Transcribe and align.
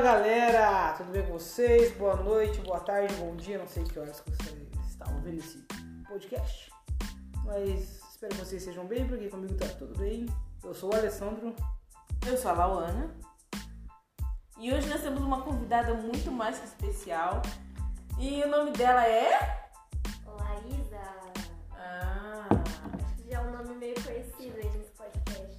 Fala 0.00 0.14
galera, 0.14 0.94
tudo 0.96 1.12
bem 1.12 1.22
com 1.26 1.34
vocês? 1.34 1.94
Boa 1.98 2.16
noite, 2.16 2.58
boa 2.62 2.80
tarde, 2.80 3.12
bom 3.16 3.36
dia, 3.36 3.58
não 3.58 3.66
sei 3.66 3.84
que 3.84 3.98
horas 3.98 4.18
que 4.18 4.30
você 4.30 4.66
está 4.88 5.04
ouvindo 5.10 5.40
esse 5.40 5.58
podcast, 6.08 6.72
mas 7.44 8.00
espero 8.10 8.34
que 8.34 8.40
vocês 8.40 8.62
estejam 8.62 8.86
bem, 8.86 9.06
porque 9.06 9.28
comigo 9.28 9.54
tá 9.56 9.68
tudo 9.78 9.98
bem. 9.98 10.24
Eu 10.64 10.72
sou 10.72 10.90
o 10.90 10.96
Alessandro. 10.96 11.54
Eu 12.26 12.34
sou 12.34 12.50
a 12.50 12.54
Lauana. 12.54 13.14
E 14.58 14.72
hoje 14.72 14.88
nós 14.88 15.02
temos 15.02 15.20
uma 15.20 15.42
convidada 15.42 15.92
muito 15.92 16.32
mais 16.32 16.58
que 16.58 16.64
especial. 16.64 17.42
E 18.18 18.42
o 18.42 18.48
nome 18.48 18.70
dela 18.70 19.06
é. 19.06 19.68
Laísa. 20.24 21.02
Ah. 21.72 22.48
Acho 23.04 23.16
que 23.16 23.30
já 23.30 23.36
é 23.36 23.40
um 23.42 23.50
nome 23.50 23.74
meio 23.74 24.02
conhecido 24.02 24.56
aí 24.56 24.78
nesse 24.78 24.92
podcast. 24.92 25.58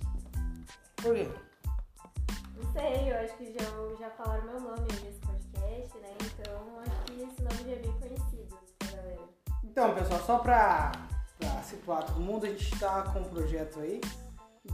Por 0.96 1.14
quê? 1.14 1.30
Sei, 2.74 3.12
eu 3.12 3.18
acho 3.20 3.36
que 3.38 3.54
já, 3.54 3.66
já 4.00 4.10
falaram 4.12 4.46
meu 4.46 4.60
nome 4.62 4.88
nesse 5.04 5.20
podcast, 5.20 5.98
né? 6.00 6.16
Então 6.22 6.80
acho 6.80 7.04
que 7.06 7.14
esse 7.22 7.42
nome 7.42 7.70
já 7.70 7.72
é 7.72 7.80
bem 7.80 7.92
conhecido 8.00 8.58
pra 8.80 8.88
galera. 8.98 9.22
Então, 9.64 9.94
pessoal, 9.96 10.20
só 10.22 10.40
pra, 10.40 10.92
pra 11.38 11.62
situar 11.64 12.04
todo 12.06 12.20
mundo, 12.22 12.46
a 12.46 12.50
gente 12.50 12.80
tá 12.80 13.04
com 13.04 13.20
um 13.20 13.24
projeto 13.26 13.80
aí 13.80 14.00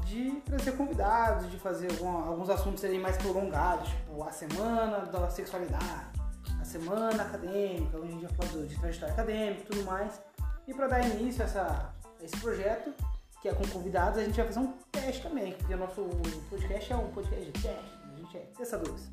de 0.05 0.31
trazer 0.41 0.73
convidados, 0.73 1.49
de 1.49 1.57
fazer 1.59 1.89
algum- 1.91 2.27
alguns 2.27 2.49
assuntos 2.49 2.81
serem 2.81 2.99
mais 2.99 3.17
prolongados, 3.17 3.89
tipo 3.89 4.23
a 4.23 4.31
semana 4.31 4.99
da 5.05 5.29
sexualidade, 5.29 6.07
a 6.61 6.65
semana 6.65 7.23
acadêmica, 7.23 7.97
onde 7.97 8.09
a 8.09 8.11
gente 8.19 8.35
falar 8.35 8.51
do- 8.51 8.67
de 8.67 8.79
trajetória 8.79 9.13
acadêmica 9.13 9.61
e 9.61 9.65
tudo 9.65 9.83
mais. 9.85 10.21
E 10.67 10.73
para 10.73 10.87
dar 10.87 10.99
início 11.07 11.41
a, 11.41 11.45
essa, 11.45 11.93
a 12.19 12.23
esse 12.23 12.37
projeto, 12.37 12.93
que 13.41 13.47
é 13.47 13.53
com 13.53 13.65
convidados, 13.67 14.17
a 14.19 14.23
gente 14.23 14.35
vai 14.35 14.45
fazer 14.47 14.59
um 14.59 14.73
teste 14.91 15.21
também, 15.23 15.53
porque 15.53 15.73
o 15.73 15.77
nosso 15.77 16.01
podcast 16.49 16.91
é 16.91 16.95
um 16.95 17.11
podcast 17.11 17.45
de 17.45 17.51
teste, 17.51 17.96
gente 18.27 18.37
é 18.37 18.41
testadores. 18.57 19.11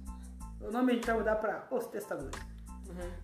O 0.61 0.71
nome 0.71 0.93
a 0.93 0.95
gente 0.95 1.07
vai 1.07 1.17
mudar 1.17 1.37
para 1.37 1.67
Os 1.71 1.87
Testadores. 1.87 2.39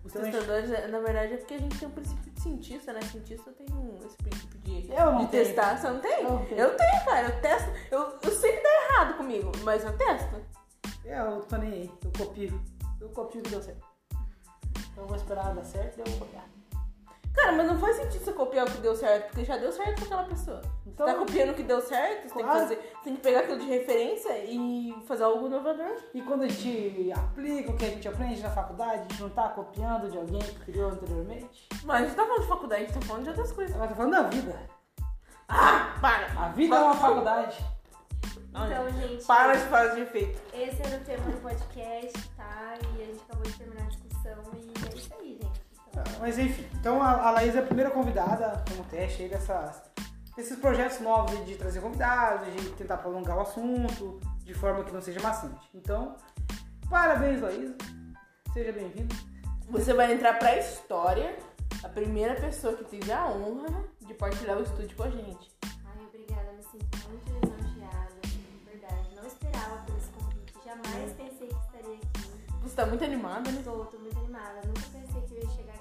Os 0.03 0.11
Então, 0.11 0.21
a 0.21 0.25
gente- 0.25 0.33
testadores, 0.37 0.91
na 0.91 0.99
verdade, 0.99 1.33
é 1.33 1.37
porque 1.37 1.53
a 1.53 1.57
gente 1.59 1.77
tem 1.79 1.87
um 1.87 1.91
princípio 1.91 2.31
de 2.31 2.41
cientista, 2.41 2.93
né? 2.93 3.01
Cientista 3.01 3.51
tem 3.53 3.65
um, 3.73 3.97
esse 4.05 4.17
princípio 4.17 4.59
de, 4.59 4.91
Eu 4.91 5.05
não 5.11 5.25
de 5.25 5.31
tenho. 5.31 5.45
testar. 5.45 5.77
Você 5.77 5.87
não 5.89 5.99
tem? 5.99 6.23
Eu 6.23 6.29
não 6.31 6.45
tenho. 6.45 6.59
Eu 6.61 6.75
tenho, 6.77 7.05
cara. 7.05 7.27
Eu 7.29 7.41
testo. 7.41 7.69
Eu, 7.91 8.19
eu 8.21 8.31
sei 8.31 8.57
que 8.57 8.63
dá 8.63 8.69
errado 8.69 9.17
comigo, 9.17 9.51
mas 9.63 9.83
eu 9.83 9.95
testo. 9.97 10.35
É, 11.05 11.19
eu 11.19 11.41
tô 11.41 11.57
nem 11.57 11.71
aí, 11.73 11.91
eu 12.03 12.11
copio. 12.25 12.61
Eu 12.99 13.09
copio 13.09 13.39
o 13.39 13.43
que 13.43 13.49
deu 13.49 13.61
certo. 13.61 13.85
Então 14.91 15.03
eu 15.03 15.07
vou 15.07 15.15
esperar 15.17 15.53
dar 15.55 15.63
certo 15.63 15.97
e 15.97 16.01
eu 16.01 16.05
vou 16.05 16.19
copiar. 16.27 16.45
Cara, 17.33 17.53
mas 17.53 17.65
não 17.67 17.79
faz 17.79 17.95
sentido 17.95 18.23
você 18.25 18.33
copiar 18.33 18.67
o 18.67 18.71
que 18.71 18.77
deu 18.79 18.93
certo, 18.95 19.27
porque 19.27 19.45
já 19.45 19.55
deu 19.57 19.71
certo 19.71 19.99
com 19.99 20.05
aquela 20.05 20.23
pessoa. 20.25 20.61
Então- 20.85 21.07
você 21.07 21.13
tá 21.13 21.19
copiando 21.19 21.49
o 21.51 21.53
que 21.53 21.63
deu 21.63 21.81
certo, 21.81 22.23
você 22.23 22.33
tem, 22.33 22.37
que 22.37 22.43
Claro. 22.43 22.59
fazer, 22.59 22.75
você 22.75 23.03
tem 23.05 23.15
que 23.15 23.21
pegar 23.21 23.39
aquilo 23.39 23.59
de 23.59 23.65
referência 23.67 24.37
e 24.45 24.93
fazer 25.07 25.23
algo 25.23 25.47
inovador. 25.47 25.95
E 26.13 26.21
quando 26.21 26.43
a 26.43 26.47
gente 26.49 27.11
aplica 27.13 27.71
o 27.71 27.77
que 27.77 27.85
a 27.85 27.89
gente 27.89 28.07
aprende 28.07 28.41
na 28.41 28.49
faculdade, 28.49 28.99
a 28.99 29.01
gente 29.03 29.21
não 29.21 29.29
tá 29.29 29.47
copiando 29.49 30.11
de 30.11 30.17
alguém 30.17 30.41
que 30.41 30.59
criou 30.65 30.89
anteriormente. 30.91 31.67
Mas 31.85 32.01
a 32.01 32.05
gente 32.05 32.15
tá 32.15 32.25
falando 32.25 32.41
de 32.41 32.47
faculdade, 32.47 32.83
a 32.83 32.85
gente 32.87 32.99
tá 32.99 33.05
falando 33.05 33.23
de 33.23 33.29
outras 33.29 33.51
coisas. 33.53 33.75
Ela 33.75 33.87
tá 33.87 33.95
falando 33.95 34.11
da 34.11 34.23
vida. 34.23 34.59
Ah, 35.47 35.97
para! 36.01 36.27
A 36.45 36.49
vida 36.49 36.75
é 36.75 36.79
uma 36.79 36.95
faculdade. 36.95 37.65
Então, 38.49 38.89
gente, 38.91 39.23
Para 39.25 39.53
de 39.55 39.63
fazer 39.65 39.95
de 39.95 40.01
efeito. 40.01 40.41
esse 40.53 40.81
era 40.81 40.97
o 40.97 41.05
tema 41.05 41.23
do 41.31 41.41
podcast, 41.41 42.29
tá? 42.35 42.73
E 42.97 43.01
a 43.01 43.05
gente 43.05 43.21
acabou 43.23 43.43
de 43.43 43.53
terminar 43.57 43.83
a 43.83 43.87
discussão 43.87 44.43
e 44.57 44.73
Mas 46.19 46.37
enfim, 46.37 46.67
então 46.79 47.01
a, 47.01 47.27
a 47.27 47.31
Laís 47.31 47.55
é 47.55 47.59
a 47.59 47.63
primeira 47.63 47.91
convidada 47.91 48.63
como 48.69 48.83
teste 48.85 49.23
aí 49.23 49.29
dessas, 49.29 49.81
desses 50.35 50.57
projetos 50.57 50.99
novos 50.99 51.45
de 51.45 51.55
trazer 51.55 51.81
convidados, 51.81 52.53
de 52.53 52.69
tentar 52.71 52.97
prolongar 52.97 53.37
o 53.37 53.41
assunto 53.41 54.19
de 54.43 54.53
forma 54.53 54.83
que 54.83 54.91
não 54.91 55.01
seja 55.01 55.19
maçante. 55.21 55.69
Então, 55.73 56.15
parabéns, 56.89 57.41
Laís. 57.41 57.71
Seja 58.53 58.71
bem-vinda. 58.71 59.15
Você 59.69 59.93
vai 59.93 60.13
entrar 60.13 60.37
pra 60.37 60.57
história, 60.57 61.37
a 61.83 61.87
primeira 61.87 62.35
pessoa 62.35 62.73
que 62.75 62.83
teve 62.83 63.11
a 63.11 63.25
honra 63.27 63.85
de 64.01 64.13
partilhar 64.13 64.57
o 64.57 64.63
estúdio 64.63 64.95
com 64.97 65.03
a 65.03 65.09
gente. 65.09 65.49
ai, 65.63 66.05
obrigada, 66.05 66.51
me 66.51 66.63
sinto 66.63 66.97
muito 67.07 67.31
lisonjeada, 67.31 68.19
de 68.23 68.69
verdade. 68.69 69.15
Não 69.15 69.25
esperava 69.25 69.83
por 69.85 69.95
esse 69.95 70.09
convite, 70.09 70.53
jamais 70.65 71.13
pensei 71.13 71.47
que 71.47 71.55
estaria 71.55 71.95
aqui. 71.95 72.31
Você 72.61 72.75
tá 72.75 72.85
muito 72.85 73.03
animada, 73.03 73.51
né? 73.51 73.61
Tô, 73.63 73.85
tô 73.85 73.97
muito 73.97 74.19
animada. 74.19 74.61
Nunca 74.67 74.81
pensei 74.91 75.21
que 75.21 75.33
eu 75.33 75.43
ia 75.43 75.49
chegar 75.49 75.80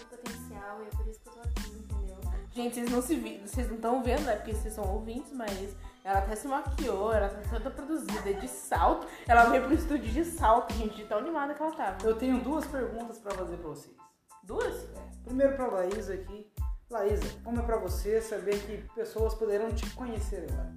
muito 0.00 0.16
potencial 0.16 0.82
e 0.82 0.86
é 0.86 0.90
por 0.96 1.06
isso 1.08 1.20
que 1.20 1.28
eu 1.28 1.32
tô 1.34 1.40
aqui, 1.40 1.70
entendeu? 1.70 2.18
Gente, 2.52 2.74
vocês 2.74 2.90
não 2.90 3.02
se 3.02 3.14
vi, 3.16 3.38
vocês 3.46 3.68
não 3.68 3.76
estão 3.76 4.02
vendo, 4.02 4.22
né? 4.22 4.36
Porque 4.36 4.54
vocês 4.54 4.74
são 4.74 4.84
ouvintes, 4.84 5.32
mas 5.32 5.74
ela 6.04 6.18
até 6.18 6.34
se 6.34 6.48
maquiou, 6.48 7.12
ela 7.12 7.28
tá 7.28 7.40
toda 7.50 7.70
produzida 7.70 8.34
de 8.34 8.48
salto. 8.48 9.06
Ela 9.28 9.44
veio 9.44 9.64
pro 9.64 9.74
estúdio 9.74 10.10
de 10.10 10.24
salto, 10.24 10.72
gente, 10.74 10.96
de 10.96 11.04
tão 11.04 11.18
animada 11.18 11.54
que 11.54 11.62
ela 11.62 11.72
tava. 11.72 12.04
Eu 12.06 12.16
tenho 12.16 12.40
duas 12.42 12.66
perguntas 12.66 13.18
pra 13.18 13.32
fazer 13.32 13.56
pra 13.56 13.68
vocês. 13.68 13.94
Duas? 14.42 14.74
É, 14.96 15.10
Primeiro 15.24 15.54
pra 15.54 15.66
Laísa 15.68 16.14
aqui. 16.14 16.50
Laísa, 16.90 17.28
como 17.44 17.60
é 17.60 17.62
pra 17.62 17.76
você 17.76 18.20
saber 18.20 18.58
que 18.66 18.78
pessoas 18.94 19.34
poderão 19.34 19.70
te 19.72 19.88
conhecer 19.90 20.48
agora? 20.50 20.74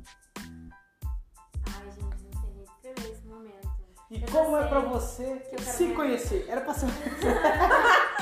Ai, 1.75 1.91
gente, 1.91 2.23
não 2.23 2.41
sei 2.41 2.49
nem 2.53 2.63
descrever 2.63 3.11
esse 3.13 3.25
momento. 3.25 3.69
E 4.11 4.21
Eu 4.21 4.27
como 4.31 4.57
é 4.57 4.67
pra 4.67 4.79
você 4.81 5.41
se 5.59 5.87
ver. 5.87 5.95
conhecer? 5.95 6.45
Era 6.47 6.61
pra 6.61 6.73
ser. 6.75 6.85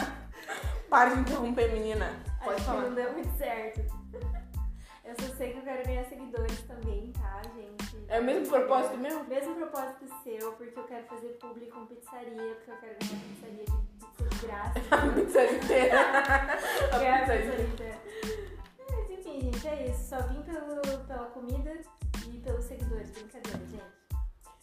Para 0.91 1.11
de 1.11 1.21
interromper, 1.21 1.71
menina. 1.71 2.05
Acho 2.05 2.43
Pode 2.43 2.55
que 2.57 2.61
falar. 2.63 2.81
não 2.81 2.93
deu 2.93 3.13
muito 3.13 3.37
certo. 3.37 3.79
Eu 5.05 5.15
só 5.19 5.35
sei 5.35 5.51
que 5.53 5.57
eu 5.57 5.63
quero 5.63 5.83
ganhar 5.85 6.05
seguidores 6.05 6.61
também, 6.61 7.11
tá, 7.11 7.41
gente? 7.55 8.05
É 8.07 8.19
o 8.19 8.23
mesmo 8.23 8.47
propósito 8.47 8.97
mesmo? 8.97 9.23
Mesmo 9.25 9.55
propósito 9.55 10.05
seu, 10.23 10.53
porque 10.53 10.79
eu 10.79 10.83
quero 10.83 11.05
fazer 11.07 11.29
publi 11.39 11.65
com 11.67 11.85
pizzaria, 11.87 12.55
porque 12.55 12.71
eu 12.71 12.77
quero 12.77 12.95
ganhar 12.99 13.21
pizzaria 13.23 13.65
de 13.65 14.29
de 14.29 14.45
graça. 14.45 14.79
A 14.95 15.13
pizza 15.13 15.43
inteira. 15.43 15.99
A 16.93 16.97
Ganhar 16.99 17.19
pizza 17.25 17.37
pizza 17.37 17.61
inteira. 17.61 17.99
Mas 18.89 19.09
enfim, 19.09 19.41
gente, 19.41 19.67
é 19.67 19.87
isso. 19.87 20.09
Só 20.09 20.21
vim 20.27 20.41
pelo, 20.43 20.81
pela 21.05 21.25
comida 21.31 21.81
e 22.27 22.37
pelos 22.37 22.65
seguidores. 22.65 23.11
Brincadeira, 23.11 23.59
gente. 23.69 23.83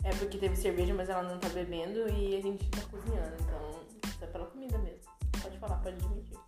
É 0.04 0.10
porque 0.18 0.38
teve 0.38 0.56
cerveja, 0.56 0.94
mas 0.94 1.08
ela 1.10 1.24
não 1.24 1.38
tá 1.38 1.48
bebendo 1.48 2.08
e 2.08 2.36
a 2.36 2.40
gente 2.40 2.70
tá 2.70 2.80
cozinhando, 2.90 3.34
então 3.40 3.80
é 4.22 4.26
pela 4.26 4.46
comida 4.46 4.78
mesmo. 4.78 5.17
Pode 5.42 5.58
falar, 5.58 5.76
pode 5.76 5.96
admitir. 5.96 6.38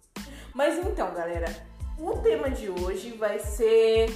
Mas 0.55 0.79
então, 0.79 1.15
galera, 1.15 1.47
o 1.99 2.19
tema 2.19 2.51
de 2.51 2.69
hoje 2.69 3.13
vai 3.13 3.39
ser 3.39 4.11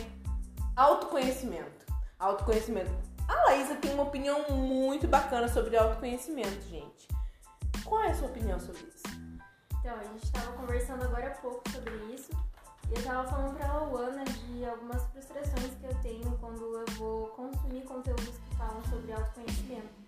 autoconhecimento. 0.76 1.84
Autoconhecimento. 2.18 2.90
A 3.28 3.34
Laísa 3.44 3.76
tem 3.76 3.94
uma 3.94 4.04
opinião 4.04 4.48
muito 4.50 5.06
bacana 5.06 5.48
sobre 5.48 5.76
autoconhecimento, 5.76 6.62
gente. 6.68 7.08
Qual 7.84 8.02
é 8.02 8.10
a 8.10 8.14
sua 8.14 8.28
opinião 8.28 8.58
sobre 8.58 8.82
isso? 8.82 9.04
Então, 9.78 9.94
a 9.96 10.04
gente 10.04 10.32
tava 10.32 10.52
conversando 10.52 11.04
agora 11.04 11.28
há 11.28 11.34
pouco 11.40 11.62
sobre 11.70 11.94
isso. 12.14 12.30
E 12.90 12.98
eu 12.98 13.02
tava 13.02 13.28
falando 13.28 13.56
pra 13.56 13.78
Luana 13.78 14.24
de 14.24 14.64
algumas 14.64 15.02
frustrações 15.06 15.74
que 15.80 15.86
eu 15.86 15.94
tenho 16.02 16.38
quando 16.38 16.62
eu 16.78 16.84
vou 16.96 17.28
consumir 17.28 17.82
conteúdos 17.82 18.38
que 18.38 18.56
falam 18.56 18.82
sobre 18.84 19.12
autoconhecimento. 19.12 20.03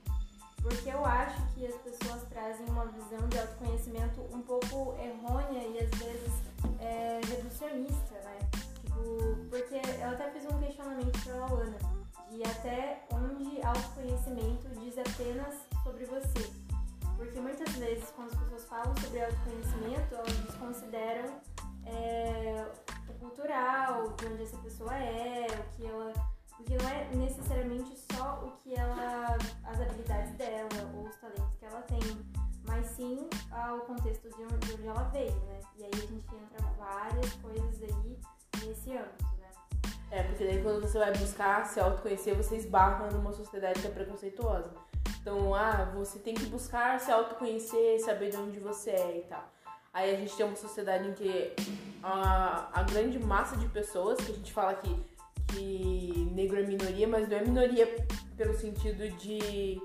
Porque 0.66 0.90
eu 0.90 1.04
acho 1.04 1.40
que 1.54 1.64
as 1.64 1.76
pessoas 1.76 2.24
trazem 2.28 2.66
uma 2.66 2.86
visão 2.86 3.28
de 3.28 3.38
autoconhecimento 3.38 4.20
um 4.34 4.42
pouco 4.42 4.96
errônea 5.00 5.62
e 5.62 5.78
às 5.78 5.90
vezes 5.96 6.32
é, 6.80 7.20
reducionista, 7.24 8.14
né? 8.24 8.38
Tipo, 8.80 9.36
porque 9.48 9.80
eu 10.02 10.10
até 10.10 10.28
fiz 10.32 10.44
um 10.46 10.58
questionamento 10.58 11.22
pra 11.22 11.46
Luana 11.46 11.78
de 12.28 12.42
até 12.42 13.04
onde 13.12 13.62
autoconhecimento 13.64 14.68
diz 14.80 14.98
apenas 14.98 15.54
sobre 15.84 16.04
você. 16.04 16.50
Porque 17.16 17.38
muitas 17.38 17.72
vezes, 17.76 18.10
quando 18.10 18.32
as 18.32 18.40
pessoas 18.40 18.64
falam 18.64 18.94
sobre 18.96 19.22
autoconhecimento, 19.22 20.16
elas 20.16 20.36
desconsideram 20.38 21.40
é, 21.86 22.66
o 23.08 23.12
cultural, 23.20 24.08
de 24.14 24.26
onde 24.26 24.42
essa 24.42 24.56
pessoa 24.58 24.92
é, 24.96 25.46
o 25.46 25.76
que 25.76 25.86
ela. 25.86 26.35
Porque 26.56 26.76
não 26.76 26.88
é 26.88 27.08
necessariamente 27.14 27.96
só 28.12 28.40
o 28.44 28.52
que 28.62 28.74
ela. 28.74 29.36
as 29.64 29.80
habilidades 29.80 30.32
dela 30.32 30.68
ou 30.94 31.04
os 31.04 31.16
talentos 31.16 31.54
que 31.58 31.64
ela 31.64 31.82
tem, 31.82 32.00
mas 32.66 32.86
sim 32.86 33.28
ah, 33.52 33.74
o 33.74 33.80
contexto 33.80 34.28
de 34.28 34.42
onde, 34.42 34.66
de 34.66 34.74
onde 34.74 34.86
ela 34.86 35.02
veio, 35.04 35.36
né? 35.46 35.60
E 35.76 35.84
aí 35.84 35.90
a 35.92 35.96
gente 35.96 36.34
entra 36.34 36.66
várias 36.78 37.32
coisas 37.34 37.82
aí 37.82 38.18
nesse 38.66 38.96
âmbito, 38.96 39.24
né? 39.38 39.50
É, 40.10 40.22
porque 40.22 40.44
daí 40.44 40.62
quando 40.62 40.80
você 40.80 40.98
vai 40.98 41.12
buscar 41.12 41.66
se 41.66 41.78
autoconhecer, 41.78 42.34
você 42.34 42.56
esbarra 42.56 43.10
numa 43.10 43.32
sociedade 43.32 43.80
que 43.80 43.86
é 43.86 43.90
preconceituosa. 43.90 44.70
Então, 45.20 45.52
ah, 45.54 45.90
você 45.92 46.20
tem 46.20 46.34
que 46.34 46.46
buscar 46.46 47.00
se 47.00 47.10
autoconhecer, 47.10 47.98
saber 48.00 48.30
de 48.30 48.36
onde 48.36 48.60
você 48.60 48.90
é 48.90 49.18
e 49.18 49.22
tal. 49.22 49.44
Aí 49.92 50.14
a 50.14 50.16
gente 50.16 50.36
tem 50.36 50.46
uma 50.46 50.54
sociedade 50.54 51.08
em 51.08 51.14
que 51.14 51.52
a, 52.02 52.68
a 52.72 52.82
grande 52.84 53.18
massa 53.18 53.56
de 53.56 53.66
pessoas, 53.66 54.20
que 54.20 54.30
a 54.30 54.34
gente 54.34 54.52
fala 54.52 54.74
que, 54.74 54.94
que 55.48 56.30
negro 56.32 56.58
é 56.58 56.66
minoria, 56.66 57.06
mas 57.08 57.28
não 57.28 57.36
é 57.36 57.44
minoria 57.44 58.06
pelo 58.36 58.54
sentido 58.54 59.08
de, 59.16 59.80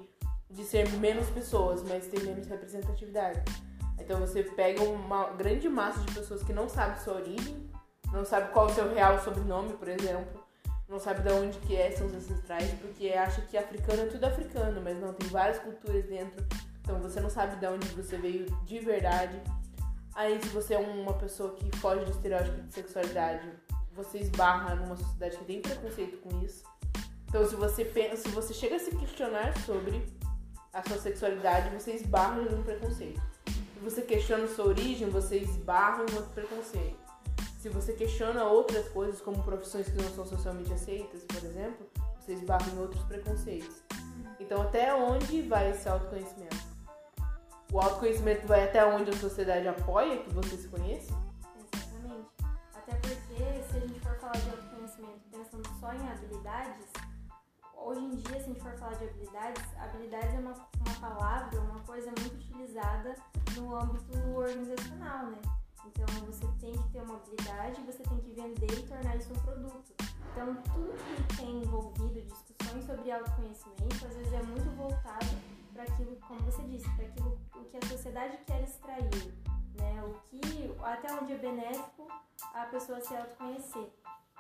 de 0.50 0.64
ser 0.64 0.90
menos 0.94 1.30
pessoas, 1.30 1.84
mas 1.84 2.08
ter 2.08 2.24
menos 2.24 2.48
representatividade. 2.48 3.42
Então 4.00 4.20
você 4.20 4.44
pega 4.44 4.84
uma 4.84 5.30
grande 5.32 5.70
massa 5.70 6.00
de 6.02 6.14
pessoas 6.14 6.44
que 6.44 6.52
não 6.52 6.68
sabe 6.68 7.02
sua 7.02 7.16
origem, 7.16 7.70
não 8.12 8.26
sabe 8.26 8.52
qual 8.52 8.68
é 8.68 8.72
o 8.72 8.76
seu 8.76 8.94
real 8.94 9.20
sobrenome, 9.24 9.74
por 9.74 9.88
exemplo, 9.88 10.42
não 10.90 11.00
sabe 11.00 11.22
de 11.22 11.32
onde 11.32 11.58
que 11.60 11.76
é, 11.76 11.92
são 11.92 12.08
os 12.08 12.14
ancestrais, 12.14 12.70
porque 12.82 13.10
acha 13.10 13.42
que 13.44 13.58
africano 13.58 14.02
é 14.02 14.06
tudo 14.08 14.26
africano, 14.26 14.82
mas 14.84 15.00
não, 15.00 15.14
tem 15.14 15.30
várias 15.30 15.60
culturas 15.60 16.04
dentro, 16.06 16.46
então 16.82 17.00
você 17.00 17.22
não 17.22 17.30
sabe 17.30 17.56
de 17.56 17.66
onde 17.68 17.88
você 17.90 18.18
veio 18.18 18.46
de 18.66 18.80
verdade. 18.80 19.42
Aí 20.14 20.42
se 20.42 20.50
você 20.50 20.74
é 20.74 20.80
uma 20.80 21.14
pessoa 21.14 21.56
que 21.56 21.74
foge 21.78 22.04
do 22.04 22.12
estereótipo 22.12 22.62
de 22.64 22.74
sexualidade, 22.74 23.50
você 23.96 24.20
esbarra 24.20 24.76
numa 24.76 24.96
sociedade 24.96 25.38
que 25.38 25.46
tem 25.46 25.62
preconceito 25.62 26.18
com 26.18 26.42
isso. 26.44 26.64
Então 27.28 27.46
se 27.48 27.56
você 27.56 27.86
pensa, 27.86 28.18
se 28.18 28.30
você 28.30 28.54
chega 28.54 28.76
a 28.76 28.80
se 28.80 28.96
questionar 28.96 29.58
sobre 29.60 30.06
a 30.74 30.82
sua 30.84 30.98
sexualidade, 30.98 31.70
você 31.70 31.94
esbarra 31.94 32.42
um 32.42 32.64
preconceito. 32.64 33.22
Se 33.46 33.80
você 33.84 34.02
questiona 34.02 34.48
sua 34.48 34.66
origem, 34.66 35.10
você 35.10 35.38
esbarra 35.38 36.06
em 36.10 36.16
outro 36.16 36.32
preconceito. 36.34 37.00
Se 37.60 37.70
você 37.70 37.94
questiona 37.94 38.46
outras 38.46 38.88
coisas, 38.90 39.22
como 39.22 39.44
profissões 39.44 39.88
que 39.88 40.02
não 40.02 40.10
são 40.10 40.26
socialmente 40.26 40.74
aceitas, 40.74 41.24
por 41.24 41.44
exemplo, 41.44 41.88
você 42.20 42.34
esbarra 42.34 42.68
em 42.72 42.80
outros 42.80 43.04
preconceitos. 43.04 43.84
Então, 44.40 44.62
até 44.62 44.94
onde 44.94 45.42
vai 45.44 45.72
esse 45.72 45.88
autoconhecimento? 45.88 46.58
O 47.72 47.80
autoconhecimento 47.80 48.48
vai 48.48 48.64
até 48.64 48.86
onde 48.86 49.12
a 49.12 49.18
sociedade 49.18 49.68
apoia 49.68 50.18
que 50.18 50.34
você 50.34 50.58
se 50.58 50.68
conheça? 50.68 51.14
Só 55.80 55.94
em 55.94 56.10
habilidades, 56.10 56.88
hoje 57.76 58.02
em 58.02 58.10
dia, 58.12 58.40
se 58.40 58.50
a 58.50 58.54
gente 58.54 58.62
for 58.62 58.74
falar 58.78 58.94
de 58.94 59.06
habilidades, 59.06 59.64
habilidades 59.78 60.34
é 60.34 60.40
uma, 60.40 60.54
uma 60.54 60.96
palavra, 61.00 61.60
uma 61.62 61.80
coisa 61.82 62.12
muito 62.20 62.36
utilizada 62.36 63.16
no 63.56 63.76
âmbito 63.76 64.18
organizacional, 64.36 65.28
né? 65.28 65.42
Então 65.86 66.06
você 66.26 66.48
tem 66.60 66.72
que 66.72 66.90
ter 66.90 67.02
uma 67.02 67.16
habilidade, 67.16 67.82
você 67.82 68.04
tem 68.04 68.20
que 68.20 68.32
vender 68.32 68.72
e 68.72 68.88
tornar 68.88 69.16
isso 69.18 69.34
um 69.34 69.40
produto. 69.40 69.94
Então 70.32 70.56
tudo 70.74 70.94
que 70.94 71.38
tem 71.38 71.62
envolvido 71.62 72.22
discussões 72.22 72.86
sobre 72.86 73.12
autoconhecimento 73.12 74.06
às 74.06 74.16
vezes 74.16 74.34
é 74.34 74.44
muito 74.44 74.70
voltado 74.78 75.26
para 75.74 75.84
aquilo, 75.84 76.16
como 76.28 76.40
você 76.42 76.64
disse, 76.64 76.90
para 76.96 77.06
aquilo 77.06 77.40
o 77.56 77.66
que 77.66 77.78
a 77.78 77.88
sociedade 77.88 78.38
quer 78.46 78.64
extrair, 78.64 79.34
né? 79.76 80.04
O 80.04 80.14
que 80.30 80.74
até 80.84 81.14
onde 81.14 81.34
é 81.34 81.38
benéfico 81.38 82.08
a 82.54 82.66
pessoa 82.66 83.02
se 83.02 83.16
autoconhecer. 83.16 83.92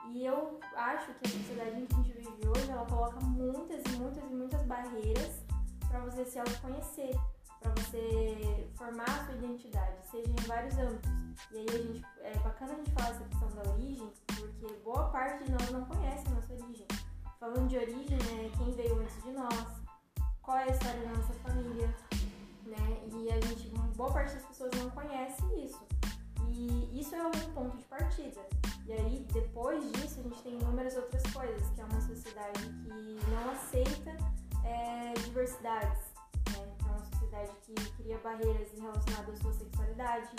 E 0.10 0.26
eu 0.26 0.60
acho 0.76 1.14
que 1.14 1.28
a 1.28 1.30
sociedade 1.30 1.82
em 1.82 1.86
que 1.86 1.94
a 1.94 1.98
gente 1.98 2.12
vive 2.14 2.48
hoje, 2.48 2.70
ela 2.70 2.86
coloca 2.86 3.20
muitas 3.22 3.82
e 3.86 3.98
muitas 3.98 4.24
e 4.24 4.34
muitas 4.34 4.64
barreiras 4.64 5.44
para 5.88 6.00
você 6.02 6.26
se 6.26 6.40
autoconhecer, 6.40 7.16
para 7.60 7.72
você 7.72 8.70
formar 8.76 9.06
a 9.06 9.26
sua 9.26 9.36
identidade, 9.36 10.06
seja 10.10 10.30
em 10.30 10.48
vários 10.48 10.78
âmbitos. 10.78 11.12
E 11.52 11.58
aí 11.58 11.66
a 11.70 11.78
gente, 11.78 12.06
é 12.22 12.38
bacana 12.40 12.74
a 12.74 12.76
gente 12.76 12.92
falar 12.92 13.10
essa 13.10 13.24
questão 13.26 13.50
da 13.50 13.72
origem, 13.72 14.12
porque 14.28 14.74
boa 14.84 15.10
parte 15.10 15.44
de 15.44 15.52
nós 15.52 15.70
não 15.72 15.86
conhece 15.86 16.28
a 16.28 16.32
nossa 16.32 16.54
origem. 16.54 16.88
Falando 17.40 17.68
de 17.68 17.78
origem, 17.78 18.18
né, 18.18 18.52
quem 18.58 18.72
veio 18.72 19.00
antes 19.00 19.24
de 19.24 19.32
nós, 19.32 19.82
qual 20.42 20.58
é 20.58 20.64
a 20.64 20.68
história 20.68 21.02
da 21.02 21.10
nossa 21.10 21.34
família, 21.36 21.88
né? 22.66 23.02
E 23.14 23.32
a 23.32 23.40
gente, 23.42 23.70
boa 23.96 24.12
parte 24.12 24.34
das 24.34 24.46
pessoas 24.46 24.72
não 24.78 24.90
conhece 24.92 25.44
isso. 25.56 25.91
E 26.54 27.00
isso 27.00 27.16
é 27.16 27.26
um 27.26 27.32
ponto 27.54 27.78
de 27.78 27.84
partida. 27.86 28.42
E 28.86 28.94
aí, 28.94 29.26
depois 29.32 29.90
disso, 29.94 30.20
a 30.20 30.24
gente 30.24 30.42
tem 30.44 30.54
inúmeras 30.60 30.96
outras 30.98 31.24
coisas, 31.32 31.70
que 31.70 31.82
é 31.82 31.86
uma 31.86 32.02
sociedade 32.02 32.62
que 32.62 33.32
não 33.32 33.52
aceita 33.52 34.12
é, 34.66 35.14
diversidades, 35.24 36.02
né? 36.50 36.76
É 36.80 36.90
uma 36.90 37.06
sociedade 37.06 37.52
que 37.62 37.74
cria 37.74 38.18
barreiras 38.18 38.68
relacionadas 38.78 39.36
à 39.36 39.42
sua 39.42 39.54
sexualidade. 39.54 40.30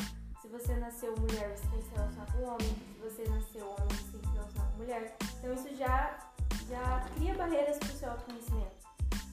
Se 0.42 0.48
você 0.48 0.74
nasceu 0.76 1.14
mulher, 1.16 1.56
você 1.56 1.66
tem 1.68 1.78
que 1.78 1.84
se 1.84 1.94
relacionar 1.94 2.32
com 2.32 2.42
homem. 2.44 2.76
Se 2.94 3.00
você 3.02 3.28
nasceu 3.30 3.66
homem, 3.66 3.88
você 3.88 4.12
tem 4.12 4.20
que 4.20 4.26
se 4.26 4.34
relacionar 4.34 4.70
com 4.70 4.76
mulher. 4.78 5.16
Então, 5.38 5.54
isso 5.54 5.74
já, 5.76 6.18
já 6.68 7.08
cria 7.14 7.34
barreiras 7.34 7.78
para 7.78 7.88
o 7.88 7.92
seu 7.92 8.10
autoconhecimento. 8.10 8.76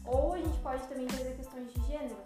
Ou 0.06 0.34
a 0.34 0.38
gente 0.38 0.60
pode 0.60 0.88
também 0.88 1.08
trazer 1.08 1.36
questões 1.36 1.74
de 1.74 1.86
gênero, 1.88 2.24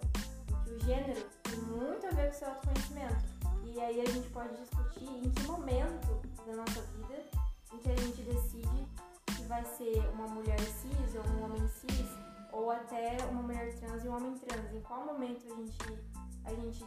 que 0.64 0.70
o 0.70 0.80
gênero 0.80 1.26
tem 1.42 1.58
muito 1.60 2.06
a 2.06 2.10
ver 2.10 2.30
com 2.30 2.36
o 2.36 2.38
seu 2.38 2.48
autoconhecimento. 2.48 3.33
E 3.74 3.80
aí 3.80 4.00
a 4.00 4.04
gente 4.04 4.28
pode 4.30 4.54
discutir 4.56 5.04
em 5.04 5.28
que 5.28 5.42
momento 5.48 6.22
da 6.46 6.54
nossa 6.54 6.80
vida 6.80 7.24
em 7.72 7.78
que 7.78 7.90
a 7.90 7.96
gente 7.96 8.22
decide 8.22 8.86
que 9.26 9.42
vai 9.48 9.64
ser 9.64 9.98
uma 10.12 10.28
mulher 10.28 10.60
cis 10.60 11.16
ou 11.16 11.26
um 11.32 11.44
homem 11.44 11.66
cis, 11.66 12.08
ou 12.52 12.70
até 12.70 13.16
uma 13.28 13.42
mulher 13.42 13.74
trans 13.80 14.04
e 14.04 14.08
um 14.08 14.14
homem 14.14 14.38
trans. 14.38 14.72
Em 14.72 14.80
qual 14.80 15.04
momento 15.04 15.44
a 15.52 15.56
gente, 15.56 16.06
a 16.44 16.54
gente 16.54 16.86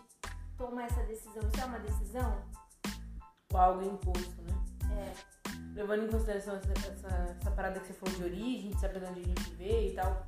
toma 0.57 0.84
essa 0.84 1.04
decisão? 1.04 1.44
Isso 1.54 1.62
é 1.62 1.66
uma 1.66 1.80
decisão? 1.80 2.42
Ou 3.51 3.60
algo 3.60 3.83
imposto, 3.83 4.42
né? 4.44 4.63
É. 4.95 5.13
Levando 5.74 6.06
em 6.06 6.10
consideração 6.10 6.56
essa, 6.56 6.72
essa, 6.72 7.38
essa 7.38 7.51
parada 7.51 7.81
que 7.81 7.88
você 7.88 7.94
falou 7.94 8.16
de 8.16 8.24
origem, 8.24 8.72
de 8.72 8.80
saber 8.80 9.01
de 9.01 9.06
onde 9.07 9.19
a 9.19 9.25
gente 9.25 9.50
veio 9.56 9.92
e 9.92 9.94
tal, 9.94 10.25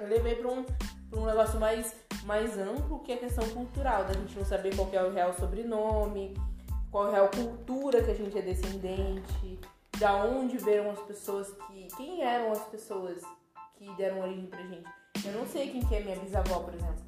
eu 0.00 0.08
levei 0.08 0.34
pra 0.34 0.48
um, 0.48 0.64
pra 0.64 1.20
um 1.20 1.26
negócio 1.26 1.60
mais, 1.60 1.94
mais 2.24 2.58
amplo, 2.58 3.00
que 3.00 3.12
é 3.12 3.14
a 3.14 3.18
questão 3.18 3.48
cultural, 3.50 4.04
da 4.04 4.12
gente 4.12 4.36
não 4.38 4.44
saber 4.44 4.74
qual 4.74 4.88
é 4.92 5.02
o 5.02 5.12
real 5.12 5.32
sobrenome, 5.34 6.36
qual 6.90 7.06
é 7.06 7.08
a 7.08 7.12
real 7.12 7.30
cultura 7.30 8.02
que 8.02 8.10
a 8.10 8.14
gente 8.14 8.38
é 8.38 8.42
descendente, 8.42 9.58
da 9.98 10.16
onde 10.24 10.58
vieram 10.58 10.90
as 10.90 11.00
pessoas 11.00 11.52
que. 11.66 11.88
Quem 11.96 12.22
eram 12.22 12.52
as 12.52 12.64
pessoas 12.64 13.22
que 13.76 13.90
deram 13.96 14.20
origem 14.20 14.46
pra 14.46 14.62
gente. 14.62 14.88
Eu 15.24 15.32
não 15.32 15.46
sei 15.46 15.70
quem 15.70 15.84
que 15.84 15.94
é 15.94 16.00
minha 16.00 16.16
bisavó, 16.16 16.60
por 16.60 16.74
exemplo. 16.74 17.04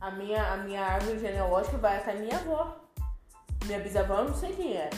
A 0.00 0.10
minha, 0.10 0.52
a 0.52 0.56
minha 0.58 0.84
árvore 0.84 1.18
genealógica 1.18 1.78
vai 1.78 1.98
até 1.98 2.14
minha 2.14 2.36
avó. 2.36 2.76
Minha 3.64 3.80
bisavó 3.80 4.18
eu 4.18 4.28
não 4.28 4.34
sei 4.34 4.52
quem 4.52 4.76
era. 4.76 4.96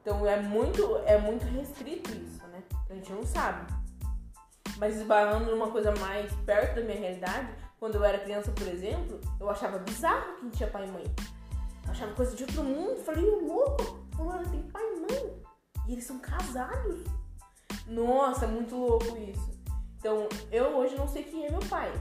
Então 0.00 0.24
é 0.26 0.40
muito, 0.40 0.98
é 1.04 1.18
muito 1.18 1.44
restrito 1.46 2.10
isso, 2.12 2.46
né? 2.46 2.62
A 2.88 2.94
gente 2.94 3.12
não 3.12 3.26
sabe. 3.26 3.72
Mas 4.78 4.96
esbarrando 4.96 5.50
numa 5.50 5.70
coisa 5.70 5.92
mais 5.96 6.32
perto 6.44 6.76
da 6.76 6.82
minha 6.82 6.98
realidade, 6.98 7.48
quando 7.78 7.96
eu 7.96 8.04
era 8.04 8.18
criança, 8.18 8.50
por 8.52 8.66
exemplo, 8.66 9.20
eu 9.38 9.50
achava 9.50 9.78
bizarro 9.78 10.36
que 10.36 10.44
não 10.44 10.50
tinha 10.50 10.68
pai 10.68 10.88
e 10.88 10.90
mãe. 10.90 11.04
Eu 11.84 11.90
achava 11.90 12.12
coisa 12.14 12.34
de 12.34 12.42
outro 12.42 12.64
mundo. 12.64 13.02
Falei, 13.02 13.24
louco, 13.24 13.98
fulano 14.16 14.48
tem 14.48 14.62
pai 14.62 14.82
e 14.82 15.00
mãe. 15.00 15.42
E 15.86 15.92
eles 15.92 16.04
são 16.04 16.18
casados. 16.18 17.04
Nossa, 17.86 18.46
é 18.46 18.48
muito 18.48 18.74
louco 18.74 19.16
isso. 19.18 19.50
Então, 19.98 20.28
eu 20.50 20.76
hoje 20.76 20.96
não 20.96 21.06
sei 21.06 21.22
quem 21.22 21.46
é 21.46 21.50
meu 21.50 21.60
pai. 21.68 21.92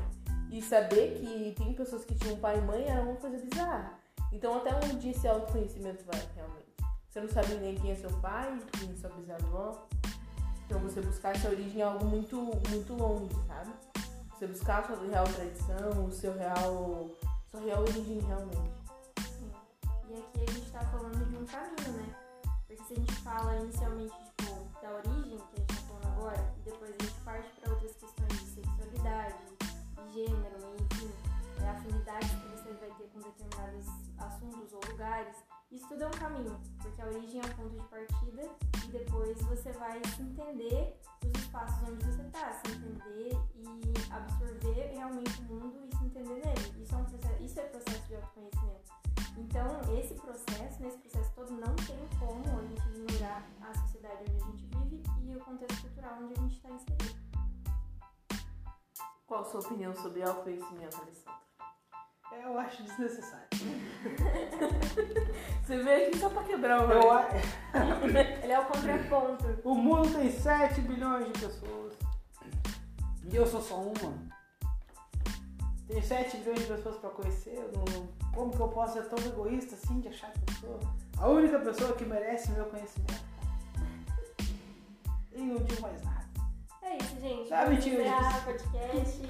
E 0.49 0.61
saber 0.61 1.19
que 1.19 1.53
tem 1.57 1.73
pessoas 1.73 2.05
que 2.05 2.15
tinham 2.15 2.37
pai 2.37 2.57
e 2.57 2.61
mãe 2.61 2.85
era 2.87 3.01
uma 3.01 3.15
coisa 3.15 3.37
bizarra. 3.37 3.99
Então, 4.31 4.57
até 4.57 4.73
onde 4.75 5.09
esse 5.09 5.27
autoconhecimento 5.27 6.03
vai 6.05 6.19
realmente? 6.35 6.75
Você 7.09 7.21
não 7.21 7.29
sabe 7.29 7.55
nem 7.55 7.75
quem 7.75 7.91
é 7.91 7.95
seu 7.95 8.11
pai, 8.19 8.57
quem 8.79 8.91
é 8.91 8.95
sua 8.95 9.09
bisavó. 9.09 9.87
Então, 10.65 10.79
você 10.79 11.01
buscar 11.01 11.35
essa 11.35 11.49
origem 11.49 11.81
é 11.81 11.83
algo 11.83 12.05
muito, 12.05 12.37
muito 12.69 12.93
longe, 12.93 13.33
sabe? 13.47 13.71
Você 14.35 14.47
buscar 14.47 14.79
a 14.79 14.83
sua 14.83 15.07
real 15.07 15.23
tradição, 15.23 16.05
o 16.07 16.11
seu 16.11 16.33
real. 16.33 17.09
sua 17.49 17.61
real 17.61 17.83
origem 17.83 18.19
realmente. 18.19 18.73
Sim. 19.29 19.49
E 20.09 20.13
aqui 20.13 20.45
a 20.45 20.51
gente 20.51 20.71
tá 20.71 20.81
falando 20.81 21.25
de 21.25 21.37
um 21.37 21.45
caminho, 21.45 21.91
né? 21.93 22.15
Porque 22.67 22.83
se 22.83 22.93
a 22.93 22.95
gente 22.97 23.15
fala 23.21 23.55
inicialmente, 23.55 24.13
tipo, 24.13 24.81
da 24.81 24.91
origem, 24.91 25.37
que 25.37 25.55
a 25.55 25.59
gente 25.59 25.67
tá 25.67 25.87
falando 25.87 26.07
agora, 26.17 26.53
e 26.57 26.69
depois 26.69 26.91
a 26.99 27.03
gente 27.05 27.19
parte 27.23 27.49
para 27.61 27.71
outras 27.71 27.95
questões 27.95 28.27
de 28.27 28.45
sexualidade, 28.47 29.37
gênero, 30.13 30.75
enfim, 30.81 31.11
é, 31.63 31.69
afinidades 31.69 32.31
que 32.31 32.47
você 32.49 32.73
vai 32.73 32.89
ter 32.89 33.07
com 33.13 33.19
determinados 33.21 33.87
assuntos 34.17 34.73
ou 34.73 34.81
lugares, 34.91 35.37
isso 35.71 35.87
tudo 35.87 36.03
é 36.03 36.07
um 36.07 36.11
caminho, 36.11 36.59
porque 36.81 37.01
a 37.01 37.05
origem 37.05 37.39
é 37.39 37.45
um 37.45 37.55
ponto 37.55 37.81
de 37.81 37.87
partida 37.87 38.49
e 38.83 38.87
depois 38.91 39.41
você 39.43 39.71
vai 39.71 40.01
se 40.03 40.21
entender 40.21 40.99
espaços 41.55 41.89
onde 41.89 42.05
você 42.05 42.23
tá, 42.25 42.51
se 42.51 42.71
entender 42.71 43.39
e 43.55 44.11
absorver 44.11 44.91
realmente 44.93 45.41
o 45.41 45.43
mundo 45.45 45.79
e 45.85 45.95
se 45.95 46.03
entender 46.03 46.45
nele. 46.45 46.83
Isso 46.83 46.93
é, 46.93 46.97
um 46.97 47.05
processo, 47.05 47.43
isso 47.43 47.59
é 47.59 47.63
processo 47.63 48.07
de 48.07 48.15
autoconhecimento. 48.15 48.91
Então, 49.37 49.97
esse 49.97 50.13
processo, 50.15 50.81
nesse 50.81 50.97
processo 50.97 51.31
todo, 51.33 51.51
não 51.53 51.75
tem 51.75 51.97
como 52.19 52.59
a 52.59 52.61
gente 52.63 52.81
ignorar 52.89 53.47
a 53.61 53.73
sociedade 53.73 54.23
onde 54.27 54.35
a 54.35 54.45
gente 54.47 54.65
vive 54.65 55.03
e 55.23 55.35
o 55.35 55.39
contexto 55.39 55.81
cultural 55.81 56.19
onde 56.21 56.33
a 56.33 56.41
gente 56.41 56.55
está 56.57 56.69
inserido. 56.69 57.25
Qual 59.25 59.41
a 59.41 59.45
sua 59.45 59.61
opinião 59.61 59.95
sobre 59.95 60.23
autoconhecimento, 60.23 60.97
Alessandra? 60.97 61.54
Eu 62.43 62.57
acho 62.59 62.83
desnecessário. 62.83 63.47
Você 65.65 65.77
veio 65.83 66.07
aqui 66.09 66.17
só 66.19 66.29
pra 66.29 66.43
quebrar 66.43 66.87
o 66.87 66.91
Eu, 66.91 67.11
a- 67.11 67.27
Ele 68.43 68.51
é 68.51 68.59
o 68.59 68.65
contraponto. 68.65 69.45
o 69.63 69.75
mundo 69.75 70.13
tem 70.17 70.31
7 70.31 70.81
bilhões 70.81 71.25
de 71.27 71.39
pessoas. 71.39 71.93
E 73.31 73.35
eu 73.35 73.45
sou 73.47 73.61
só 73.61 73.75
uma. 73.81 74.13
Tem 75.87 76.01
7 76.01 76.37
bilhões 76.37 76.59
de 76.59 76.65
pessoas 76.65 76.97
pra 76.97 77.09
conhecer. 77.09 77.59
não- 77.75 78.07
Como 78.33 78.51
que 78.51 78.59
eu 78.59 78.67
posso 78.67 78.93
ser 78.93 79.09
tão 79.09 79.17
egoísta 79.25 79.75
assim 79.75 79.99
de 80.01 80.09
achar 80.09 80.31
que 80.33 80.39
eu 80.39 80.53
sou 80.59 80.79
a 81.17 81.27
única 81.29 81.57
pessoa 81.59 81.93
que 81.93 82.05
merece 82.05 82.51
meu 82.51 82.65
conhecimento? 82.65 83.23
E 85.33 85.41
não 85.41 85.57
digo 85.57 85.81
mais 85.81 86.01
nada. 86.03 86.24
É 86.95 87.03
isso, 87.03 87.19
gente. 87.19 87.53
Ah, 87.53 87.65
mentira, 87.65 88.01
Encerrar 88.01 88.39
o 88.39 88.45
podcast, 88.45 89.21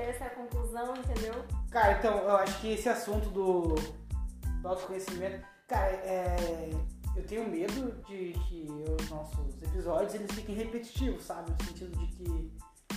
essa 0.00 0.24
é 0.24 0.26
a 0.26 0.30
conclusão, 0.30 0.94
entendeu? 0.96 1.34
Cara, 1.70 1.98
então 1.98 2.16
eu 2.18 2.36
acho 2.36 2.60
que 2.60 2.72
esse 2.72 2.88
assunto 2.88 3.28
do, 3.28 3.74
do 4.62 4.68
autoconhecimento, 4.68 5.44
cara, 5.68 5.90
é, 5.90 6.70
eu 7.14 7.26
tenho 7.26 7.48
medo 7.48 7.92
de 8.06 8.32
que 8.48 8.66
os 8.98 9.10
nossos 9.10 9.62
episódios 9.62 10.14
eles 10.14 10.30
fiquem 10.32 10.54
repetitivos, 10.54 11.24
sabe? 11.24 11.50
No 11.50 11.66
sentido 11.66 11.98
de 11.98 12.06
que 12.06 12.52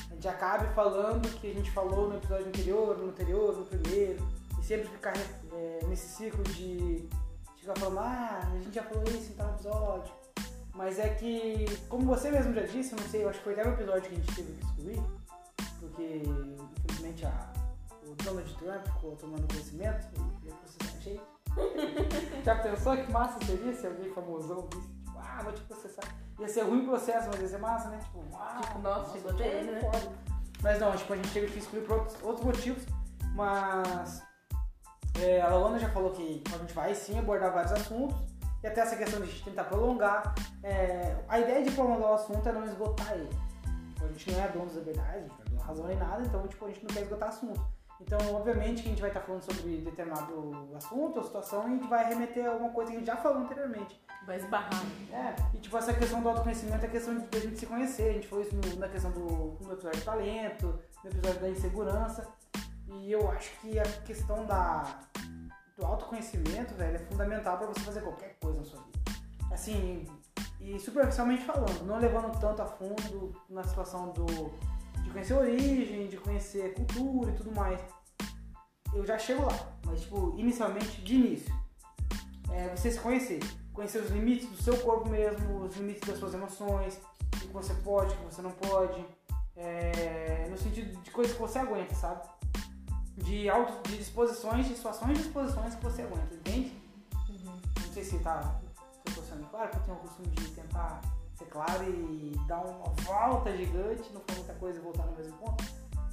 a 0.10 0.14
gente 0.14 0.28
acabe 0.28 0.74
falando 0.74 1.26
o 1.26 1.30
que 1.40 1.52
a 1.52 1.54
gente 1.54 1.70
falou 1.72 2.08
no 2.08 2.16
episódio 2.16 2.48
anterior, 2.48 2.98
no 2.98 3.10
anterior, 3.10 3.58
no 3.58 3.66
primeiro, 3.66 4.26
e 4.58 4.64
sempre 4.64 4.88
ficar 4.88 5.14
é, 5.18 5.80
nesse 5.86 6.08
ciclo 6.16 6.44
de 6.44 7.10
ficar 7.58 7.76
falando, 7.78 8.00
ah, 8.00 8.40
a 8.54 8.58
gente 8.60 8.74
já 8.74 8.84
falou 8.84 9.04
isso 9.04 9.34
em 9.34 9.36
tal 9.36 9.50
episódio. 9.50 10.23
Mas 10.74 10.98
é 10.98 11.10
que, 11.10 11.66
como 11.88 12.06
você 12.06 12.32
mesmo 12.32 12.54
já 12.54 12.64
disse, 12.64 12.94
eu 12.94 13.00
não 13.00 13.08
sei, 13.08 13.24
eu 13.24 13.30
acho 13.30 13.38
que 13.40 13.44
foi 13.44 13.54
até 13.54 13.70
o 13.70 13.74
episódio 13.74 14.10
que 14.10 14.16
a 14.16 14.20
gente 14.20 14.36
teve 14.36 14.54
que 14.54 14.66
excluir, 14.66 15.04
porque 15.80 16.24
infelizmente 16.84 17.26
a, 17.26 17.54
o 18.08 18.16
Donald 18.24 18.54
Trump 18.56 18.86
ficou 18.88 19.16
tomando 19.16 19.48
conhecimento 19.48 20.08
e 20.44 20.48
ia 20.48 20.54
processar 20.56 20.98
a 20.98 21.00
gente. 21.00 21.22
Já 22.44 22.56
pensou 22.56 22.98
que 22.98 23.12
massa 23.12 23.46
seria 23.46 23.74
se 23.74 23.86
alguém 23.86 24.12
famosão 24.12 24.68
disse, 24.72 24.88
tipo, 24.88 25.20
ah, 25.20 25.42
vou 25.44 25.54
te 25.54 25.62
processar. 25.62 26.16
Ia 26.40 26.48
ser 26.48 26.62
ruim 26.64 26.82
o 26.82 26.88
processo, 26.88 27.28
mas 27.32 27.42
ia 27.42 27.48
ser 27.48 27.60
massa, 27.60 27.90
né? 27.90 28.00
Tipo, 28.00 28.24
ah, 28.36 28.60
Tipo, 28.64 28.80
nossa, 28.80 29.14
chegou 29.14 29.32
até 29.32 29.64
né? 29.64 29.80
foda. 29.80 30.12
Mas 30.64 30.80
não, 30.80 30.96
tipo, 30.96 31.14
a 31.14 31.16
gente 31.18 31.32
teve 31.32 31.52
que 31.52 31.60
excluir 31.60 31.82
por 31.82 32.00
outros, 32.00 32.24
outros 32.24 32.46
motivos, 32.46 32.84
mas 33.36 34.24
é, 35.22 35.42
a 35.42 35.56
Luana 35.56 35.78
já 35.78 35.90
falou 35.90 36.12
que 36.12 36.42
a 36.54 36.58
gente 36.58 36.74
vai 36.74 36.96
sim 36.96 37.20
abordar 37.20 37.54
vários 37.54 37.74
assuntos, 37.74 38.18
e 38.64 38.68
até 38.68 38.82
essa 38.82 38.96
questão 38.96 39.20
de 39.20 39.28
a 39.28 39.30
gente 39.32 39.44
tentar 39.44 39.66
prolongar. 39.66 40.34
é, 40.64 41.16
a 41.28 41.40
ideia 41.40 41.64
de 41.64 41.72
prolongar 41.72 42.12
o 42.12 42.14
assunto 42.14 42.48
é 42.48 42.52
não 42.52 42.66
esgotar 42.66 43.12
ele. 43.14 43.30
Tipo, 43.94 44.06
a 44.06 44.08
gente 44.08 44.32
não 44.32 44.44
é 44.44 44.48
dono 44.48 44.72
da 44.72 44.82
verdade, 44.82 45.18
a 45.18 45.20
gente 45.22 45.30
não 45.38 45.42
é 45.42 45.50
dono 45.50 45.58
da 45.60 45.66
razão 45.66 45.88
nem 45.88 45.98
nada, 45.98 46.24
então 46.24 46.48
tipo, 46.48 46.66
a 46.66 46.68
gente 46.70 46.84
não 46.84 46.90
quer 46.94 47.02
esgotar 47.02 47.30
assunto. 47.30 47.62
Então, 48.02 48.20
obviamente, 48.36 48.82
que 48.82 48.88
a 48.88 48.92
gente 48.92 49.00
vai 49.02 49.10
estar 49.10 49.22
falando 49.22 49.44
sobre 49.44 49.78
determinado 49.78 50.70
assunto 50.76 51.18
ou 51.18 51.24
situação 51.24 51.64
e 51.64 51.66
a 51.66 51.70
gente 51.70 51.88
vai 51.88 52.06
remeter 52.10 52.46
a 52.46 52.50
alguma 52.52 52.72
coisa 52.72 52.92
que 52.92 52.98
a 52.98 53.00
gente 53.00 53.08
já 53.08 53.16
falou 53.16 53.38
anteriormente. 53.44 54.02
Vai 54.26 54.38
esbarrar. 54.38 54.84
É, 55.12 55.36
e 55.54 55.58
tipo, 55.60 55.78
essa 55.78 55.94
questão 55.94 56.22
do 56.22 56.28
autoconhecimento 56.28 56.84
é 56.84 56.88
a 56.88 56.92
questão 56.92 57.18
de 57.18 57.38
a 57.38 57.40
gente 57.40 57.58
se 57.60 57.66
conhecer. 57.66 58.10
A 58.10 58.14
gente 58.14 58.28
falou 58.28 58.44
isso 58.44 58.56
no- 58.56 58.76
na 58.78 58.90
questão 58.90 59.12
do 59.12 59.20
no 59.62 59.72
episódio 59.74 60.00
do 60.02 60.04
talento, 60.06 60.80
no 61.04 61.10
episódio 61.10 61.40
da 61.42 61.50
insegurança. 61.50 62.28
E 62.90 63.12
eu 63.12 63.30
acho 63.32 63.52
que 63.62 63.80
a 63.80 63.84
questão 63.84 64.46
da, 64.46 64.84
do 65.78 65.86
autoconhecimento, 65.86 66.74
velho, 66.76 66.96
é 66.96 67.00
fundamental 67.00 67.58
pra 67.58 67.68
você 67.68 67.80
fazer 67.82 68.02
qualquer 68.02 68.38
coisa 68.40 68.60
na 68.60 68.66
sua 68.66 68.82
vida. 68.82 69.00
Assim, 69.52 70.06
e 70.60 70.80
superficialmente 70.80 71.44
falando, 71.44 71.86
não 71.86 72.00
levando 72.00 72.40
tanto 72.40 72.62
a 72.62 72.66
fundo 72.66 73.36
na 73.50 73.64
situação 73.64 74.12
do 74.12 74.26
de 75.04 75.10
conhecer 75.10 75.34
a 75.34 75.38
origem, 75.38 76.08
de 76.08 76.18
conhecer 76.18 76.74
cultura 76.74 77.32
e 77.32 77.36
tudo 77.36 77.52
mais. 77.52 77.80
Eu 78.94 79.06
já 79.06 79.18
chego 79.18 79.44
lá, 79.44 79.74
mas 79.86 80.02
tipo, 80.02 80.34
inicialmente, 80.38 81.02
de 81.02 81.16
início, 81.16 81.54
é 82.52 82.70
você 82.70 82.92
se 82.92 83.00
conhecer. 83.00 83.40
Conhecer 83.74 84.00
os 84.00 84.12
limites 84.12 84.48
do 84.50 84.62
seu 84.62 84.78
corpo 84.78 85.10
mesmo, 85.10 85.66
os 85.66 85.76
limites 85.76 86.08
das 86.08 86.20
suas 86.20 86.34
emoções, 86.34 87.00
o 87.36 87.40
que 87.40 87.48
você 87.48 87.74
pode, 87.76 88.14
o 88.14 88.18
que 88.18 88.26
você 88.26 88.42
não 88.42 88.52
pode. 88.52 89.04
é, 89.56 90.48
no 90.50 90.58
sentido 90.58 91.02
de 91.02 91.12
coisas 91.12 91.34
que 91.34 91.42
você 91.42 91.60
aguenta, 91.60 91.94
sabe? 91.96 92.28
De, 93.18 93.50
auto, 93.50 93.88
de 93.88 93.98
disposições, 93.98 94.68
de 94.68 94.76
situações 94.76 95.20
e 95.20 95.22
disposições 95.22 95.76
que 95.76 95.84
você 95.84 96.02
aguenta, 96.02 96.34
entende? 96.34 96.76
Não 97.46 97.94
sei 97.94 98.04
se 98.04 98.20
tá 98.20 98.60
se 99.12 99.18
eu 99.18 99.24
sendo 99.24 99.48
claro, 99.50 99.70
porque 99.70 99.78
eu 99.78 99.84
tenho 99.84 99.98
o 99.98 100.02
costume 100.02 100.28
de 100.30 100.48
tentar 100.52 101.02
ser 101.36 101.46
claro 101.46 101.84
e 101.84 102.36
dar 102.48 102.62
uma 102.62 102.90
volta 103.04 103.56
gigante, 103.56 104.12
não 104.14 104.22
falar 104.22 104.38
muita 104.38 104.54
coisa 104.56 104.80
e 104.80 104.82
voltar 104.82 105.06
no 105.06 105.16
mesmo 105.16 105.38
ponto. 105.38 105.64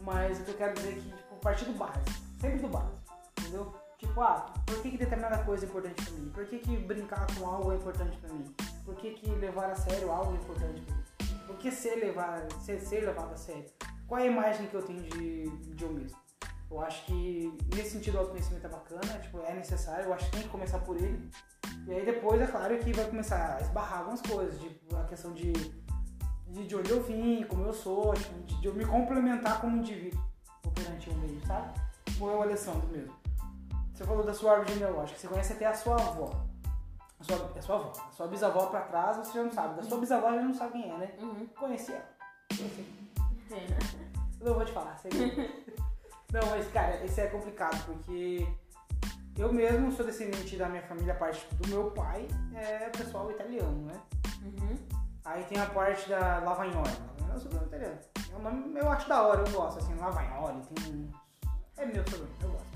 Mas 0.02 0.40
o 0.40 0.44
que 0.44 0.50
eu 0.50 0.56
quero 0.56 0.74
dizer 0.74 0.90
é 0.90 0.94
que, 0.94 1.10
tipo, 1.10 1.36
partir 1.40 1.64
do 1.64 1.72
básico, 1.72 2.10
sempre 2.40 2.58
do 2.58 2.68
básico, 2.68 2.98
entendeu? 3.38 3.74
Tipo, 3.98 4.20
ah, 4.22 4.46
por 4.66 4.80
que, 4.80 4.90
que 4.90 4.98
determinada 4.98 5.44
coisa 5.44 5.64
é 5.64 5.68
importante 5.68 6.02
pra 6.02 6.12
mim? 6.14 6.30
Por 6.30 6.46
que, 6.46 6.58
que 6.58 6.76
brincar 6.76 7.26
com 7.34 7.46
algo 7.46 7.72
é 7.72 7.76
importante 7.76 8.16
pra 8.16 8.32
mim? 8.32 8.54
Por 8.84 8.94
que, 8.96 9.10
que 9.12 9.30
levar 9.30 9.70
a 9.70 9.74
sério 9.74 10.10
algo 10.10 10.32
é 10.32 10.36
importante 10.36 10.80
pra 10.80 10.94
mim? 10.94 11.44
Por 11.46 11.56
que 11.56 11.70
ser, 11.70 11.96
levar, 11.96 12.46
ser, 12.60 12.80
ser 12.80 13.04
levado 13.04 13.32
a 13.34 13.36
sério? 13.36 13.66
Qual 14.06 14.20
é 14.20 14.24
a 14.24 14.26
imagem 14.26 14.66
que 14.68 14.74
eu 14.74 14.82
tenho 14.82 15.02
de, 15.02 15.50
de 15.50 15.84
eu 15.84 15.92
mesmo? 15.92 16.16
Eu 16.70 16.80
acho 16.80 17.04
que 17.04 17.52
nesse 17.74 17.90
sentido 17.90 18.14
o 18.14 18.18
autoconhecimento 18.18 18.66
é 18.66 18.70
bacana, 18.70 19.18
tipo, 19.20 19.40
é 19.40 19.54
necessário, 19.54 20.04
eu 20.04 20.14
acho 20.14 20.26
que 20.26 20.32
tem 20.32 20.42
que 20.42 20.48
começar 20.48 20.78
por 20.78 20.96
ele. 20.96 21.28
E 21.86 21.92
aí 21.92 22.04
depois, 22.04 22.40
é 22.40 22.46
claro 22.46 22.78
que 22.78 22.92
vai 22.92 23.04
começar 23.06 23.56
a 23.56 23.60
esbarrar 23.60 24.00
algumas 24.00 24.22
coisas, 24.22 24.60
tipo, 24.60 24.96
a 24.96 25.04
questão 25.04 25.32
de, 25.32 25.52
de, 25.52 26.66
de 26.66 26.76
onde 26.76 26.90
eu 26.90 27.02
vim, 27.02 27.44
como 27.44 27.64
eu 27.64 27.72
sou, 27.72 28.14
tipo, 28.14 28.38
de, 28.44 28.60
de 28.60 28.68
eu 28.68 28.74
me 28.74 28.84
complementar 28.84 29.60
como 29.60 29.78
indivíduo 29.78 30.22
perante 30.72 31.10
o 31.10 31.14
meio, 31.14 31.44
sabe? 31.44 31.74
Como 32.16 32.30
é 32.30 32.34
o 32.36 32.42
Alessandro 32.42 32.86
mesmo. 32.88 33.16
Você 33.92 34.04
falou 34.04 34.24
da 34.24 34.32
sua 34.32 34.52
árvore 34.52 34.72
genealógica, 34.74 35.18
você 35.18 35.26
conhece 35.26 35.52
até 35.52 35.66
a 35.66 35.74
sua 35.74 35.96
avó. 35.96 36.46
A 37.18 37.24
sua, 37.24 37.52
a 37.54 37.62
sua 37.62 37.76
avó. 37.76 37.92
A 38.08 38.12
sua 38.12 38.28
bisavó 38.28 38.66
pra 38.66 38.80
trás 38.82 39.16
você 39.16 39.32
já 39.32 39.42
não 39.42 39.52
sabe. 39.52 39.74
Da 39.74 39.82
sua 39.82 39.98
bisavó 39.98 40.32
já 40.32 40.40
não 40.40 40.54
sabe 40.54 40.72
quem 40.72 40.90
é, 40.90 40.96
né? 40.96 41.10
Uhum. 41.18 41.46
Conheci 41.58 41.92
ela. 41.92 42.08
Conheci. 42.56 43.00
É. 43.50 43.66
Eu 44.40 44.46
não 44.46 44.54
vou 44.54 44.64
te 44.64 44.70
falar, 44.70 44.96
sei 44.96 45.10
Não, 46.32 46.50
mas 46.50 46.70
cara, 46.72 47.04
isso 47.04 47.20
é 47.20 47.26
complicado, 47.26 47.84
porque 47.86 48.46
eu 49.36 49.52
mesmo 49.52 49.90
sou 49.90 50.04
descendente 50.04 50.56
da 50.56 50.68
minha 50.68 50.82
família, 50.82 51.12
a 51.12 51.16
parte 51.16 51.46
do 51.54 51.68
meu 51.68 51.90
pai 51.90 52.28
é 52.54 52.88
pessoal 52.90 53.30
italiano, 53.30 53.86
né? 53.86 54.00
Uhum. 54.42 54.76
Aí 55.24 55.42
tem 55.44 55.58
a 55.60 55.66
parte 55.66 56.08
da 56.08 56.38
Lavagnoli. 56.38 56.90
Lavagnoli 56.90 57.32
é 57.32 57.34
o 57.34 57.38
sobrenome 57.38 57.66
italiano. 57.66 57.98
É 58.32 58.36
um 58.36 58.42
nome, 58.42 58.78
eu 58.78 58.88
acho 58.90 59.08
da 59.08 59.22
hora, 59.22 59.40
eu 59.40 59.52
gosto, 59.52 59.78
assim, 59.78 59.94
Lavagnoli, 59.96 60.62
tem. 60.74 61.10
É 61.76 61.86
meu 61.86 62.04
sobrenome, 62.08 62.36
eu 62.42 62.50
gosto. 62.50 62.70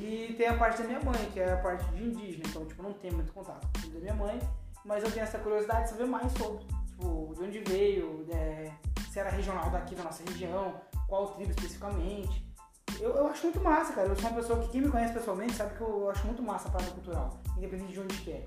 E 0.00 0.34
tem 0.36 0.48
a 0.48 0.58
parte 0.58 0.82
da 0.82 0.88
minha 0.88 1.00
mãe, 1.00 1.30
que 1.32 1.40
é 1.40 1.52
a 1.52 1.56
parte 1.56 1.84
de 1.90 2.04
indígena, 2.04 2.44
então, 2.46 2.64
tipo, 2.66 2.82
não 2.82 2.92
tenho 2.92 3.14
muito 3.14 3.32
contato 3.32 3.66
com 3.80 3.88
o 3.88 3.90
da 3.90 3.98
minha 3.98 4.14
mãe, 4.14 4.38
mas 4.84 5.02
eu 5.02 5.10
tenho 5.10 5.24
essa 5.24 5.38
curiosidade 5.38 5.84
de 5.84 5.90
saber 5.90 6.06
mais 6.06 6.30
sobre, 6.32 6.64
tipo, 6.64 7.34
de 7.34 7.42
onde 7.42 7.58
veio, 7.60 8.26
é, 8.30 8.70
se 9.10 9.18
era 9.18 9.30
regional 9.30 9.70
daqui 9.70 9.94
da 9.94 10.04
nossa 10.04 10.22
região, 10.28 10.80
qual 11.08 11.28
tribo 11.28 11.50
especificamente. 11.50 12.45
Eu, 13.00 13.10
eu 13.10 13.26
acho 13.28 13.42
muito 13.44 13.60
massa, 13.60 13.92
cara. 13.92 14.08
Eu 14.08 14.16
sou 14.16 14.30
uma 14.30 14.40
pessoa 14.40 14.60
que 14.60 14.68
quem 14.68 14.80
me 14.80 14.90
conhece 14.90 15.12
pessoalmente 15.12 15.54
sabe 15.54 15.76
que 15.76 15.80
eu 15.80 16.10
acho 16.10 16.26
muito 16.26 16.42
massa 16.42 16.68
a 16.68 16.70
parada 16.70 16.90
cultural, 16.92 17.38
independente 17.56 17.92
de 17.92 18.00
onde 18.00 18.16
que 18.18 18.32
é. 18.32 18.44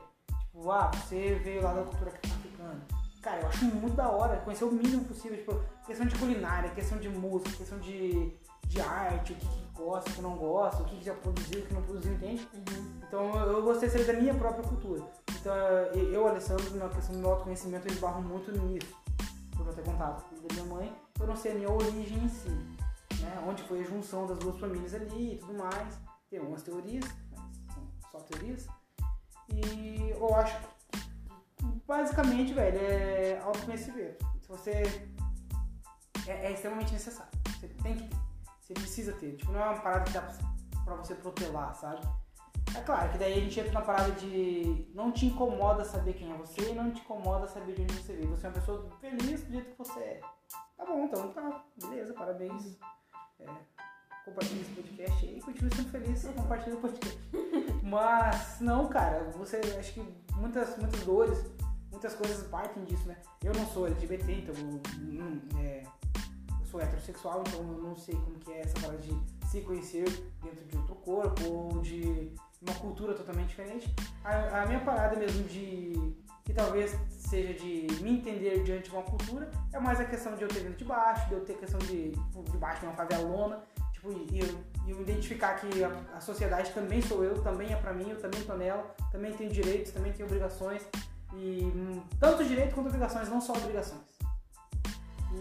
Tipo, 0.60 0.72
ah, 0.72 0.92
você 0.94 1.36
veio 1.44 1.62
lá 1.62 1.74
da 1.74 1.84
cultura 1.84 2.12
africana. 2.12 2.82
Cara, 3.22 3.42
eu 3.42 3.48
acho 3.48 3.66
muito 3.66 3.96
da 3.96 4.10
hora 4.10 4.38
conhecer 4.38 4.64
o 4.64 4.72
mínimo 4.72 5.04
possível, 5.06 5.38
tipo, 5.38 5.60
questão 5.86 6.06
de 6.06 6.16
culinária, 6.16 6.70
questão 6.72 6.98
de 6.98 7.10
música, 7.10 7.52
questão 7.52 7.78
de, 7.80 8.34
de 8.66 8.82
arte, 8.82 9.34
o 9.34 9.36
que, 9.36 9.46
que 9.46 9.70
gosta, 9.76 10.10
o 10.10 10.14
que 10.14 10.22
não 10.22 10.38
gosta, 10.38 10.82
o 10.82 10.86
que, 10.86 10.98
que 10.98 11.06
já 11.06 11.14
produziu, 11.14 11.60
o 11.60 11.66
que 11.66 11.74
não 11.74 11.82
produziu, 11.82 12.14
entende? 12.14 12.48
Uhum. 12.54 13.02
Então 13.08 13.36
eu 13.36 13.62
gostei 13.62 13.90
de 13.90 13.98
saber 13.98 14.14
da 14.14 14.22
minha 14.22 14.34
própria 14.34 14.64
cultura. 14.64 15.04
Então 15.40 15.54
eu, 15.94 16.28
Alessandro, 16.28 16.76
na 16.78 16.88
questão 16.90 17.16
do 17.16 17.22
meu 17.22 17.32
autoconhecimento, 17.32 17.88
eu 17.88 17.94
esbarro 17.94 18.22
muito 18.22 18.52
nisso. 18.52 18.96
Por 19.56 19.66
não 19.66 19.74
ter 19.74 19.84
contato 19.84 20.24
com 20.24 20.48
a 20.50 20.54
minha 20.54 20.66
mãe, 20.66 20.96
eu 21.20 21.28
não 21.28 21.36
sei 21.36 21.52
a 21.52 21.56
minha 21.56 21.72
origem 21.72 22.24
em 22.24 22.30
si. 22.30 22.79
Né? 23.22 23.44
Onde 23.48 23.64
foi 23.64 23.82
a 23.82 23.84
junção 23.84 24.26
das 24.26 24.40
duas 24.40 24.58
famílias 24.60 24.94
ali 24.94 25.34
e 25.34 25.38
tudo 25.38 25.54
mais. 25.54 26.00
Tem 26.30 26.40
algumas 26.40 26.62
teorias, 26.64 27.06
mas 27.32 27.74
são 27.74 27.88
só 28.12 28.20
teorias. 28.20 28.68
E 29.52 30.12
eu 30.12 30.36
acho 30.36 30.60
que 30.60 30.68
basicamente, 31.88 32.54
velho, 32.54 32.78
é 32.78 33.40
autoconhecimento. 33.40 34.26
Se 34.42 34.48
você. 34.48 34.84
É, 36.28 36.48
é 36.48 36.52
extremamente 36.52 36.94
necessário. 36.94 37.32
Você 37.48 37.68
tem 37.68 37.96
que 37.96 38.04
ter. 38.04 38.16
Você 38.62 38.74
precisa 38.74 39.14
ter. 39.14 39.36
Tipo, 39.36 39.52
não 39.52 39.60
é 39.60 39.64
uma 39.70 39.82
parada 39.82 40.06
que 40.06 40.12
dá 40.12 40.22
pra, 40.22 40.84
pra 40.86 40.96
você 40.96 41.16
protelar, 41.16 41.74
sabe? 41.74 42.08
É 42.78 42.82
claro 42.82 43.12
que 43.12 43.18
daí 43.18 43.34
a 43.34 43.40
gente 43.40 43.60
entra 43.60 43.72
na 43.72 43.82
parada 43.82 44.12
de 44.12 44.88
não 44.94 45.12
te 45.12 45.26
incomoda 45.26 45.84
saber 45.84 46.14
quem 46.14 46.32
é 46.32 46.38
você 46.38 46.70
e 46.70 46.76
não 46.76 46.92
te 46.92 47.02
incomoda 47.02 47.48
saber 47.48 47.74
de 47.74 47.82
onde 47.82 47.94
você 47.96 48.14
veio. 48.14 48.30
Você 48.30 48.46
é 48.46 48.50
uma 48.50 48.56
pessoa 48.56 48.90
feliz 49.02 49.44
do 49.44 49.52
jeito 49.52 49.72
que 49.72 49.78
você 49.78 50.00
é. 50.00 50.22
Tá 50.78 50.86
bom, 50.86 51.06
então 51.06 51.32
tá. 51.34 51.66
Beleza, 51.82 52.14
parabéns. 52.14 52.78
É, 53.40 53.46
compartilhe 54.26 54.62
esse 54.62 54.72
podcast 54.72 55.26
aí 55.26 55.38
e 55.38 55.42
continue 55.42 55.76
sendo 55.76 55.90
feliz. 55.90 56.24
Compartilhe 56.36 56.76
o 56.76 56.80
podcast. 56.80 57.20
Mas, 57.84 58.60
não, 58.60 58.88
cara, 58.88 59.24
você 59.36 59.58
acho 59.80 59.94
que 59.94 60.04
muitas, 60.36 60.78
muitas 60.78 61.00
dores, 61.02 61.46
muitas 61.92 62.14
coisas 62.16 62.48
partem 62.48 62.84
disso, 62.86 63.08
né? 63.08 63.18
Eu 63.44 63.54
não 63.54 63.66
sou 63.68 63.88
LGBT, 63.88 64.32
então 64.32 64.56
eu, 64.56 64.82
não, 64.98 65.60
é, 65.60 65.84
eu 66.60 66.66
sou 66.66 66.80
heterossexual, 66.82 67.44
então 67.48 67.62
eu 67.62 67.82
não 67.82 67.96
sei 67.96 68.16
como 68.16 68.38
que 68.40 68.52
é 68.52 68.62
essa 68.62 68.80
parada 68.80 69.00
de 69.00 69.12
se 69.48 69.62
conhecer 69.62 70.06
dentro 70.44 70.66
de 70.66 70.78
outro 70.78 70.96
corpo 70.96 71.44
ou 71.48 71.82
de 71.82 72.32
uma 72.62 72.76
cultura 72.76 73.14
totalmente 73.14 73.50
diferente. 73.50 73.94
A, 74.24 74.62
a 74.62 74.66
minha 74.68 74.82
parada 74.82 75.16
mesmo 75.16 75.44
de 75.48 76.16
que 76.50 76.56
talvez 76.56 76.98
seja 77.12 77.54
de 77.54 77.86
me 78.02 78.18
entender 78.18 78.64
diante 78.64 78.90
de 78.90 78.96
uma 78.96 79.04
cultura 79.04 79.52
é 79.72 79.80
mais 79.80 80.00
a 80.00 80.06
questão 80.06 80.36
de 80.36 80.42
eu 80.42 80.48
ter 80.48 80.62
vindo 80.62 80.76
de 80.76 80.84
baixo, 80.84 81.28
de 81.28 81.36
eu 81.36 81.42
ter 81.42 81.54
questão 81.54 81.78
de 81.78 82.10
tipo, 82.10 82.44
de 82.44 82.58
baixo 82.58 82.80
de 82.80 82.88
uma 82.88 82.96
favelona, 82.96 83.62
tipo, 83.94 84.12
e 84.12 84.40
eu, 84.40 84.48
eu 84.88 85.00
identificar 85.00 85.60
que 85.60 85.84
a, 85.84 85.92
a 86.16 86.20
sociedade 86.20 86.72
também 86.72 87.04
sou 87.04 87.24
eu, 87.24 87.40
também 87.44 87.72
é 87.72 87.76
pra 87.76 87.94
mim, 87.94 88.10
eu 88.10 88.20
também 88.20 88.42
tô 88.42 88.56
nela, 88.56 88.84
também 89.12 89.32
tenho 89.34 89.52
direitos, 89.52 89.92
também 89.92 90.12
tenho 90.12 90.26
obrigações 90.26 90.82
e 91.36 91.72
hum, 91.76 92.02
tanto 92.20 92.44
direitos 92.44 92.74
quanto 92.74 92.88
obrigações, 92.88 93.30
não 93.30 93.40
só 93.40 93.54
obrigações. 93.54 94.02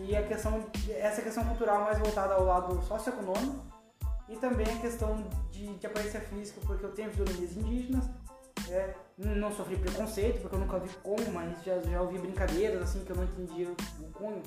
E 0.06 0.14
a 0.14 0.22
questão, 0.26 0.62
essa 0.90 1.22
questão 1.22 1.42
cultural 1.46 1.84
mais 1.84 1.98
voltada 1.98 2.34
ao 2.34 2.44
lado 2.44 2.82
socioeconômico 2.82 3.64
e 4.28 4.36
também 4.36 4.66
a 4.66 4.78
questão 4.78 5.26
de, 5.50 5.74
de 5.74 5.86
aparência 5.86 6.20
física, 6.20 6.60
porque 6.66 6.84
eu 6.84 6.92
tenho 6.92 7.08
fisionomias 7.08 7.56
indígenas, 7.56 8.04
É, 8.70 8.94
não 9.16 9.50
sofri 9.52 9.76
preconceito, 9.76 10.40
porque 10.40 10.54
eu 10.54 10.60
nunca 10.60 10.78
vi 10.78 10.88
como, 11.02 11.32
mas 11.32 11.62
já, 11.64 11.80
já 11.80 12.02
ouvi 12.02 12.18
brincadeiras 12.18 12.82
assim 12.82 13.04
que 13.04 13.10
eu 13.10 13.16
não 13.16 13.25
entendia 13.25 13.68
o 13.70 14.12
cunho. 14.12 14.42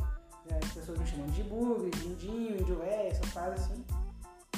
É, 0.50 0.56
as 0.56 0.72
pessoas 0.74 0.98
me 0.98 1.06
chamando 1.06 1.32
de 1.34 1.44
bug, 1.44 1.90
de 1.90 2.08
indinho, 2.08 2.62
índio 2.62 2.78
véio, 2.78 3.12
essas 3.12 3.30
paradas 3.32 3.64
assim. 3.64 3.86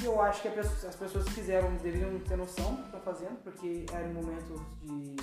E 0.00 0.04
eu 0.04 0.20
acho 0.20 0.42
que 0.42 0.50
pessoa, 0.50 0.90
as 0.90 0.96
pessoas 0.96 1.24
que 1.24 1.32
fizeram 1.32 1.70
deveriam 1.76 2.18
ter 2.20 2.36
noção 2.36 2.74
do 2.74 2.82
que 2.82 2.86
estão 2.86 3.00
fazendo, 3.00 3.42
porque 3.42 3.86
eram 3.92 4.12
momentos 4.12 4.60
de 4.82 5.16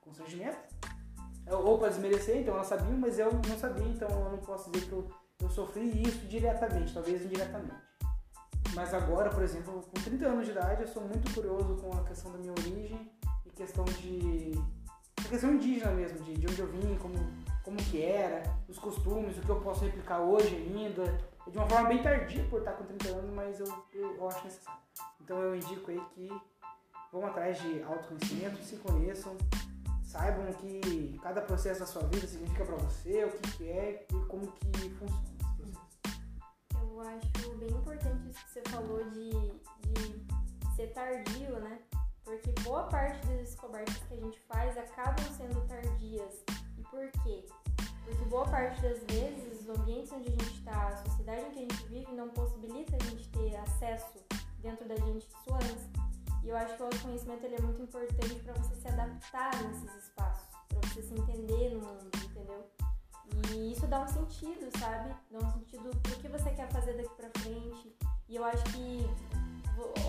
constrangimento. 0.00 0.58
Ou 1.50 1.78
para 1.78 1.88
desmerecer, 1.88 2.38
então 2.38 2.54
elas 2.54 2.66
sabiam, 2.66 2.98
mas 2.98 3.18
eu 3.18 3.32
não 3.32 3.58
sabia, 3.58 3.86
então 3.86 4.08
eu 4.08 4.32
não 4.32 4.38
posso 4.38 4.70
dizer 4.70 4.86
que 4.86 4.92
eu, 4.92 5.08
eu 5.40 5.50
sofri 5.50 6.02
isso 6.02 6.26
diretamente, 6.26 6.92
talvez 6.92 7.24
indiretamente. 7.24 7.88
Mas 8.74 8.92
agora, 8.92 9.30
por 9.30 9.42
exemplo, 9.42 9.82
com 9.82 10.02
30 10.02 10.26
anos 10.26 10.44
de 10.44 10.52
idade, 10.52 10.82
eu 10.82 10.88
sou 10.88 11.02
muito 11.02 11.32
curioso 11.34 11.76
com 11.76 11.90
a 11.96 12.04
questão 12.04 12.30
da 12.30 12.38
minha 12.38 12.52
origem 12.52 13.10
questão 13.58 13.84
de. 13.84 14.52
a 15.18 15.28
questão 15.28 15.52
indígena 15.52 15.90
mesmo, 15.92 16.20
de, 16.20 16.34
de 16.34 16.46
onde 16.46 16.60
eu 16.60 16.66
vim, 16.68 16.96
como, 16.96 17.16
como 17.64 17.76
que 17.76 18.00
era, 18.02 18.42
os 18.68 18.78
costumes, 18.78 19.36
o 19.36 19.42
que 19.42 19.48
eu 19.48 19.60
posso 19.60 19.84
replicar 19.84 20.20
hoje 20.20 20.54
ainda. 20.54 21.28
De 21.46 21.56
uma 21.56 21.66
forma 21.66 21.88
bem 21.88 22.02
tardia 22.02 22.44
por 22.50 22.58
estar 22.58 22.72
com 22.72 22.84
30 22.84 23.08
anos, 23.08 23.34
mas 23.34 23.58
eu, 23.58 23.66
eu, 23.94 24.16
eu 24.16 24.28
acho 24.28 24.44
necessário. 24.44 24.80
Então 25.22 25.42
eu 25.42 25.56
indico 25.56 25.90
aí 25.90 26.00
que 26.14 26.28
vão 27.10 27.26
atrás 27.26 27.58
de 27.60 27.82
autoconhecimento, 27.82 28.62
se 28.62 28.76
conheçam, 28.76 29.34
saibam 30.02 30.52
que 30.52 31.18
cada 31.22 31.40
processo 31.40 31.80
da 31.80 31.86
sua 31.86 32.02
vida 32.02 32.26
significa 32.26 32.66
para 32.66 32.76
você, 32.76 33.24
o 33.24 33.30
que, 33.30 33.56
que 33.56 33.68
é 33.70 34.06
e 34.12 34.24
como 34.26 34.46
que 34.52 34.90
funciona 34.90 35.38
eu 36.98 37.00
acho 37.00 37.56
bem 37.58 37.70
importante 37.70 38.28
isso 38.28 38.44
que 38.44 38.50
você 38.50 38.62
falou 38.70 39.04
de, 39.10 39.30
de 39.30 40.74
ser 40.74 40.88
tardio, 40.88 41.60
né? 41.60 41.78
Porque 42.28 42.52
boa 42.60 42.82
parte 42.82 43.26
das 43.26 43.38
descobertas 43.38 43.96
que 44.06 44.12
a 44.12 44.16
gente 44.18 44.38
faz 44.40 44.76
acabam 44.76 45.16
sendo 45.34 45.66
tardias. 45.66 46.44
E 46.76 46.82
por 46.82 47.10
quê? 47.22 47.46
Porque 48.04 48.24
boa 48.26 48.46
parte 48.46 48.82
das 48.82 49.02
vezes 49.04 49.62
os 49.62 49.68
ambientes 49.70 50.12
onde 50.12 50.28
a 50.28 50.30
gente 50.32 50.58
está, 50.58 50.88
a 50.88 50.96
sociedade 51.06 51.40
em 51.40 51.50
que 51.52 51.58
a 51.58 51.62
gente 51.62 51.86
vive, 51.86 52.12
não 52.12 52.28
possibilita 52.28 52.96
a 52.96 53.04
gente 53.04 53.26
ter 53.30 53.56
acesso 53.56 54.18
dentro 54.58 54.86
da 54.86 54.96
gente 54.96 55.26
disso 55.26 55.54
antes. 55.54 55.88
E 56.44 56.50
eu 56.50 56.56
acho 56.58 56.76
que 56.76 56.82
o 56.82 56.84
autoconhecimento 56.84 57.46
ele 57.46 57.54
é 57.54 57.62
muito 57.62 57.80
importante 57.80 58.34
para 58.40 58.52
você 58.52 58.74
se 58.74 58.88
adaptar 58.88 59.62
nesses 59.62 59.94
espaços, 60.04 60.48
para 60.68 60.86
você 60.86 61.02
se 61.02 61.14
entender 61.14 61.70
no 61.70 61.80
mundo, 61.80 62.10
entendeu? 62.26 62.66
E 63.54 63.72
isso 63.72 63.86
dá 63.86 64.02
um 64.02 64.08
sentido, 64.08 64.70
sabe? 64.78 65.14
Dá 65.30 65.38
um 65.38 65.50
sentido 65.52 65.96
pro 66.02 66.16
que 66.16 66.28
você 66.28 66.50
quer 66.50 66.68
fazer 66.68 66.92
daqui 66.92 67.14
pra 67.14 67.30
frente. 67.40 67.96
E 68.28 68.36
eu 68.36 68.44
acho 68.44 68.64
que 68.64 69.06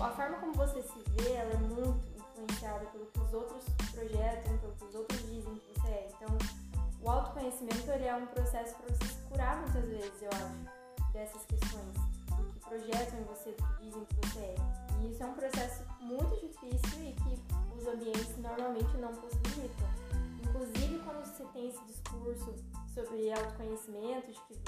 a 0.02 0.10
forma 0.10 0.38
como 0.38 0.52
você 0.52 0.82
se 0.82 1.02
vê, 1.16 1.32
ela 1.32 1.52
é 1.52 1.56
muito 1.56 2.09
pelo 2.46 3.06
que 3.06 3.20
os 3.20 3.32
outros 3.32 3.64
projetam, 3.92 4.58
pelo 4.58 4.72
que 4.74 4.84
os 4.84 4.94
outros 4.94 5.20
dizem 5.20 5.54
que 5.54 5.80
você 5.80 5.88
é. 5.88 6.08
Então, 6.14 6.38
o 7.02 7.10
autoconhecimento 7.10 7.90
ele 7.90 8.04
é 8.04 8.14
um 8.14 8.26
processo 8.26 8.74
para 8.76 8.94
você 8.94 9.04
se 9.06 9.20
curar 9.28 9.56
muitas 9.60 9.84
vezes, 9.84 10.22
eu 10.22 10.28
acho, 10.28 11.12
dessas 11.12 11.44
questões. 11.46 12.10
Do 12.36 12.44
que 12.52 12.60
projetam 12.60 13.20
em 13.20 13.24
você, 13.24 13.52
do 13.52 13.64
que 13.64 13.82
dizem 13.84 14.04
que 14.04 14.14
você 14.16 14.38
é. 14.38 14.54
E 15.00 15.12
isso 15.12 15.22
é 15.22 15.26
um 15.26 15.34
processo 15.34 15.84
muito 16.00 16.34
difícil 16.36 17.02
e 17.02 17.12
que 17.12 17.76
os 17.76 17.86
ambientes 17.86 18.36
normalmente 18.38 18.96
não 18.98 19.14
possibilitam. 19.14 19.88
Inclusive, 20.42 20.98
quando 21.04 21.24
você 21.24 21.44
tem 21.52 21.68
esse 21.68 21.84
discurso 21.84 22.54
sobre 22.94 23.32
autoconhecimento, 23.32 24.30
de 24.30 24.40
que 24.40 24.60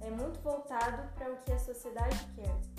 é 0.00 0.10
muito 0.10 0.40
voltado 0.40 1.08
para 1.14 1.32
o 1.32 1.36
que 1.38 1.52
a 1.52 1.58
sociedade 1.58 2.18
quer. 2.34 2.73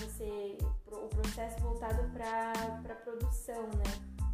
Você. 0.00 0.58
O 0.86 1.08
processo 1.08 1.60
voltado 1.60 2.02
para 2.10 2.52
a 2.52 2.96
produção, 2.96 3.62
né? 3.62 3.84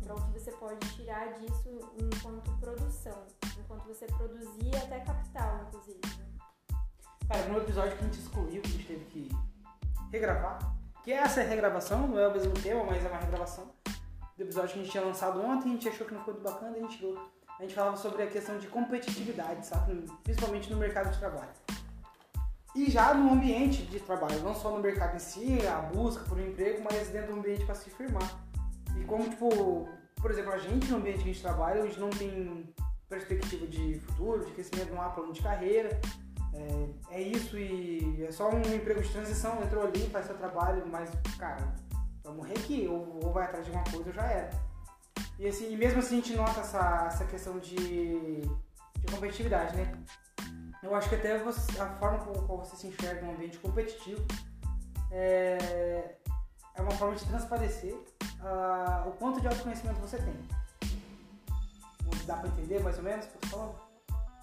Para 0.02 0.14
o 0.14 0.22
que 0.22 0.38
você 0.38 0.50
pode 0.52 0.86
tirar 0.94 1.32
disso 1.34 1.80
enquanto 1.98 2.50
produção. 2.58 3.26
Enquanto 3.58 3.86
você 3.86 4.06
produzir 4.06 4.74
até 4.76 5.00
capital, 5.00 5.66
inclusive. 5.68 6.00
Cara, 7.28 7.48
no 7.48 7.58
episódio 7.58 7.96
que 7.96 8.04
a 8.04 8.06
gente 8.06 8.20
excluiu, 8.20 8.62
que 8.62 8.68
a 8.68 8.72
gente 8.72 8.86
teve 8.86 9.04
que 9.06 9.28
regravar, 10.10 10.58
que 11.02 11.12
essa 11.12 11.42
é 11.42 11.48
regravação, 11.48 12.06
não 12.06 12.18
é 12.18 12.28
o 12.28 12.32
mesmo 12.32 12.52
tema, 12.54 12.84
mas 12.84 13.04
é 13.04 13.08
uma 13.08 13.18
regravação 13.18 13.70
do 14.36 14.42
episódio 14.42 14.70
que 14.70 14.80
a 14.80 14.82
gente 14.82 14.90
tinha 14.90 15.04
lançado 15.04 15.40
ontem, 15.40 15.70
a 15.70 15.72
gente 15.72 15.88
achou 15.88 16.06
que 16.06 16.12
não 16.12 16.20
ficou 16.20 16.34
muito 16.34 16.46
bacana, 16.46 16.76
a 16.76 16.80
gente 16.80 16.98
tirou 16.98 17.32
a 17.58 17.62
gente 17.62 17.74
falava 17.76 17.96
sobre 17.96 18.24
a 18.24 18.26
questão 18.26 18.58
de 18.58 18.66
competitividade, 18.66 19.64
sabe? 19.64 20.04
Principalmente 20.24 20.68
no 20.68 20.78
mercado 20.78 21.12
de 21.12 21.18
trabalho. 21.20 21.50
E 22.74 22.90
já 22.90 23.12
no 23.12 23.32
ambiente 23.32 23.82
de 23.82 24.00
trabalho, 24.00 24.40
não 24.40 24.54
só 24.54 24.70
no 24.70 24.80
mercado 24.80 25.16
em 25.16 25.18
si, 25.18 25.58
a 25.66 25.80
busca 25.80 26.24
por 26.24 26.38
um 26.38 26.46
emprego, 26.46 26.82
mas 26.82 27.08
dentro 27.08 27.34
do 27.34 27.38
ambiente 27.38 27.64
para 27.66 27.74
se 27.74 27.90
firmar. 27.90 28.42
E 28.98 29.04
como, 29.04 29.28
tipo, 29.28 29.88
por 30.16 30.30
exemplo, 30.30 30.52
a 30.52 30.58
gente 30.58 30.90
no 30.90 30.96
ambiente 30.96 31.18
que 31.18 31.30
a 31.30 31.32
gente 31.32 31.42
trabalha, 31.42 31.82
a 31.82 31.86
gente 31.86 32.00
não 32.00 32.10
tem 32.10 32.72
perspectiva 33.08 33.66
de 33.66 34.00
futuro, 34.00 34.46
de 34.46 34.52
crescimento, 34.52 34.94
não 34.94 35.02
há 35.02 35.10
plano 35.10 35.32
de 35.32 35.42
carreira. 35.42 36.00
É, 36.54 37.16
é 37.16 37.22
isso 37.22 37.58
e 37.58 38.24
é 38.24 38.32
só 38.32 38.50
um 38.50 38.60
emprego 38.60 39.02
de 39.02 39.08
transição, 39.10 39.62
entrou 39.62 39.84
ali, 39.84 40.08
faz 40.10 40.26
seu 40.26 40.36
trabalho, 40.36 40.84
mas, 40.86 41.10
cara, 41.38 41.74
vai 42.24 42.34
morrer 42.34 42.54
aqui, 42.54 42.86
ou, 42.88 43.20
ou 43.22 43.32
vai 43.32 43.44
atrás 43.44 43.64
de 43.64 43.70
alguma 43.70 43.90
coisa 43.90 44.08
ou 44.08 44.14
já 44.14 44.24
era. 44.24 44.50
E, 45.38 45.46
assim, 45.46 45.76
mesmo 45.76 45.98
assim 45.98 46.18
a 46.18 46.22
gente 46.22 46.36
nota 46.36 46.60
essa, 46.60 47.04
essa 47.06 47.24
questão 47.26 47.58
de, 47.58 48.40
de 48.40 49.06
competitividade, 49.10 49.76
né? 49.76 49.92
Eu 50.82 50.94
acho 50.94 51.08
que 51.08 51.14
até 51.14 51.38
você, 51.38 51.80
a 51.80 51.86
forma 51.96 52.18
como, 52.18 52.46
como 52.46 52.64
você 52.64 52.76
se 52.76 52.86
enxerga 52.88 53.22
no 53.22 53.32
ambiente 53.32 53.58
competitivo 53.58 54.24
é, 55.10 56.16
é 56.74 56.82
uma 56.82 56.90
forma 56.92 57.14
de 57.14 57.24
transparecer 57.24 57.94
uh, 57.94 59.08
o 59.08 59.12
quanto 59.12 59.40
de 59.40 59.46
autoconhecimento 59.46 60.00
você 60.00 60.18
tem. 60.18 60.34
Dá 62.26 62.36
pra 62.36 62.48
entender 62.48 62.80
mais 62.80 62.96
ou 62.98 63.04
menos 63.04 63.26
falando? 63.46 63.74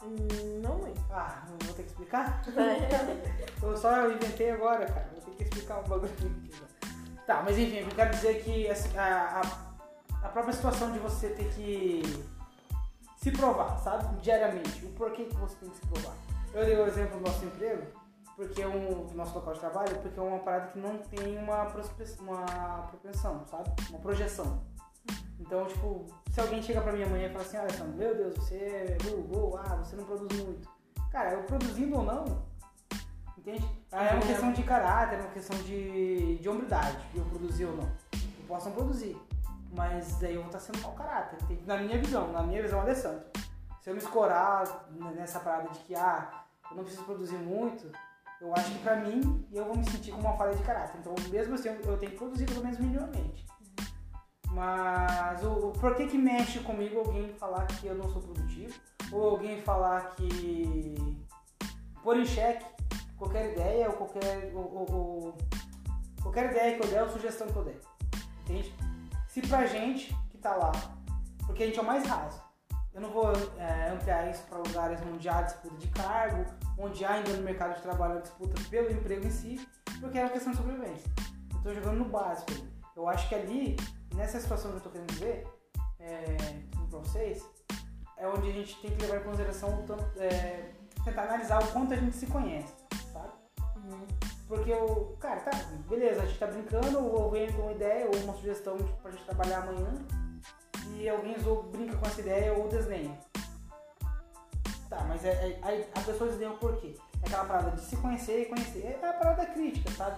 Hum, 0.03 0.61
não 0.61 0.77
muito. 0.79 1.01
Ah, 1.11 1.43
não 1.49 1.57
vou 1.65 1.75
ter 1.75 1.83
que 1.83 1.89
explicar? 1.89 2.41
eu 3.61 3.77
só 3.77 4.09
inventei 4.09 4.51
agora, 4.51 4.85
cara. 4.85 5.09
Vou 5.13 5.21
ter 5.21 5.31
que 5.31 5.43
explicar 5.43 5.79
um 5.79 5.87
bagulho 5.87 6.11
aqui. 6.11 6.51
Tá, 7.25 7.43
mas 7.43 7.57
enfim, 7.57 7.77
eu 7.77 7.89
quero 7.89 8.11
dizer 8.11 8.43
que 8.43 8.67
assim, 8.69 8.97
a, 8.97 9.41
a 9.41 9.69
a 10.21 10.27
própria 10.27 10.53
situação 10.53 10.91
de 10.91 10.99
você 10.99 11.29
ter 11.29 11.49
que 11.53 12.01
se 13.17 13.31
provar, 13.31 13.77
sabe? 13.79 14.21
Diariamente. 14.21 14.85
O 14.85 14.89
porquê 14.89 15.25
que 15.25 15.35
você 15.35 15.55
tem 15.55 15.69
que 15.69 15.77
se 15.77 15.85
provar. 15.87 16.13
Eu 16.53 16.65
dei 16.65 16.75
o 16.75 16.87
exemplo 16.87 17.19
do 17.19 17.25
nosso 17.25 17.45
emprego, 17.45 17.85
porque 18.35 18.61
é 18.61 18.67
um 18.67 19.05
do 19.05 19.15
nosso 19.15 19.35
local 19.35 19.53
de 19.53 19.59
trabalho, 19.59 19.99
porque 19.99 20.19
é 20.19 20.23
uma 20.23 20.39
parada 20.39 20.67
que 20.67 20.79
não 20.79 20.97
tem 20.97 21.37
uma, 21.37 21.63
uma 21.63 22.87
propensão, 22.87 23.45
sabe? 23.45 23.69
Uma 23.89 23.99
projeção. 23.99 24.61
Então, 25.39 25.65
tipo, 25.67 26.05
se 26.31 26.41
alguém 26.41 26.61
chega 26.61 26.81
pra 26.81 26.91
mim 26.91 27.03
amanhã 27.03 27.27
e 27.27 27.31
fala 27.31 27.43
assim, 27.43 27.57
olha, 27.57 27.73
Sandro, 27.73 27.97
meu 27.97 28.15
Deus, 28.15 28.35
você 28.35 28.55
é 28.55 28.97
burro, 29.03 29.57
ah, 29.57 29.75
você 29.75 29.95
não 29.95 30.03
produz 30.03 30.37
muito. 30.43 30.69
Cara, 31.11 31.33
eu 31.33 31.43
produzindo 31.43 31.97
ou 31.97 32.03
não, 32.03 32.45
entende? 33.37 33.65
É 33.91 34.13
uma 34.13 34.21
questão 34.21 34.51
de 34.51 34.63
caráter, 34.63 35.15
é 35.17 35.21
uma 35.21 35.31
questão 35.31 35.57
de, 35.59 36.37
de 36.37 36.49
hombridade, 36.49 36.97
eu 37.15 37.23
produzir 37.25 37.65
ou 37.65 37.75
não. 37.77 37.89
Eu 38.13 38.45
posso 38.47 38.69
não 38.69 38.75
produzir, 38.75 39.17
mas 39.71 40.19
daí 40.19 40.35
eu 40.35 40.41
vou 40.41 40.49
estar 40.49 40.59
sendo 40.59 40.81
mau 40.81 40.93
caráter, 40.93 41.39
na 41.65 41.77
minha 41.77 41.97
visão, 41.97 42.31
na 42.31 42.43
minha 42.43 42.61
visão, 42.61 42.81
Alessandro. 42.81 43.23
Se 43.81 43.89
eu 43.89 43.93
me 43.93 44.01
escorar 44.01 44.85
nessa 45.15 45.39
parada 45.39 45.69
de 45.69 45.79
que, 45.79 45.95
ah, 45.95 46.38
eu 46.69 46.77
não 46.77 46.83
preciso 46.83 47.05
produzir 47.05 47.37
muito, 47.37 47.91
eu 48.41 48.53
acho 48.53 48.71
que 48.71 48.79
pra 48.79 48.95
mim 48.97 49.45
eu 49.51 49.65
vou 49.65 49.77
me 49.77 49.89
sentir 49.89 50.11
como 50.11 50.27
uma 50.27 50.37
falha 50.37 50.55
de 50.55 50.63
caráter. 50.63 50.99
Então, 50.99 51.13
mesmo 51.29 51.55
assim, 51.55 51.69
eu 51.69 51.97
tenho 51.97 52.11
que 52.11 52.17
produzir 52.17 52.45
pelo 52.45 52.63
menos 52.63 52.79
minimamente. 52.79 53.45
Mas 54.51 55.43
o, 55.43 55.67
o 55.67 55.71
por 55.73 55.95
que 55.95 56.07
que 56.07 56.17
mexe 56.17 56.59
comigo 56.59 56.99
alguém 56.99 57.33
falar 57.33 57.65
que 57.67 57.87
eu 57.87 57.95
não 57.95 58.09
sou 58.09 58.21
produtivo? 58.21 58.73
Ou 59.11 59.29
alguém 59.31 59.61
falar 59.61 60.15
que 60.15 60.95
pôr 62.01 62.17
em 62.17 62.25
xeque 62.25 62.65
qualquer 63.17 63.51
ideia 63.51 63.89
ou 63.89 63.93
qualquer, 63.93 64.51
ou, 64.55 64.61
ou, 64.61 64.91
ou, 64.91 65.37
qualquer 66.21 66.51
ideia 66.51 66.77
que 66.77 66.83
eu 66.83 66.89
der 66.89 67.03
ou 67.03 67.09
sugestão 67.09 67.47
que 67.47 67.55
eu 67.55 67.65
der. 67.65 67.79
Entende? 68.41 68.73
se 69.29 69.41
pra 69.41 69.65
gente 69.65 70.15
que 70.31 70.37
tá 70.37 70.55
lá, 70.55 70.71
porque 71.45 71.63
a 71.63 71.65
gente 71.67 71.77
é 71.77 71.81
o 71.81 71.85
mais 71.85 72.05
raso. 72.05 72.41
Eu 72.93 73.01
não 73.01 73.11
vou 73.11 73.31
é, 73.57 73.91
ampliar 73.91 74.29
isso 74.29 74.43
para 74.43 74.57
lugares 74.57 74.99
onde 75.01 75.29
há 75.29 75.41
disputa 75.43 75.75
de 75.75 75.87
cargo, 75.89 76.45
onde 76.77 77.05
há 77.05 77.13
ainda 77.13 77.33
no 77.33 77.43
mercado 77.43 77.75
de 77.75 77.81
trabalho 77.81 78.17
a 78.17 78.21
disputa 78.21 78.55
pelo 78.69 78.91
emprego 78.91 79.25
em 79.25 79.31
si, 79.31 79.67
porque 79.99 80.17
é 80.17 80.23
uma 80.23 80.31
questão 80.31 80.51
de 80.51 80.57
sobrevivência. 80.57 81.11
Eu 81.51 81.57
estou 81.57 81.75
jogando 81.75 81.99
no 81.99 82.05
básico. 82.05 82.51
Eu 82.95 83.07
acho 83.07 83.29
que 83.29 83.35
ali, 83.35 83.77
nessa 84.15 84.39
situação 84.39 84.71
que 84.71 84.75
eu 84.75 84.77
estou 84.77 84.91
querendo 84.91 85.11
dizer, 85.11 85.47
é, 85.99 86.37
para 86.89 86.99
vocês, 86.99 87.45
é 88.17 88.27
onde 88.27 88.49
a 88.49 88.53
gente 88.53 88.75
tem 88.81 88.91
que 88.91 89.01
levar 89.03 89.17
em 89.17 89.23
consideração 89.23 89.69
o 89.69 89.83
tanto, 89.83 90.19
é, 90.19 90.71
tentar 91.03 91.23
analisar 91.23 91.63
o 91.63 91.67
quanto 91.71 91.93
a 91.93 91.97
gente 91.97 92.15
se 92.15 92.25
conhece, 92.27 92.73
sabe? 93.13 93.33
Uhum. 93.77 94.07
Porque 94.47 94.73
o. 94.73 95.15
Cara, 95.19 95.41
tá, 95.41 95.51
beleza, 95.87 96.23
a 96.23 96.25
gente 96.25 96.39
tá 96.39 96.47
brincando, 96.47 96.99
ou 96.99 97.29
vem 97.29 97.51
com 97.53 97.61
uma 97.61 97.71
ideia, 97.71 98.07
ou 98.07 98.15
uma 98.23 98.33
sugestão 98.33 98.77
pra 99.01 99.11
gente 99.11 99.23
trabalhar 99.23 99.59
amanhã, 99.59 99.93
e 100.99 101.07
alguém 101.09 101.35
ou 101.45 101.63
brinca 101.63 101.95
com 101.95 102.05
essa 102.05 102.19
ideia 102.19 102.53
ou 102.53 102.67
desdenha. 102.67 103.17
Tá, 104.89 105.03
mas 105.07 105.23
é, 105.23 105.29
é, 105.29 105.89
a 105.95 106.01
pessoa 106.01 106.29
desdenha 106.29 106.51
por 106.51 106.75
quê? 106.77 106.95
É 107.23 107.27
aquela 107.27 107.45
parada 107.45 107.71
de 107.71 107.81
se 107.81 107.95
conhecer 107.97 108.41
e 108.41 108.45
conhecer. 108.45 108.99
É 109.01 109.07
a 109.07 109.13
parada 109.13 109.45
crítica, 109.45 109.89
sabe? 109.91 110.17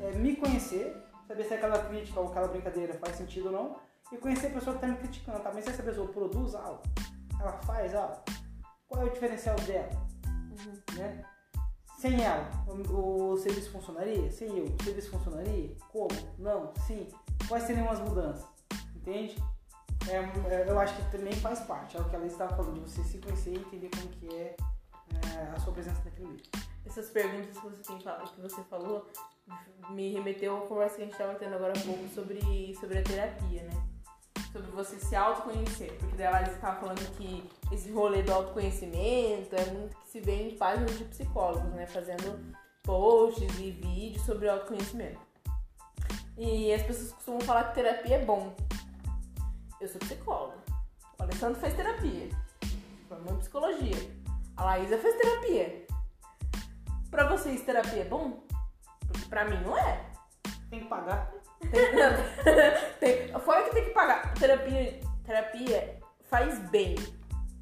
É 0.00 0.10
me 0.12 0.36
conhecer, 0.36 0.96
saber 1.28 1.44
se 1.44 1.54
aquela 1.54 1.78
crítica 1.84 2.20
ou 2.20 2.28
aquela 2.28 2.48
brincadeira 2.48 2.94
faz 2.94 3.16
sentido 3.16 3.46
ou 3.46 3.52
não, 3.52 3.76
e 4.12 4.16
conhecer 4.16 4.48
a 4.48 4.50
pessoa 4.50 4.76
que 4.76 4.84
está 4.84 4.88
me 4.88 4.98
criticando, 4.98 5.40
tá? 5.40 5.52
Mas 5.54 5.66
essa 5.66 5.82
pessoa 5.82 6.08
produz 6.08 6.54
algo, 6.54 6.82
ela 7.40 7.52
faz 7.62 7.94
algo, 7.94 8.16
qual 8.88 9.02
é 9.02 9.04
o 9.06 9.12
diferencial 9.12 9.56
dela, 9.60 10.06
Uhum. 10.26 10.96
né? 10.96 11.24
Sem 11.98 12.22
ela, 12.22 12.50
o, 12.68 13.32
o 13.32 13.36
serviço 13.36 13.70
funcionaria? 13.70 14.30
Sem 14.30 14.56
eu, 14.56 14.64
o 14.64 14.82
serviço 14.82 15.10
funcionaria? 15.10 15.74
Como? 15.90 16.08
Não? 16.38 16.72
Sim? 16.86 17.08
Quais 17.48 17.64
seriam 17.64 17.90
as 17.90 18.00
mudanças? 18.00 18.46
Entende? 18.94 19.36
É, 20.08 20.54
é, 20.54 20.64
eu 20.68 20.78
acho 20.78 20.94
que 20.96 21.10
também 21.10 21.32
faz 21.32 21.60
parte, 21.60 21.96
é 21.96 22.00
o 22.00 22.08
que 22.08 22.16
a 22.16 22.18
Liz 22.18 22.32
estava 22.32 22.54
falando, 22.54 22.74
de 22.74 22.90
você 22.90 23.02
se 23.02 23.18
conhecer 23.18 23.50
e 23.50 23.58
entender 23.58 23.90
como 23.90 24.08
que 24.08 24.34
é, 24.34 24.56
é, 24.56 25.52
a 25.54 25.60
sua 25.60 25.72
presença 25.72 26.00
naquele 26.04 26.28
meio. 26.28 26.42
Essas 26.86 27.10
perguntas 27.10 27.56
que 27.58 27.68
você, 27.68 27.82
tem, 27.82 27.98
que 27.98 28.40
você 28.40 28.62
falou 28.64 29.06
me 29.90 30.12
remeteu 30.12 30.56
à 30.56 30.60
conversa 30.66 30.96
que 30.96 31.02
a 31.02 31.04
gente 31.04 31.12
estava 31.12 31.34
tendo 31.34 31.54
agora 31.54 31.72
há 31.76 31.82
pouco 31.82 32.08
sobre, 32.08 32.74
sobre 32.78 32.98
a 32.98 33.02
terapia, 33.02 33.62
né? 33.62 33.86
Sobre 34.52 34.70
você 34.70 34.98
se 34.98 35.14
autoconhecer. 35.14 35.92
Porque 35.98 36.16
daí 36.16 36.26
a 36.26 36.30
Larissa 36.30 36.54
estava 36.54 36.80
falando 36.80 37.16
que 37.16 37.48
esse 37.72 37.90
rolê 37.90 38.22
do 38.22 38.32
autoconhecimento 38.32 39.54
é 39.54 39.64
muito 39.66 39.96
que 39.96 40.08
se 40.08 40.20
vê 40.20 40.48
em 40.48 40.56
páginas 40.56 40.98
de 40.98 41.04
psicólogos, 41.04 41.72
né? 41.72 41.86
Fazendo 41.86 42.54
posts 42.82 43.58
e 43.58 43.70
vídeos 43.70 44.24
sobre 44.24 44.48
autoconhecimento. 44.48 45.20
E 46.38 46.72
as 46.72 46.82
pessoas 46.82 47.12
costumam 47.12 47.40
falar 47.40 47.64
que 47.64 47.74
terapia 47.74 48.16
é 48.16 48.24
bom. 48.24 48.54
Eu 49.86 49.90
sou 49.90 50.00
psicóloga. 50.00 50.56
O 51.16 51.22
Alessandro 51.22 51.60
fez 51.60 51.72
terapia. 51.74 52.28
Formou 53.08 53.34
em 53.34 53.38
psicologia. 53.38 54.10
A 54.56 54.64
Laísa 54.64 54.98
fez 54.98 55.14
terapia. 55.14 55.86
Pra 57.08 57.28
vocês, 57.28 57.62
terapia 57.62 58.02
é 58.02 58.04
bom? 58.04 58.44
Porque 59.06 59.28
pra 59.28 59.44
mim 59.44 59.62
não 59.62 59.78
é. 59.78 60.04
Tem 60.70 60.80
que 60.80 60.86
pagar. 60.86 61.32
Tem, 62.98 63.32
fora 63.38 63.62
que 63.62 63.74
tem 63.74 63.84
que 63.84 63.90
pagar. 63.90 64.34
Terapia, 64.34 65.00
terapia 65.24 66.00
faz 66.28 66.58
bem, 66.70 66.96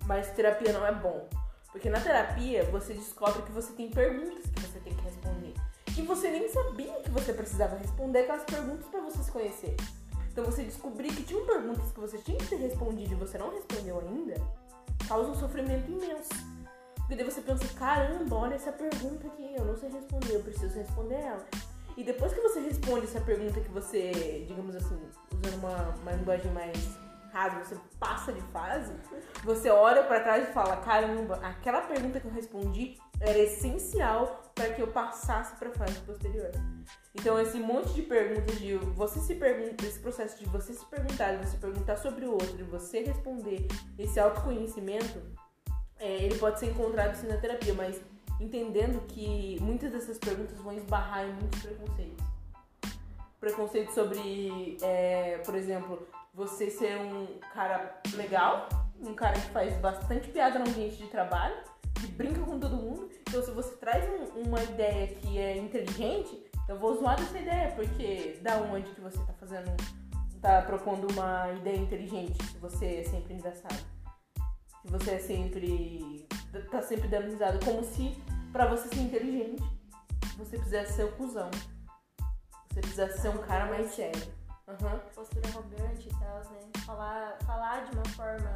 mas 0.06 0.30
terapia 0.30 0.72
não 0.72 0.86
é 0.86 0.92
bom. 0.94 1.28
Porque 1.70 1.90
na 1.90 2.00
terapia 2.00 2.64
você 2.70 2.94
descobre 2.94 3.42
que 3.42 3.52
você 3.52 3.70
tem 3.74 3.90
perguntas 3.90 4.46
que 4.50 4.60
você 4.60 4.80
tem 4.80 4.94
que 4.94 5.02
responder. 5.02 5.52
Que 5.94 6.00
você 6.00 6.30
nem 6.30 6.48
sabia 6.48 7.02
que 7.02 7.10
você 7.10 7.34
precisava 7.34 7.76
responder 7.76 8.20
aquelas 8.20 8.44
perguntas 8.44 8.86
pra 8.86 9.00
você 9.02 9.22
se 9.22 9.30
conhecer. 9.30 9.76
Então 10.34 10.44
você 10.44 10.64
descobrir 10.64 11.14
que 11.14 11.22
tinham 11.22 11.46
perguntas 11.46 11.92
que 11.92 12.00
você 12.00 12.18
tinha 12.18 12.36
que 12.36 12.48
ter 12.48 12.56
respondido 12.56 13.12
e 13.12 13.14
você 13.14 13.38
não 13.38 13.50
respondeu 13.50 14.00
ainda, 14.00 14.34
causa 15.06 15.30
um 15.30 15.34
sofrimento 15.36 15.88
imenso. 15.88 16.34
Porque 16.96 17.14
daí 17.14 17.24
você 17.24 17.40
pensa, 17.40 17.64
caramba, 17.78 18.34
olha 18.34 18.54
essa 18.56 18.72
pergunta 18.72 19.28
aqui, 19.28 19.54
eu 19.54 19.64
não 19.64 19.76
sei 19.76 19.90
responder, 19.90 20.34
eu 20.34 20.42
preciso 20.42 20.76
responder 20.76 21.20
ela. 21.20 21.46
E 21.96 22.02
depois 22.02 22.32
que 22.32 22.40
você 22.40 22.58
responde 22.58 23.04
essa 23.04 23.20
pergunta 23.20 23.60
que 23.60 23.68
você, 23.68 24.44
digamos 24.48 24.74
assim, 24.74 24.98
usando 25.32 25.54
uma, 25.54 25.94
uma 26.02 26.10
linguagem 26.10 26.50
mais 26.50 26.76
rasa, 27.32 27.64
você 27.64 27.76
passa 28.00 28.32
de 28.32 28.40
fase, 28.50 28.92
você 29.44 29.70
olha 29.70 30.02
pra 30.02 30.18
trás 30.18 30.48
e 30.48 30.52
fala, 30.52 30.78
caramba, 30.78 31.36
aquela 31.44 31.82
pergunta 31.82 32.18
que 32.18 32.26
eu 32.26 32.32
respondi 32.32 32.98
era 33.20 33.38
essencial 33.38 34.43
para 34.54 34.72
que 34.72 34.80
eu 34.80 34.88
passasse 34.88 35.56
pra 35.56 35.70
fase 35.70 35.98
posterior. 36.00 36.50
Então 37.14 37.40
esse 37.40 37.58
monte 37.58 37.92
de 37.92 38.02
perguntas 38.02 38.58
de 38.58 38.76
você 38.76 39.20
se 39.20 39.34
pergunta, 39.34 39.84
esse 39.84 39.98
processo 39.98 40.38
de 40.38 40.46
você 40.46 40.72
se 40.72 40.84
perguntar, 40.86 41.36
de 41.36 41.46
você 41.46 41.56
perguntar 41.56 41.96
sobre 41.96 42.24
o 42.24 42.32
outro, 42.32 42.56
de 42.56 42.62
você 42.62 43.02
responder, 43.02 43.66
esse 43.98 44.18
autoconhecimento, 44.18 45.20
é, 45.98 46.16
ele 46.24 46.38
pode 46.38 46.60
ser 46.60 46.66
encontrado 46.66 47.14
sim 47.14 47.26
na 47.26 47.36
terapia, 47.36 47.74
mas 47.74 48.00
entendendo 48.40 49.04
que 49.06 49.58
muitas 49.60 49.92
dessas 49.92 50.18
perguntas 50.18 50.58
vão 50.58 50.72
esbarrar 50.72 51.24
em 51.24 51.32
muitos 51.32 51.62
preconceitos. 51.62 52.24
Preconceito 53.40 53.92
sobre, 53.92 54.78
é, 54.82 55.38
por 55.44 55.54
exemplo, 55.54 56.06
você 56.32 56.70
ser 56.70 56.96
um 56.98 57.38
cara 57.52 58.00
legal, 58.14 58.68
um 59.00 59.14
cara 59.14 59.34
que 59.34 59.50
faz 59.50 59.76
bastante 59.78 60.28
piada 60.30 60.58
no 60.58 60.68
ambiente 60.68 60.96
de 60.96 61.06
trabalho, 61.08 61.56
brinca 62.06 62.40
com 62.40 62.58
todo 62.58 62.76
mundo. 62.76 63.08
Então, 63.20 63.42
se 63.42 63.50
você 63.50 63.74
traz 63.76 64.04
um- 64.08 64.42
uma 64.42 64.62
ideia 64.62 65.08
que 65.08 65.38
é 65.38 65.56
inteligente, 65.56 66.44
eu 66.68 66.78
vou 66.78 66.96
zoar 66.96 67.16
dessa 67.16 67.38
ideia, 67.38 67.72
porque 67.74 68.38
da 68.42 68.56
onde 68.58 68.90
que 68.90 69.00
você 69.00 69.18
tá 69.18 69.32
fazendo, 69.34 69.70
tá 70.40 70.62
propondo 70.62 71.10
uma 71.12 71.50
ideia 71.52 71.76
inteligente, 71.76 72.42
se 72.44 72.58
você 72.58 73.00
é 73.00 73.04
sempre 73.04 73.34
engraçado? 73.34 73.84
Se 74.82 74.90
você 74.90 75.12
é 75.12 75.18
sempre. 75.18 76.28
tá 76.70 76.82
sempre 76.82 77.08
dando 77.08 77.30
risada, 77.30 77.58
como 77.64 77.82
se 77.82 78.16
pra 78.52 78.66
você 78.66 78.88
ser 78.88 79.00
inteligente, 79.00 79.62
você 80.36 80.56
precisasse 80.56 80.92
ser 80.92 81.04
o 81.04 81.12
cuzão. 81.12 81.50
Você 82.70 82.80
precisasse 82.80 83.20
ser 83.20 83.28
um 83.30 83.38
cara 83.38 83.66
mais 83.66 83.90
sério. 83.92 84.22
Aham. 84.68 85.00
Postura 85.14 85.48
arrogante 85.48 86.08
e 86.08 86.10
tal, 86.18 86.38
né? 86.50 86.60
Falar, 86.86 87.38
falar 87.44 87.84
de 87.84 87.92
uma 87.96 88.04
forma 88.10 88.54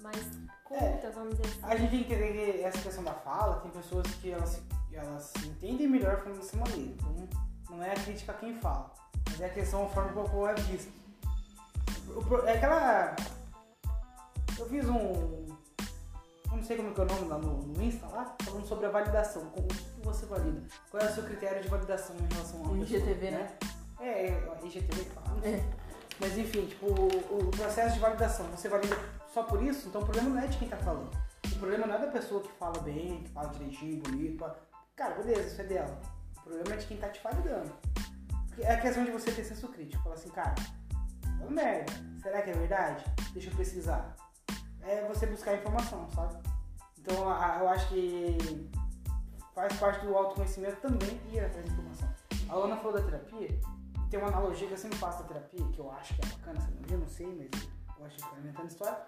mais 0.00 0.18
culta, 0.64 1.10
vamos 1.10 1.36
dizer 1.36 1.48
assim. 1.48 1.60
A 1.62 1.76
gente 1.76 1.90
tem 1.90 2.04
que 2.04 2.14
entender 2.14 2.52
que 2.52 2.64
essa 2.64 2.78
questão 2.78 3.04
da 3.04 3.14
fala, 3.14 3.60
tem 3.60 3.70
pessoas 3.70 4.06
que 4.14 4.30
elas, 4.30 4.60
elas 4.92 5.32
se 5.36 5.46
entendem 5.46 5.88
melhor 5.88 6.18
falando 6.18 6.38
dessa 6.38 6.56
maneira. 6.56 6.92
Então, 6.92 7.28
não 7.70 7.82
é 7.82 7.92
a 7.92 7.94
crítica 7.94 8.32
a 8.32 8.34
quem 8.34 8.54
fala, 8.58 8.92
mas 9.30 9.40
é 9.40 9.46
a 9.46 9.50
questão 9.50 9.84
da 9.84 9.90
forma 9.90 10.28
como 10.28 10.46
é 10.46 10.54
visto. 10.54 10.92
É 12.46 12.52
aquela. 12.52 13.16
Eu 14.58 14.66
fiz 14.66 14.88
um. 14.88 15.42
Eu 16.50 16.56
não 16.58 16.62
sei 16.62 16.76
como 16.76 16.90
é 16.90 16.92
que 16.92 17.00
é 17.00 17.04
o 17.04 17.06
nome 17.06 17.28
lá 17.28 17.38
no, 17.38 17.62
no 17.62 17.82
Insta 17.82 18.06
lá, 18.08 18.36
falando 18.42 18.66
sobre 18.66 18.86
a 18.86 18.90
validação. 18.90 19.46
Como 19.46 19.66
o 19.66 19.68
que 19.68 20.00
você 20.02 20.26
valida? 20.26 20.62
Qual 20.90 21.02
é 21.02 21.06
o 21.06 21.14
seu 21.14 21.24
critério 21.24 21.62
de 21.62 21.68
validação 21.68 22.14
em 22.16 22.34
relação 22.34 22.60
a 22.60 22.68
pessoa, 22.68 22.78
IGTV, 22.78 23.30
né? 23.30 23.56
É, 23.98 24.28
é 24.28 24.58
IGTV 24.62 25.04
que 25.04 25.10
fala, 25.10 25.28
não 25.30 25.40
sei. 25.40 25.54
É. 25.54 25.64
Mas 26.20 26.36
enfim, 26.36 26.66
tipo, 26.66 26.86
o, 26.86 27.38
o 27.38 27.50
processo 27.50 27.94
de 27.94 28.00
validação, 28.00 28.46
você 28.48 28.68
valida 28.68 28.96
só 29.32 29.42
por 29.44 29.62
isso, 29.62 29.88
então 29.88 30.00
o 30.00 30.04
problema 30.04 30.30
não 30.30 30.38
é 30.42 30.46
de 30.46 30.58
quem 30.58 30.68
tá 30.68 30.76
falando. 30.76 31.10
O 31.46 31.58
problema 31.58 31.86
não 31.86 31.94
é 31.94 31.98
da 31.98 32.06
pessoa 32.08 32.42
que 32.42 32.50
fala 32.52 32.78
bem, 32.80 33.22
que 33.22 33.30
fala 33.30 33.48
direitinho, 33.48 34.02
bonito. 34.02 34.38
fala- 34.38 34.58
Cara, 34.96 35.14
beleza, 35.14 35.48
isso 35.48 35.60
é 35.60 35.64
dela. 35.64 36.00
O 36.38 36.40
problema 36.42 36.74
é 36.74 36.76
de 36.76 36.86
quem 36.86 36.96
tá 36.98 37.08
te 37.08 37.20
validando. 37.22 37.72
Porque 38.48 38.62
é 38.62 38.72
a 38.72 38.80
questão 38.80 39.04
de 39.04 39.10
você 39.10 39.30
ter 39.32 39.44
senso 39.44 39.68
crítico. 39.68 40.02
Falar 40.02 40.16
assim, 40.16 40.28
cara, 40.30 40.54
é 41.40 41.50
merda. 41.50 41.92
Será 42.22 42.42
que 42.42 42.50
é 42.50 42.52
verdade? 42.52 43.04
Deixa 43.32 43.48
eu 43.50 43.56
pesquisar. 43.56 44.14
É 44.82 45.06
você 45.08 45.26
buscar 45.26 45.54
informação, 45.54 46.08
sabe? 46.10 46.36
Então 46.98 47.28
a- 47.30 47.58
eu 47.60 47.68
acho 47.68 47.88
que 47.88 48.70
faz 49.54 49.72
parte 49.78 50.04
do 50.04 50.14
autoconhecimento 50.16 50.76
também 50.80 51.20
ir 51.32 51.40
atrás 51.40 51.64
de 51.64 51.70
informação. 51.72 52.08
A 52.48 52.54
Ana 52.54 52.76
falou 52.76 52.92
da 52.92 53.02
terapia, 53.02 53.48
tem 54.10 54.20
uma 54.20 54.28
analogia 54.28 54.66
que 54.66 54.74
eu 54.74 54.78
sempre 54.78 54.98
faço 54.98 55.22
da 55.22 55.28
terapia, 55.28 55.64
que 55.72 55.78
eu 55.78 55.90
acho 55.92 56.14
que 56.14 56.20
é 56.22 56.28
bacana 56.28 56.60
analogia, 56.60 56.96
não 56.98 57.08
sei, 57.08 57.26
mas 57.26 57.62
eu 57.62 57.94
gosto 58.04 58.16
de 58.18 58.24
ficar 58.24 58.38
inventando 58.38 58.68
história, 58.68 58.98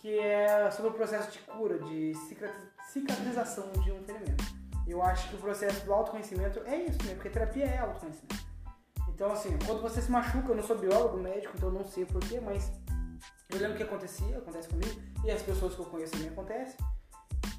que 0.00 0.18
é 0.18 0.70
sobre 0.70 0.90
o 0.90 0.94
processo 0.94 1.30
de 1.30 1.38
cura, 1.40 1.78
de 1.78 2.14
cicatri- 2.28 2.68
cicatrização 2.92 3.70
de 3.72 3.90
um 3.92 4.02
ferimento. 4.04 4.44
Eu 4.86 5.02
acho 5.02 5.28
que 5.28 5.36
o 5.36 5.38
processo 5.38 5.84
do 5.84 5.92
autoconhecimento 5.92 6.60
é 6.64 6.76
isso 6.84 6.98
mesmo, 7.02 7.16
porque 7.16 7.30
terapia 7.30 7.64
é 7.64 7.78
autoconhecimento. 7.78 8.46
Então, 9.08 9.32
assim, 9.32 9.58
quando 9.64 9.80
você 9.82 10.00
se 10.02 10.10
machuca, 10.10 10.48
eu 10.48 10.56
não 10.56 10.62
sou 10.62 10.78
biólogo, 10.78 11.16
médico, 11.16 11.54
então 11.56 11.70
eu 11.70 11.74
não 11.74 11.84
sei 11.84 12.04
porquê, 12.04 12.38
mas 12.38 12.70
eu 13.50 13.58
lembro 13.58 13.76
que 13.76 13.82
acontecia, 13.82 14.38
acontece 14.38 14.68
comigo, 14.68 15.00
e 15.24 15.30
as 15.30 15.42
pessoas 15.42 15.74
que 15.74 15.80
eu 15.80 15.86
conheço 15.86 16.12
também 16.12 16.28
acontece. 16.28 16.76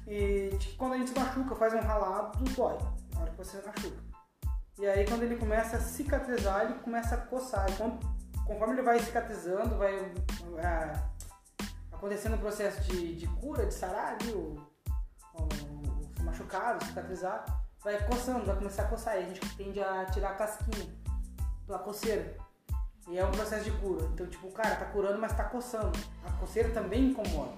E 0.06 0.50
que 0.58 0.76
quando 0.76 0.94
a 0.94 0.98
gente 0.98 1.10
se 1.10 1.18
machuca, 1.18 1.54
faz 1.56 1.74
um 1.74 1.80
ralado, 1.80 2.44
dói, 2.54 2.78
na 3.12 3.20
hora 3.20 3.30
que 3.30 3.36
você 3.36 3.60
se 3.60 3.66
machuca. 3.66 4.02
E 4.78 4.86
aí 4.86 5.04
quando 5.04 5.24
ele 5.24 5.36
começa 5.36 5.76
a 5.76 5.80
cicatrizar, 5.80 6.64
ele 6.64 6.74
começa 6.74 7.16
a 7.16 7.18
coçar. 7.18 7.68
E 7.68 7.74
quando- 7.74 7.98
conforme 8.46 8.74
ele 8.74 8.82
vai 8.82 8.98
cicatrizando, 9.00 9.76
vai 9.76 9.94
é, 9.96 10.92
acontecendo 11.98 12.36
o 12.36 12.38
processo 12.38 12.80
de, 12.82 13.16
de 13.16 13.26
cura, 13.26 13.66
de 13.66 13.74
sarar 13.74 14.14
ali 14.14 14.32
o, 14.32 14.56
cicatrizar, 16.98 17.44
vai 17.82 18.04
coçando, 18.06 18.44
vai 18.44 18.56
começar 18.56 18.82
a 18.82 18.88
coçar. 18.88 19.16
E 19.16 19.24
a 19.24 19.28
gente 19.28 19.56
tende 19.56 19.80
a 19.80 20.06
tirar 20.06 20.30
a 20.30 20.34
casquinha 20.34 20.88
pela 21.66 21.78
coceira. 21.78 22.36
E 23.08 23.18
é 23.18 23.24
um 23.24 23.30
processo 23.30 23.64
de 23.64 23.70
cura. 23.78 24.04
Então, 24.12 24.26
tipo, 24.26 24.48
o 24.48 24.52
cara 24.52 24.76
tá 24.76 24.86
curando, 24.86 25.18
mas 25.18 25.36
tá 25.36 25.44
coçando. 25.44 25.98
A 26.24 26.32
coceira 26.32 26.70
também 26.70 27.10
incomoda. 27.10 27.54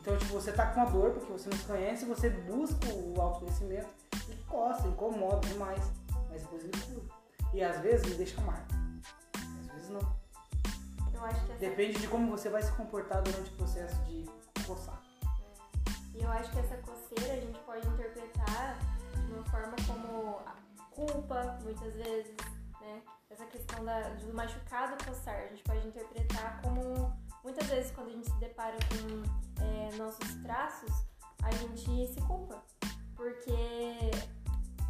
Então, 0.00 0.16
tipo, 0.18 0.32
você 0.32 0.52
tá 0.52 0.66
com 0.66 0.80
a 0.80 0.84
dor 0.84 1.12
porque 1.12 1.32
você 1.32 1.48
não 1.48 1.56
se 1.56 1.64
conhece, 1.64 2.04
você 2.04 2.28
busca 2.28 2.86
o 2.88 3.20
autoconhecimento 3.20 3.88
e 4.28 4.34
coça, 4.44 4.86
incomoda 4.86 5.46
demais. 5.48 5.82
Mas 6.30 6.42
depois 6.42 6.64
ele 6.64 6.72
cura. 6.72 7.06
E 7.52 7.62
às 7.62 7.80
vezes 7.80 8.06
ele 8.06 8.16
deixa 8.16 8.40
marca. 8.40 8.74
Às 9.68 9.72
vezes 9.74 9.90
não. 9.90 10.23
Eu 11.24 11.30
acho 11.30 11.46
que 11.46 11.52
essa 11.52 11.60
Depende 11.60 11.98
de 12.00 12.08
como 12.08 12.30
você 12.30 12.50
vai 12.50 12.62
se 12.62 12.70
comportar 12.72 13.22
durante 13.22 13.50
o 13.50 13.56
processo 13.56 13.96
de 14.04 14.28
coçar. 14.66 15.00
E 16.14 16.22
eu 16.22 16.30
acho 16.30 16.50
que 16.50 16.58
essa 16.58 16.76
coceira 16.76 17.32
a 17.32 17.40
gente 17.40 17.58
pode 17.60 17.86
interpretar 17.86 18.78
de 19.14 19.32
uma 19.32 19.44
forma 19.46 19.74
como 19.86 20.42
culpa, 20.90 21.58
muitas 21.62 21.94
vezes, 21.94 22.36
né? 22.78 23.02
Essa 23.30 23.46
questão 23.46 23.82
da, 23.84 24.10
do 24.10 24.34
machucado 24.34 25.02
coçar, 25.02 25.34
a 25.34 25.46
gente 25.46 25.62
pode 25.62 25.86
interpretar 25.88 26.60
como 26.62 27.16
muitas 27.42 27.66
vezes 27.68 27.90
quando 27.92 28.08
a 28.08 28.12
gente 28.12 28.30
se 28.30 28.38
depara 28.38 28.76
com 28.90 29.62
é, 29.64 29.96
nossos 29.96 30.34
traços, 30.42 30.92
a 31.42 31.50
gente 31.52 32.06
se 32.06 32.20
culpa. 32.20 32.62
Porque 33.16 34.10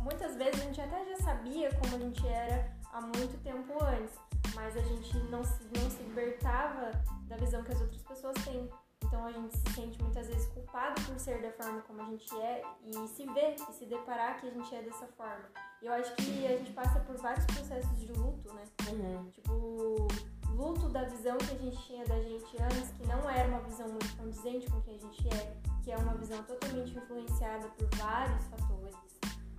muitas 0.01 0.35
vezes 0.35 0.61
a 0.61 0.65
gente 0.65 0.81
até 0.81 1.05
já 1.11 1.17
sabia 1.19 1.73
como 1.77 1.95
a 1.95 1.99
gente 2.01 2.27
era 2.27 2.77
há 2.93 3.01
muito 3.01 3.41
tempo 3.45 3.73
antes. 3.85 4.19
Mas 4.55 4.77
a 4.77 4.81
gente 4.81 5.17
não 5.31 5.45
se, 5.45 5.65
não 5.77 5.91
se 5.91 6.03
libertava 6.03 6.91
da 7.27 7.37
visão 7.37 7.63
que 7.63 7.73
as 7.73 7.81
outras 7.81 8.03
pessoas 8.03 8.35
têm. 8.45 8.69
Então 9.05 9.27
a 9.27 9.33
gente 9.33 9.57
se 9.57 9.73
sente 9.75 10.03
muitas 10.03 10.27
vezes 10.29 10.47
culpado 10.49 11.01
por 11.03 11.19
ser 11.19 11.43
da 11.43 11.53
forma 11.53 11.83
como 11.83 12.01
a 12.01 12.05
gente 12.07 12.35
é 12.41 12.63
e 12.85 13.09
se 13.09 13.27
ver 13.27 13.55
e 13.55 13.73
se 13.73 13.87
deparar 13.87 14.41
que 14.41 14.49
a 14.49 14.51
gente 14.51 14.75
é 14.75 14.83
dessa 14.83 15.07
forma. 15.09 15.45
E 15.83 15.87
eu 15.87 15.93
acho 15.93 16.15
que 16.17 16.47
a 16.47 16.57
gente 16.57 16.73
passa 16.73 16.99
por 17.01 17.17
vários 17.19 17.45
processos 17.47 17.99
de 17.99 18.07
luto, 18.13 18.53
né? 18.55 18.65
Uhum. 18.91 19.31
Tipo, 19.31 20.09
luto 20.55 20.89
da 20.89 21.05
visão 21.05 21.37
que 21.37 21.53
a 21.53 21.59
gente 21.59 21.77
tinha 21.83 22.05
da 22.07 22.19
gente 22.21 22.63
antes, 22.63 22.91
que 22.93 23.07
não 23.07 23.29
era 23.29 23.49
uma 23.49 23.61
visão 23.61 23.89
muito 23.89 24.17
condizente 24.17 24.71
com 24.71 24.81
quem 24.83 24.97
a 24.97 24.99
gente 24.99 25.29
é, 25.29 25.57
que 25.83 25.93
é 25.93 25.97
uma 25.97 26.15
visão 26.15 26.43
totalmente 26.45 26.97
influenciada 26.97 27.69
por 27.69 27.87
vários 27.97 28.45
fatores, 28.47 28.97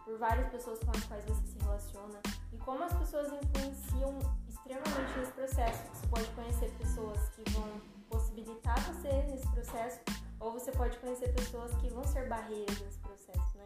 por 0.04 0.18
várias 0.18 0.50
pessoas 0.50 0.80
com 0.80 0.92
as 0.92 1.04
quais 1.04 1.26
você 1.26 1.48
se 1.48 1.60
relaciona, 1.60 2.20
e 2.52 2.58
como 2.58 2.84
as 2.84 2.94
pessoas 2.94 3.32
influenciam 3.32 4.18
extremamente 4.66 5.20
nesse 5.20 5.32
processo. 5.32 5.84
Você 5.94 6.08
pode 6.08 6.28
conhecer 6.30 6.72
pessoas 6.80 7.30
que 7.30 7.52
vão 7.52 7.82
possibilitar 8.10 8.80
você 8.82 9.10
nesse 9.30 9.48
processo, 9.50 10.00
ou 10.40 10.52
você 10.54 10.72
pode 10.72 10.98
conhecer 10.98 11.34
pessoas 11.34 11.74
que 11.76 11.90
vão 11.90 12.04
ser 12.04 12.28
barreiras 12.28 12.80
nesse 12.82 13.00
processo, 13.00 13.58
né? 13.58 13.66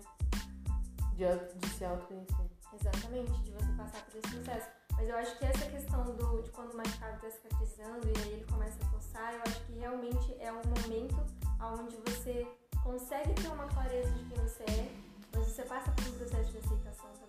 De, 1.14 1.60
de 1.60 1.70
se 1.76 1.86
autoconhecer. 1.86 2.50
Exatamente, 2.74 3.32
de 3.42 3.52
você 3.52 3.72
passar 3.78 4.06
por 4.06 4.18
esse 4.18 4.36
processo. 4.36 4.70
Mas 4.96 5.10
eu 5.10 5.18
acho 5.18 5.38
que 5.38 5.46
essa 5.46 5.66
questão 5.70 6.04
do, 6.16 6.42
de 6.44 6.52
quando 6.52 6.74
o 6.74 6.78
machucado 6.78 7.16
está 7.16 7.32
cicatrizando 7.32 8.08
e 8.08 8.22
aí 8.22 8.34
ele 8.34 8.46
começa 8.46 8.78
a 8.84 8.88
coçar, 8.90 9.34
eu 9.34 9.42
acho 9.48 9.62
que 9.66 9.80
realmente 9.80 10.36
é 10.40 10.52
um 10.52 10.62
momento 10.68 11.16
onde 11.62 11.96
você 11.98 12.46
consegue 12.84 13.34
ter 13.34 13.48
uma 13.48 13.68
clareza 13.68 14.12
de 14.12 14.26
quem 14.26 14.38
você 14.44 14.64
é, 14.64 14.92
mas 15.34 15.48
você 15.48 15.64
passa 15.64 15.92
por 15.92 16.08
um 16.08 16.18
processo 16.18 16.52
de 16.52 16.58
aceitação 16.58 17.10
também. 17.14 17.29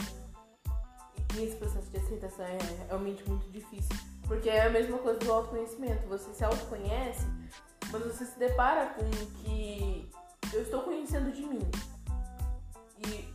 E 1.37 1.45
esse 1.45 1.57
processo 1.57 1.91
de 1.91 1.99
aceitação 1.99 2.45
é 2.45 2.59
realmente 2.89 3.29
muito 3.29 3.49
difícil. 3.51 3.97
Porque 4.27 4.49
é 4.49 4.67
a 4.67 4.71
mesma 4.71 4.99
coisa 4.99 5.19
do 5.19 5.33
autoconhecimento. 5.33 6.07
Você 6.09 6.33
se 6.33 6.45
autoconhece, 6.45 7.27
mas 7.91 8.03
você 8.03 8.25
se 8.25 8.39
depara 8.39 8.95
com 8.95 9.09
que 9.43 10.11
eu 10.53 10.63
estou 10.63 10.83
conhecendo 10.83 11.33
de 11.33 11.43
mim. 11.43 11.61
E 12.99 13.29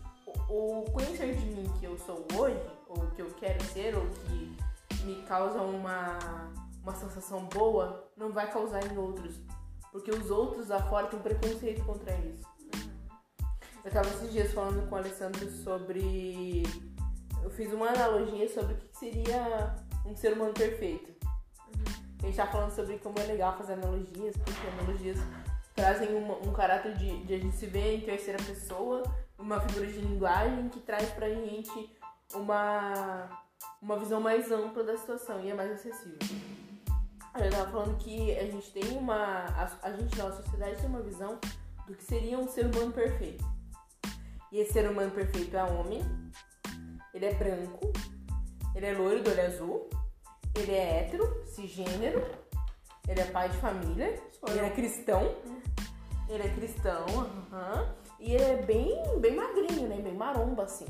o, 0.50 0.84
conhecer 0.92 1.36
de 1.36 1.46
mim 1.46 1.72
que 1.80 1.86
eu 1.86 1.98
sou 1.98 2.26
hoje, 2.36 2.60
ou 2.88 3.08
que 3.12 3.22
eu 3.22 3.34
quero 3.36 3.64
ser, 3.66 3.96
ou 3.96 4.06
que 4.08 4.58
me 5.04 5.22
causa 5.24 5.62
uma, 5.62 6.20
uma 6.82 6.96
sensação 6.96 7.46
boa, 7.46 8.10
não 8.16 8.32
vai 8.32 8.52
causar 8.52 8.86
em 8.86 8.98
outros. 8.98 9.40
Porque 9.92 10.12
os 10.12 10.30
outros 10.30 10.68
lá 10.68 10.82
fora 10.84 11.08
têm 11.08 11.20
preconceito 11.20 11.84
contra 11.86 12.16
isso. 12.18 12.44
Eu 13.84 13.90
estava 13.90 14.08
esses 14.08 14.32
dias 14.32 14.52
falando 14.52 14.88
com 14.90 14.96
o 14.96 14.98
Alessandro 14.98 15.50
sobre. 15.64 16.64
Eu 17.46 17.52
fiz 17.52 17.72
uma 17.72 17.90
analogia 17.90 18.50
sobre 18.50 18.74
o 18.74 18.78
que 18.78 18.98
seria 18.98 19.76
um 20.04 20.16
ser 20.16 20.34
humano 20.34 20.52
perfeito. 20.52 21.14
A 22.24 22.26
gente 22.26 22.36
tá 22.36 22.48
falando 22.48 22.72
sobre 22.72 22.98
como 22.98 23.20
é 23.20 23.24
legal 23.24 23.56
fazer 23.56 23.74
analogias, 23.74 24.36
porque 24.36 24.68
analogias 24.80 25.20
trazem 25.76 26.16
um, 26.16 26.50
um 26.50 26.52
caráter 26.52 26.96
de, 26.96 27.24
de 27.24 27.36
a 27.36 27.38
gente 27.38 27.56
se 27.56 27.68
ver 27.68 27.98
em 27.98 28.02
terceira 28.02 28.42
pessoa, 28.42 29.04
uma 29.38 29.62
figura 29.62 29.86
de 29.86 30.00
linguagem 30.00 30.70
que 30.70 30.80
traz 30.80 31.08
pra 31.12 31.30
gente 31.30 31.96
uma, 32.34 33.30
uma 33.80 34.00
visão 34.00 34.20
mais 34.20 34.52
ampla 34.52 34.84
da 34.84 34.98
situação 34.98 35.40
e 35.40 35.52
é 35.52 35.54
mais 35.54 35.72
acessível. 35.72 36.18
Eu 37.38 37.52
tava 37.52 37.70
falando 37.70 37.96
que 38.00 38.36
a 38.40 38.46
gente 38.46 38.72
tem 38.72 38.98
uma. 38.98 39.46
A, 39.50 39.70
a 39.84 39.92
gente, 39.92 40.18
na 40.18 40.32
sociedade, 40.32 40.78
tem 40.78 40.90
uma 40.90 41.02
visão 41.04 41.40
do 41.86 41.94
que 41.94 42.04
seria 42.04 42.40
um 42.40 42.48
ser 42.48 42.66
humano 42.66 42.92
perfeito. 42.92 43.46
E 44.52 44.62
esse 44.62 44.74
ser 44.74 44.90
humano 44.90 45.12
perfeito 45.12 45.56
é 45.56 45.64
homem, 45.64 46.02
ele 47.16 47.28
é 47.28 47.34
branco, 47.34 47.94
ele 48.76 48.86
é 48.86 48.94
loiro 48.94 49.24
do 49.24 49.32
olho 49.32 49.46
azul, 49.46 49.90
ele 50.54 50.74
é 50.74 51.00
hétero, 51.00 51.44
cisgênero, 51.46 52.22
ele 53.08 53.22
é 53.22 53.26
pai 53.26 53.48
de 53.50 53.58
família, 53.58 54.22
ele 54.50 54.60
é 54.60 54.70
cristão, 54.70 55.34
ele 56.28 56.44
é 56.44 56.50
cristão, 56.50 57.06
aham, 57.54 57.96
e 58.20 58.34
ele 58.34 58.44
é 58.44 58.62
bem, 58.64 59.20
bem 59.22 59.34
magrinho, 59.34 59.88
né? 59.88 60.02
Bem 60.02 60.14
maromba, 60.14 60.64
assim. 60.64 60.86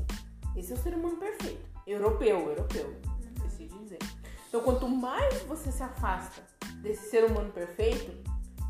Esse 0.56 0.74
é 0.74 0.76
o 0.76 0.80
ser 0.80 0.96
humano 0.96 1.18
perfeito. 1.18 1.70
Europeu, 1.86 2.40
europeu, 2.40 2.96
esqueci 3.36 3.68
de 3.68 3.78
dizer. 3.78 4.00
Então, 4.48 4.62
quanto 4.62 4.88
mais 4.88 5.44
você 5.44 5.72
se 5.72 5.84
afasta 5.84 6.42
desse 6.82 7.08
ser 7.12 7.26
humano 7.26 7.52
perfeito, 7.52 8.12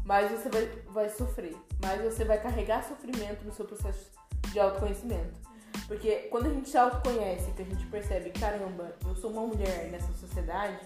mais 0.03 0.29
você 0.29 0.49
vai, 0.49 0.65
vai 0.89 1.09
sofrer, 1.09 1.55
mais 1.81 2.01
você 2.01 2.25
vai 2.25 2.41
carregar 2.41 2.83
sofrimento 2.83 3.45
no 3.45 3.53
seu 3.53 3.63
processo 3.63 4.11
de 4.51 4.59
autoconhecimento. 4.59 5.44
Porque 5.87 6.27
quando 6.31 6.47
a 6.47 6.49
gente 6.49 6.69
se 6.69 6.77
autoconhece, 6.77 7.51
que 7.51 7.61
a 7.61 7.65
gente 7.65 7.85
percebe, 7.87 8.31
caramba, 8.31 8.95
eu 9.07 9.15
sou 9.15 9.31
uma 9.31 9.41
mulher 9.41 9.89
nessa 9.91 10.11
sociedade, 10.13 10.79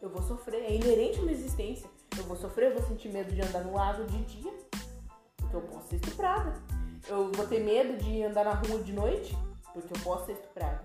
eu 0.00 0.08
vou 0.08 0.22
sofrer, 0.22 0.62
é 0.62 0.74
inerente 0.74 1.18
à 1.18 1.22
minha 1.22 1.34
existência. 1.34 1.88
Eu 2.16 2.24
vou 2.24 2.36
sofrer, 2.36 2.70
eu 2.70 2.78
vou 2.78 2.88
sentir 2.88 3.08
medo 3.10 3.32
de 3.32 3.42
andar 3.42 3.62
no 3.64 3.74
lago 3.74 4.04
de 4.04 4.18
dia, 4.24 4.52
porque 5.36 5.56
eu 5.56 5.62
posso 5.62 5.88
ser 5.88 5.96
estuprada. 5.96 6.54
Eu 7.08 7.30
vou 7.32 7.46
ter 7.46 7.60
medo 7.60 7.96
de 8.02 8.22
andar 8.22 8.44
na 8.44 8.54
rua 8.54 8.82
de 8.82 8.92
noite, 8.92 9.36
porque 9.72 9.92
eu 9.92 10.00
posso 10.02 10.26
ser 10.26 10.32
estuprada. 10.32 10.82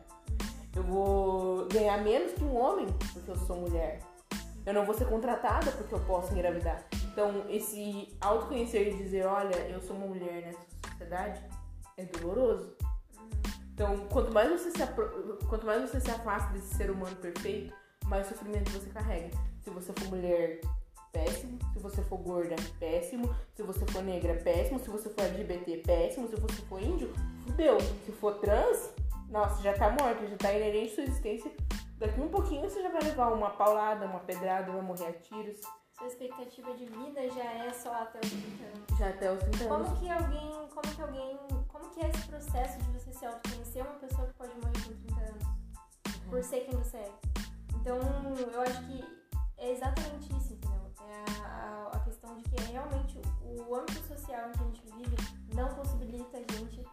Eu 0.75 0.83
vou 0.83 1.67
ganhar 1.67 1.97
menos 2.03 2.33
que 2.33 2.43
um 2.43 2.57
homem, 2.57 2.87
porque 3.13 3.31
eu 3.31 3.37
sou 3.37 3.55
mulher. 3.55 3.99
Eu 4.65 4.73
não 4.73 4.85
vou 4.85 4.95
ser 4.95 5.05
contratada 5.05 5.71
porque 5.71 5.93
eu 5.93 5.99
posso 6.01 6.33
engravidar. 6.33 6.85
Então, 7.11 7.45
esse 7.49 8.13
autoconhecer 8.19 8.87
e 8.87 8.97
dizer, 8.97 9.25
olha, 9.25 9.55
eu 9.69 9.79
sou 9.79 9.95
uma 9.95 10.07
mulher 10.07 10.41
nessa 10.41 10.59
sociedade, 10.89 11.41
é 11.95 12.03
doloroso. 12.03 12.75
Então, 13.75 14.07
quanto 14.07 14.31
mais 14.31 14.49
você 14.49 14.71
se, 14.71 14.81
apro- 14.81 15.37
quanto 15.49 15.65
mais 15.65 15.81
você 15.81 15.99
se 15.99 16.09
afasta 16.09 16.53
desse 16.53 16.75
ser 16.75 16.89
humano 16.89 17.13
perfeito, 17.17 17.75
mais 18.05 18.25
sofrimento 18.25 18.71
você 18.71 18.89
carrega. 18.89 19.29
Se 19.61 19.69
você 19.69 19.91
for 19.91 20.07
mulher, 20.07 20.61
péssimo. 21.11 21.59
Se 21.73 21.79
você 21.79 22.01
for 22.03 22.17
gorda, 22.19 22.55
péssimo. 22.79 23.35
Se 23.53 23.63
você 23.63 23.85
for 23.87 24.01
negra, 24.01 24.33
péssimo. 24.35 24.79
Se 24.79 24.89
você 24.89 25.09
for 25.09 25.21
LGBT, 25.25 25.77
péssimo. 25.85 26.29
Se 26.29 26.37
você 26.37 26.61
for 26.69 26.81
índio, 26.81 27.11
fudeu. 27.45 27.77
Se 28.05 28.13
for 28.13 28.35
trans, 28.35 28.93
nossa, 29.29 29.61
já 29.61 29.73
tá 29.73 29.89
morto, 29.89 30.25
já 30.25 30.37
tá 30.37 30.53
inerente 30.53 30.95
sua 30.95 31.03
existência. 31.03 31.51
Daqui 31.97 32.21
um 32.21 32.29
pouquinho 32.29 32.69
você 32.69 32.81
já 32.81 32.89
vai 32.89 33.01
levar 33.03 33.33
uma 33.33 33.49
paulada, 33.49 34.05
uma 34.05 34.19
pedrada, 34.21 34.71
vai 34.71 34.81
morrer 34.81 35.07
a 35.07 35.13
tiros. 35.13 35.59
Sua 35.97 36.07
expectativa 36.07 36.73
de 36.73 36.85
vida 36.85 37.29
já 37.29 37.43
é 37.53 37.73
só 37.73 37.93
até 37.93 38.19
os 38.19 38.29
30 38.29 38.63
anos. 38.65 38.97
Já 38.99 39.09
até 39.09 39.31
os 39.31 39.39
30 39.43 39.63
anos. 39.63 39.87
Como 39.87 39.99
que 39.99 40.09
alguém, 40.09 40.67
como 40.69 40.95
que 40.95 41.01
alguém, 41.01 41.37
como 41.69 41.89
que 41.91 42.01
é 42.05 42.09
esse 42.09 42.27
processo 42.27 42.77
de 42.79 42.91
você 42.91 43.13
se 43.13 43.25
autoconhecer 43.25 43.81
uma 43.83 43.95
pessoa 43.95 44.27
que 44.27 44.33
pode 44.33 44.53
morrer 44.55 44.73
com 44.85 44.93
30 44.93 45.21
anos? 45.21 45.43
Por 46.29 46.43
ser 46.43 46.61
quem 46.65 46.75
você 46.77 46.97
é. 46.97 47.11
Então, 47.75 47.97
eu 48.51 48.61
acho 48.61 48.85
que 48.87 49.05
é 49.57 49.71
exatamente 49.71 50.35
isso, 50.35 50.53
entendeu? 50.53 50.91
É 51.07 51.43
a, 51.45 51.45
a- 51.47 51.91
a 51.95 51.99
questão 52.01 52.35
de 52.35 52.43
que 52.43 52.55
é 52.61 52.65
realmente 52.65 53.21
o 53.41 53.73
âmbito 53.75 54.05
social 54.05 54.49
em 54.49 54.51
que 54.51 54.59
a 54.59 54.65
gente 54.65 54.81
vive 54.97 55.15
não 55.53 55.69
possibilita 55.75 56.37
a 56.37 56.53
gente 56.57 56.83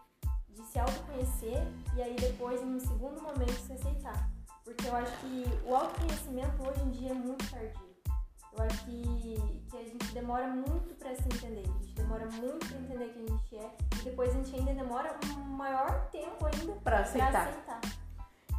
de 0.49 0.61
se 0.63 0.79
autoconhecer 0.79 1.57
e 1.95 2.01
aí 2.01 2.15
depois, 2.15 2.61
em 2.61 2.75
um 2.75 2.79
segundo 2.79 3.21
momento, 3.21 3.51
se 3.65 3.73
aceitar. 3.73 4.29
Porque 4.63 4.87
eu 4.87 4.95
acho 4.95 5.11
que 5.17 5.43
o 5.65 5.75
autoconhecimento 5.75 6.63
hoje 6.69 6.81
em 6.83 6.91
dia 6.91 7.11
é 7.11 7.15
muito 7.15 7.49
tardio. 7.51 7.92
Eu 8.57 8.63
acho 8.65 8.85
que, 8.85 9.63
que 9.69 9.77
a 9.77 9.83
gente 9.83 10.13
demora 10.13 10.47
muito 10.47 10.95
pra 10.99 11.15
se 11.15 11.23
entender. 11.23 11.61
A 11.67 11.81
gente 11.83 11.95
demora 11.95 12.25
muito 12.25 12.65
pra 12.67 12.77
entender 12.77 13.09
quem 13.13 13.23
a 13.25 13.27
gente 13.29 13.55
é. 13.57 13.71
E 13.99 14.03
depois 14.03 14.29
a 14.29 14.33
gente 14.33 14.55
ainda 14.55 14.73
demora 14.73 15.15
um 15.35 15.39
maior 15.41 16.07
tempo 16.11 16.45
ainda 16.45 16.73
Pra 16.83 16.99
aceitar. 16.99 17.31
pra 17.31 17.41
aceitar. 17.49 17.81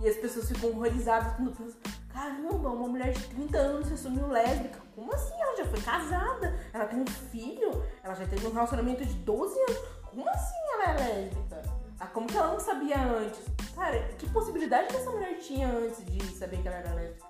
E 0.00 0.09
as 0.09 0.16
pessoas 0.16 0.48
ficam 0.48 0.70
horrorizadas 0.70 1.35
quando 1.37 1.52
pensam, 1.57 1.80
caramba, 2.12 2.70
uma 2.70 2.88
mulher 2.88 3.12
de 3.12 3.22
30 3.28 3.57
anos 3.57 3.87
se 3.87 3.94
assumiu 3.94 4.26
lésbica. 4.26 4.80
Como 4.94 5.12
assim? 5.14 5.35
Ela 5.40 5.57
já 5.57 5.66
foi 5.66 5.80
casada, 5.80 6.59
ela 6.72 6.87
tem 6.87 7.00
um 7.00 7.07
filho, 7.07 7.83
ela 8.02 8.14
já 8.14 8.26
teve 8.26 8.46
um 8.46 8.52
relacionamento 8.52 9.04
de 9.07 9.14
12 9.14 9.57
anos. 9.61 9.78
Como 10.11 10.28
assim 10.28 10.54
ela 10.74 10.85
é 10.90 10.96
lésbica? 10.96 11.62
Ah, 12.00 12.07
como 12.09 12.26
que 12.26 12.37
ela 12.37 12.48
não 12.52 12.59
sabia 12.61 13.00
antes? 13.00 13.40
Cara, 13.74 13.98
que 14.18 14.28
possibilidade 14.30 14.88
que 14.88 14.96
essa 14.96 15.11
mulher 15.11 15.38
tinha 15.38 15.68
antes 15.68 16.04
de 16.04 16.24
saber 16.37 16.61
que 16.61 16.66
ela 16.68 16.78
era 16.78 16.92
lésbica? 16.94 17.26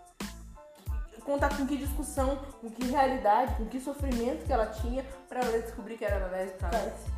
Contar 1.24 1.56
com 1.56 1.66
que 1.66 1.76
discussão, 1.78 2.36
com 2.60 2.70
que 2.70 2.84
realidade, 2.84 3.56
com 3.56 3.66
que 3.66 3.80
sofrimento 3.80 4.44
que 4.44 4.52
ela 4.52 4.66
tinha 4.66 5.02
pra 5.28 5.40
ela 5.40 5.58
descobrir 5.58 5.96
que 5.96 6.04
era 6.04 6.26
lésbica. 6.26 6.68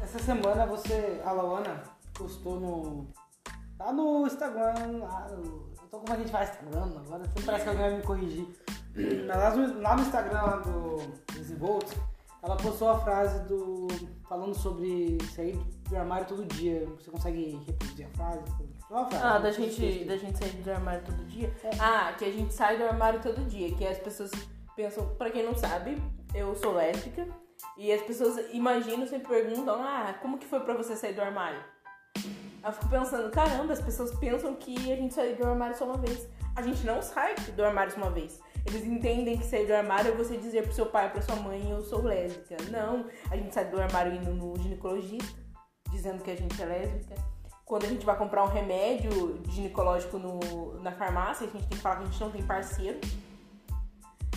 Essa 0.00 0.18
semana 0.20 0.64
você, 0.64 1.20
a 1.24 1.32
Lawana, 1.32 1.82
postou 2.14 2.60
no. 2.60 3.06
Lá 3.78 3.92
no 3.92 4.26
Instagram, 4.26 4.98
lá 4.98 5.28
no. 5.30 5.74
Eu 5.82 5.88
tô 5.90 5.98
como 5.98 6.12
a 6.12 6.16
gente 6.16 6.30
faz 6.30 6.50
Instagram, 6.50 7.00
agora 7.04 7.24
sempre 7.24 7.42
parece 7.42 7.64
que 7.64 7.68
alguém 7.68 7.90
vai 7.90 7.96
me 7.96 8.02
corrigir. 8.02 8.46
Mas 9.26 9.36
Lá 9.36 9.56
no, 9.56 9.80
lá 9.82 9.96
no 9.96 10.02
Instagram 10.02 10.62
do 10.62 11.34
Desenvolts, 11.34 11.92
ela 12.42 12.56
postou 12.56 12.88
a 12.88 12.98
frase 13.00 13.40
do. 13.40 13.88
falando 14.28 14.54
sobre 14.54 15.18
sair 15.34 15.58
do 15.88 15.96
armário 15.96 16.26
todo 16.26 16.46
dia. 16.46 16.86
Você 16.98 17.10
consegue 17.10 17.60
reproduzir 17.66 18.06
a 18.06 18.16
frase? 18.16 18.65
Ah, 18.90 19.38
da 19.38 19.52
sei 19.52 19.68
se 19.68 19.80
gente, 19.80 20.04
da 20.04 20.16
gente 20.16 20.38
sair 20.38 20.50
do 20.50 20.70
armário 20.70 21.04
todo 21.04 21.24
dia? 21.26 21.52
É. 21.64 21.70
Ah, 21.80 22.14
que 22.16 22.24
a 22.24 22.30
gente 22.30 22.54
sai 22.54 22.76
do 22.78 22.84
armário 22.84 23.20
todo 23.20 23.44
dia. 23.44 23.74
Que 23.74 23.86
as 23.86 23.98
pessoas 23.98 24.30
pensam, 24.76 25.14
pra 25.16 25.30
quem 25.30 25.44
não 25.44 25.54
sabe, 25.54 26.00
eu 26.34 26.54
sou 26.54 26.74
lésbica. 26.74 27.26
E 27.76 27.92
as 27.92 28.02
pessoas 28.02 28.36
imaginam, 28.52 29.06
sempre 29.06 29.28
perguntam, 29.28 29.82
ah, 29.82 30.14
como 30.20 30.38
que 30.38 30.46
foi 30.46 30.60
pra 30.60 30.74
você 30.74 30.94
sair 30.94 31.14
do 31.14 31.22
armário? 31.22 31.62
Eu 32.64 32.72
fico 32.72 32.88
pensando, 32.88 33.30
caramba, 33.30 33.72
as 33.72 33.80
pessoas 33.80 34.12
pensam 34.18 34.54
que 34.54 34.92
a 34.92 34.96
gente 34.96 35.14
sai 35.14 35.34
do 35.34 35.46
armário 35.46 35.76
só 35.76 35.84
uma 35.84 35.98
vez. 35.98 36.28
A 36.54 36.62
gente 36.62 36.84
não 36.84 37.00
sai 37.00 37.34
do 37.54 37.64
armário 37.64 37.92
só 37.92 37.98
uma 37.98 38.10
vez. 38.10 38.40
Eles 38.66 38.84
entendem 38.84 39.36
que 39.36 39.44
sair 39.44 39.66
do 39.66 39.74
armário 39.74 40.12
é 40.12 40.16
você 40.16 40.36
dizer 40.36 40.64
pro 40.64 40.72
seu 40.72 40.86
pai, 40.86 41.10
pra 41.10 41.22
sua 41.22 41.36
mãe, 41.36 41.70
eu 41.70 41.82
sou 41.82 42.02
lésbica. 42.02 42.56
Não, 42.70 43.06
a 43.30 43.36
gente 43.36 43.54
sai 43.54 43.66
do 43.66 43.80
armário 43.80 44.12
indo 44.12 44.32
no 44.32 44.56
ginecologista, 44.58 45.38
dizendo 45.90 46.22
que 46.22 46.30
a 46.30 46.36
gente 46.36 46.60
é 46.60 46.66
lésbica. 46.66 47.14
Quando 47.66 47.84
a 47.84 47.88
gente 47.88 48.06
vai 48.06 48.16
comprar 48.16 48.44
um 48.44 48.48
remédio 48.48 49.42
ginecológico 49.50 50.18
no, 50.18 50.80
na 50.80 50.92
farmácia, 50.92 51.46
a 51.46 51.50
gente 51.50 51.66
tem 51.66 51.76
que 51.76 51.82
falar 51.82 51.96
que 51.96 52.02
a 52.02 52.06
gente 52.06 52.20
não 52.20 52.30
tem 52.30 52.42
parceiro. 52.42 53.00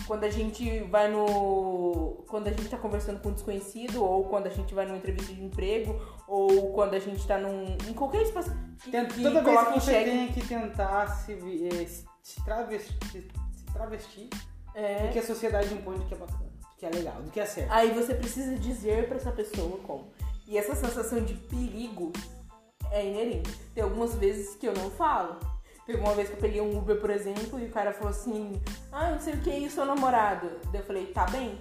Quando 0.06 0.24
a 0.24 0.30
gente 0.30 0.80
vai 0.84 1.08
no. 1.08 2.24
Quando 2.28 2.48
a 2.48 2.50
gente 2.50 2.68
tá 2.68 2.76
conversando 2.76 3.20
com 3.20 3.28
um 3.28 3.32
desconhecido, 3.32 4.02
ou 4.04 4.24
quando 4.24 4.48
a 4.48 4.50
gente 4.50 4.74
vai 4.74 4.84
numa 4.84 4.96
entrevista 4.98 5.32
de 5.32 5.40
emprego, 5.44 5.94
ou 6.26 6.72
quando 6.72 6.94
a 6.94 6.98
gente 6.98 7.24
tá 7.24 7.38
num. 7.38 7.76
em 7.88 7.92
qualquer 7.94 8.22
espaço. 8.22 8.50
Tenta- 8.90 9.14
que 9.14 9.22
Toda 9.22 9.40
vez 9.42 9.60
que 9.68 9.72
você 9.74 9.92
xeque- 9.92 10.10
tem 10.10 10.28
que 10.32 10.48
tentar 10.48 11.06
se, 11.06 11.32
eh, 11.34 11.86
se 12.22 12.44
travestir, 12.44 12.98
se 13.12 13.64
travestir 13.72 14.28
É. 14.74 15.06
do 15.06 15.12
que 15.12 15.18
a 15.20 15.22
sociedade 15.22 15.72
impõe 15.72 15.96
do 15.98 16.04
que 16.06 16.14
é 16.14 16.16
bacana, 16.16 16.40
do 16.60 16.76
que 16.76 16.86
é 16.86 16.90
legal, 16.90 17.22
do 17.22 17.30
que 17.30 17.38
é 17.38 17.46
certo. 17.46 17.70
Aí 17.70 17.92
você 17.92 18.12
precisa 18.12 18.56
dizer 18.56 19.06
pra 19.06 19.16
essa 19.16 19.30
pessoa 19.30 19.78
como. 19.86 20.08
E 20.48 20.58
essa 20.58 20.74
sensação 20.74 21.20
de 21.22 21.34
perigo 21.34 22.10
é 22.90 23.06
inerente. 23.06 23.54
Tem 23.74 23.82
algumas 23.82 24.14
vezes 24.14 24.54
que 24.56 24.66
eu 24.66 24.74
não 24.74 24.90
falo. 24.90 25.36
Teve 25.86 26.00
uma 26.00 26.14
vez 26.14 26.28
que 26.28 26.36
eu 26.36 26.40
peguei 26.40 26.60
um 26.60 26.78
Uber, 26.78 27.00
por 27.00 27.10
exemplo, 27.10 27.58
e 27.58 27.66
o 27.66 27.70
cara 27.70 27.92
falou 27.92 28.10
assim: 28.10 28.60
Ah, 28.92 29.10
não 29.10 29.20
sei 29.20 29.34
o 29.34 29.40
que, 29.40 29.50
e 29.50 29.70
seu 29.70 29.84
namorado? 29.84 30.48
Daí 30.70 30.80
eu 30.80 30.86
falei: 30.86 31.06
Tá 31.06 31.26
bem. 31.26 31.58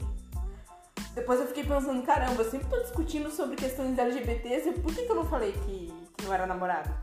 Depois 1.15 1.39
eu 1.39 1.47
fiquei 1.47 1.63
pensando: 1.63 2.03
Caramba, 2.03 2.41
eu 2.41 2.49
sempre 2.49 2.67
tô 2.67 2.77
discutindo 2.79 3.31
sobre 3.31 3.55
questões 3.55 3.97
LGBTs, 3.97 4.69
e 4.69 4.73
por 4.73 4.93
que, 4.93 5.03
que 5.03 5.11
eu 5.11 5.15
não 5.15 5.25
falei 5.25 5.51
que, 5.51 5.93
que 6.17 6.25
não 6.25 6.33
era 6.33 6.45
namorado? 6.45 6.93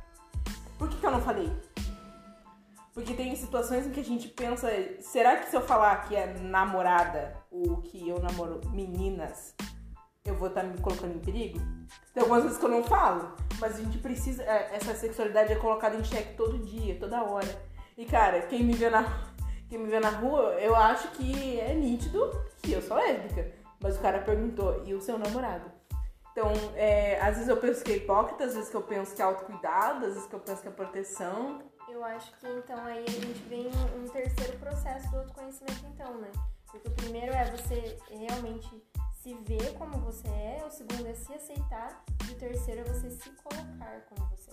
Por 0.78 0.88
que, 0.88 0.96
que 0.96 1.06
eu 1.06 1.10
não 1.10 1.22
falei? 1.22 1.50
Porque 2.96 3.12
tem 3.12 3.36
situações 3.36 3.86
em 3.86 3.90
que 3.90 4.00
a 4.00 4.04
gente 4.04 4.28
pensa, 4.28 4.70
será 5.00 5.36
que 5.36 5.50
se 5.50 5.56
eu 5.56 5.60
falar 5.60 6.08
que 6.08 6.16
é 6.16 6.32
namorada 6.38 7.36
ou 7.50 7.82
que 7.82 8.08
eu 8.08 8.18
namoro 8.20 8.62
meninas, 8.70 9.54
eu 10.30 10.34
vou 10.34 10.48
estar 10.48 10.62
me 10.62 10.78
colocando 10.78 11.14
em 11.14 11.20
perigo? 11.20 11.58
Tem 12.12 12.22
algumas 12.22 12.42
vezes 12.42 12.58
que 12.58 12.64
eu 12.64 12.70
não 12.70 12.82
falo, 12.82 13.34
mas 13.60 13.76
a 13.76 13.82
gente 13.82 13.98
precisa. 13.98 14.42
é, 14.42 14.76
Essa 14.76 14.94
sexualidade 14.94 15.52
é 15.52 15.56
colocada 15.56 15.96
em 15.96 16.04
xeque 16.04 16.34
todo 16.36 16.58
dia, 16.58 16.98
toda 16.98 17.22
hora. 17.22 17.48
E 17.96 18.04
cara, 18.04 18.42
quem 18.42 18.62
me 18.62 18.74
vê 18.74 18.90
na, 18.90 19.04
quem 19.68 19.78
me 19.78 19.88
vê 19.88 20.00
na 20.00 20.10
rua, 20.10 20.54
eu 20.60 20.74
acho 20.74 21.08
que 21.12 21.58
é 21.60 21.74
nítido 21.74 22.30
que 22.62 22.72
eu 22.72 22.82
sou 22.82 22.96
lésbica. 22.96 23.52
Mas 23.80 23.96
o 23.96 24.00
cara 24.00 24.20
perguntou, 24.20 24.82
e 24.86 24.94
o 24.94 25.00
seu 25.00 25.18
namorado? 25.18 25.70
Então, 26.32 26.52
é, 26.74 27.18
às 27.20 27.36
vezes 27.36 27.48
eu 27.48 27.56
penso 27.56 27.82
que 27.82 27.92
é 27.92 27.96
hipócrita, 27.96 28.44
às 28.44 28.54
vezes 28.54 28.68
que 28.68 28.76
eu 28.76 28.82
penso 28.82 29.14
que 29.14 29.22
é 29.22 29.24
autocuidado, 29.24 30.04
às 30.04 30.14
vezes 30.14 30.28
que 30.28 30.34
eu 30.34 30.40
penso 30.40 30.60
que 30.60 30.68
é 30.68 30.70
proteção. 30.70 31.62
Eu 31.88 32.04
acho 32.04 32.30
que 32.38 32.46
então 32.46 32.84
aí 32.84 33.04
a 33.06 33.10
gente 33.10 33.42
vem 33.48 33.70
um 33.96 34.06
terceiro 34.08 34.58
processo 34.58 35.10
do 35.10 35.18
autoconhecimento 35.18 35.86
então, 35.86 36.14
né? 36.18 36.30
Porque 36.70 36.88
o 36.88 36.90
primeiro 36.90 37.32
é 37.32 37.50
você 37.50 37.96
realmente 38.10 38.82
se 39.26 39.34
ver 39.42 39.72
como 39.74 39.98
você 39.98 40.28
é, 40.28 40.62
o 40.64 40.70
segundo 40.70 41.04
é 41.04 41.12
se 41.12 41.32
aceitar 41.34 42.04
e 42.28 42.30
o 42.30 42.34
terceiro 42.36 42.82
é 42.82 42.84
você 42.84 43.10
se 43.10 43.28
colocar 43.30 44.00
como 44.08 44.30
você 44.30 44.52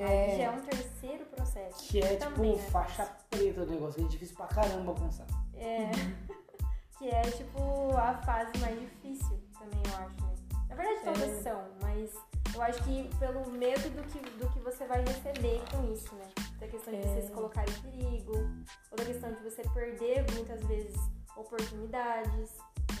é. 0.00 0.02
Aí 0.04 0.38
já 0.38 0.42
é 0.44 0.50
um 0.50 0.60
terceiro 0.60 1.24
processo. 1.26 1.84
Que 1.88 2.00
é 2.00 2.16
Também, 2.16 2.54
tipo 2.54 2.62
né? 2.64 2.70
faixa 2.70 3.04
preta 3.30 3.62
o 3.62 3.66
negócio, 3.66 4.04
é 4.04 4.08
difícil 4.08 4.34
pra 4.34 4.46
caramba 4.48 4.90
alcançar. 4.90 5.26
É. 5.54 5.88
que 6.98 7.08
é 7.08 7.22
tipo 7.30 7.96
a 7.96 8.14
fase 8.22 8.58
mais 8.58 8.76
difícil 8.80 9.40
também, 9.56 9.80
eu 9.86 10.04
acho, 10.04 10.16
né? 10.20 10.34
Na 10.68 10.74
verdade 10.74 11.04
todas 11.04 11.30
É. 11.30 11.42
são, 11.42 11.64
mas 11.80 12.12
eu 12.56 12.62
acho 12.62 12.82
que 12.82 13.08
pelo 13.20 13.48
medo 13.52 13.88
do 13.90 14.02
que, 14.08 14.18
do 14.18 14.48
que 14.50 14.58
você 14.58 14.84
vai 14.86 15.00
receber 15.04 15.62
com 15.70 15.92
isso, 15.92 16.12
né? 16.16 16.28
Da 16.58 16.66
questão 16.66 16.92
de 16.92 17.02
você 17.02 17.18
É. 17.18 17.22
se 17.22 17.30
colocar 17.30 17.62
em 17.62 17.72
perigo, 17.82 18.32
ou 18.90 18.96
da 18.98 19.04
questão 19.04 19.32
de 19.32 19.40
você 19.44 19.62
perder 19.68 20.26
muitas 20.32 20.60
vezes 20.64 20.96
oportunidades, 21.36 22.50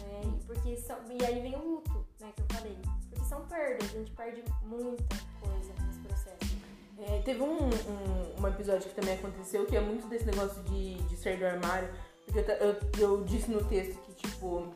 E, 0.06 0.44
porque 0.44 0.76
são, 0.76 0.96
e 1.10 1.24
aí 1.24 1.40
vem 1.40 1.54
o 1.54 1.64
luto, 1.64 2.06
né, 2.20 2.32
que 2.34 2.42
eu 2.42 2.46
falei. 2.56 2.78
Porque 3.10 3.24
são 3.24 3.46
perdas, 3.46 3.90
a 3.90 3.98
gente 3.98 4.10
perde 4.12 4.44
muita 4.62 5.16
coisa 5.40 5.72
nesse 5.86 5.98
processo. 6.00 6.56
É, 6.98 7.20
teve 7.22 7.42
um, 7.42 7.58
um, 7.66 8.42
um 8.42 8.48
episódio 8.48 8.88
que 8.88 8.94
também 8.94 9.14
aconteceu 9.14 9.66
que 9.66 9.76
é 9.76 9.80
muito 9.80 10.08
desse 10.08 10.24
negócio 10.24 10.62
de, 10.64 10.94
de 10.94 11.16
sair 11.16 11.38
do 11.38 11.46
armário. 11.46 11.88
Porque 12.24 12.38
eu, 12.38 12.56
eu, 12.56 12.76
eu 12.98 13.24
disse 13.24 13.50
no 13.50 13.62
texto 13.64 14.00
que, 14.02 14.14
tipo, 14.14 14.72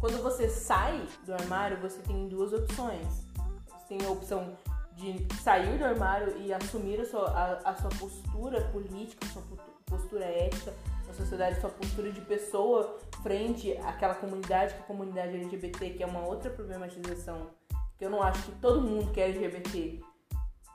quando 0.00 0.22
você 0.22 0.48
sai 0.48 1.06
do 1.26 1.34
armário, 1.34 1.78
você 1.80 2.00
tem 2.02 2.28
duas 2.28 2.52
opções. 2.52 3.26
Você 3.66 3.98
tem 3.98 4.06
a 4.06 4.10
opção 4.10 4.56
de 4.96 5.26
sair 5.42 5.78
do 5.78 5.84
armário 5.84 6.36
e 6.38 6.52
assumir 6.52 7.00
a 7.00 7.06
sua, 7.06 7.28
a, 7.30 7.70
a 7.70 7.74
sua 7.76 7.90
postura 7.90 8.62
política, 8.68 9.26
a 9.26 9.28
sua 9.30 9.42
postura 9.86 10.24
ética 10.24 10.72
sociedade, 11.20 11.60
sua 11.60 11.70
postura 11.70 12.10
de 12.10 12.20
pessoa 12.22 12.98
frente 13.22 13.76
àquela 13.78 14.14
comunidade, 14.14 14.74
que 14.74 14.80
é 14.80 14.82
a 14.82 14.86
comunidade 14.86 15.36
LGBT, 15.36 15.90
que 15.90 16.02
é 16.02 16.06
uma 16.06 16.26
outra 16.26 16.50
problematização. 16.50 17.50
Que 17.96 18.04
eu 18.04 18.10
não 18.10 18.22
acho 18.22 18.42
que 18.42 18.52
todo 18.52 18.80
mundo 18.80 19.12
que 19.12 19.20
é 19.20 19.28
LGBT 19.28 20.00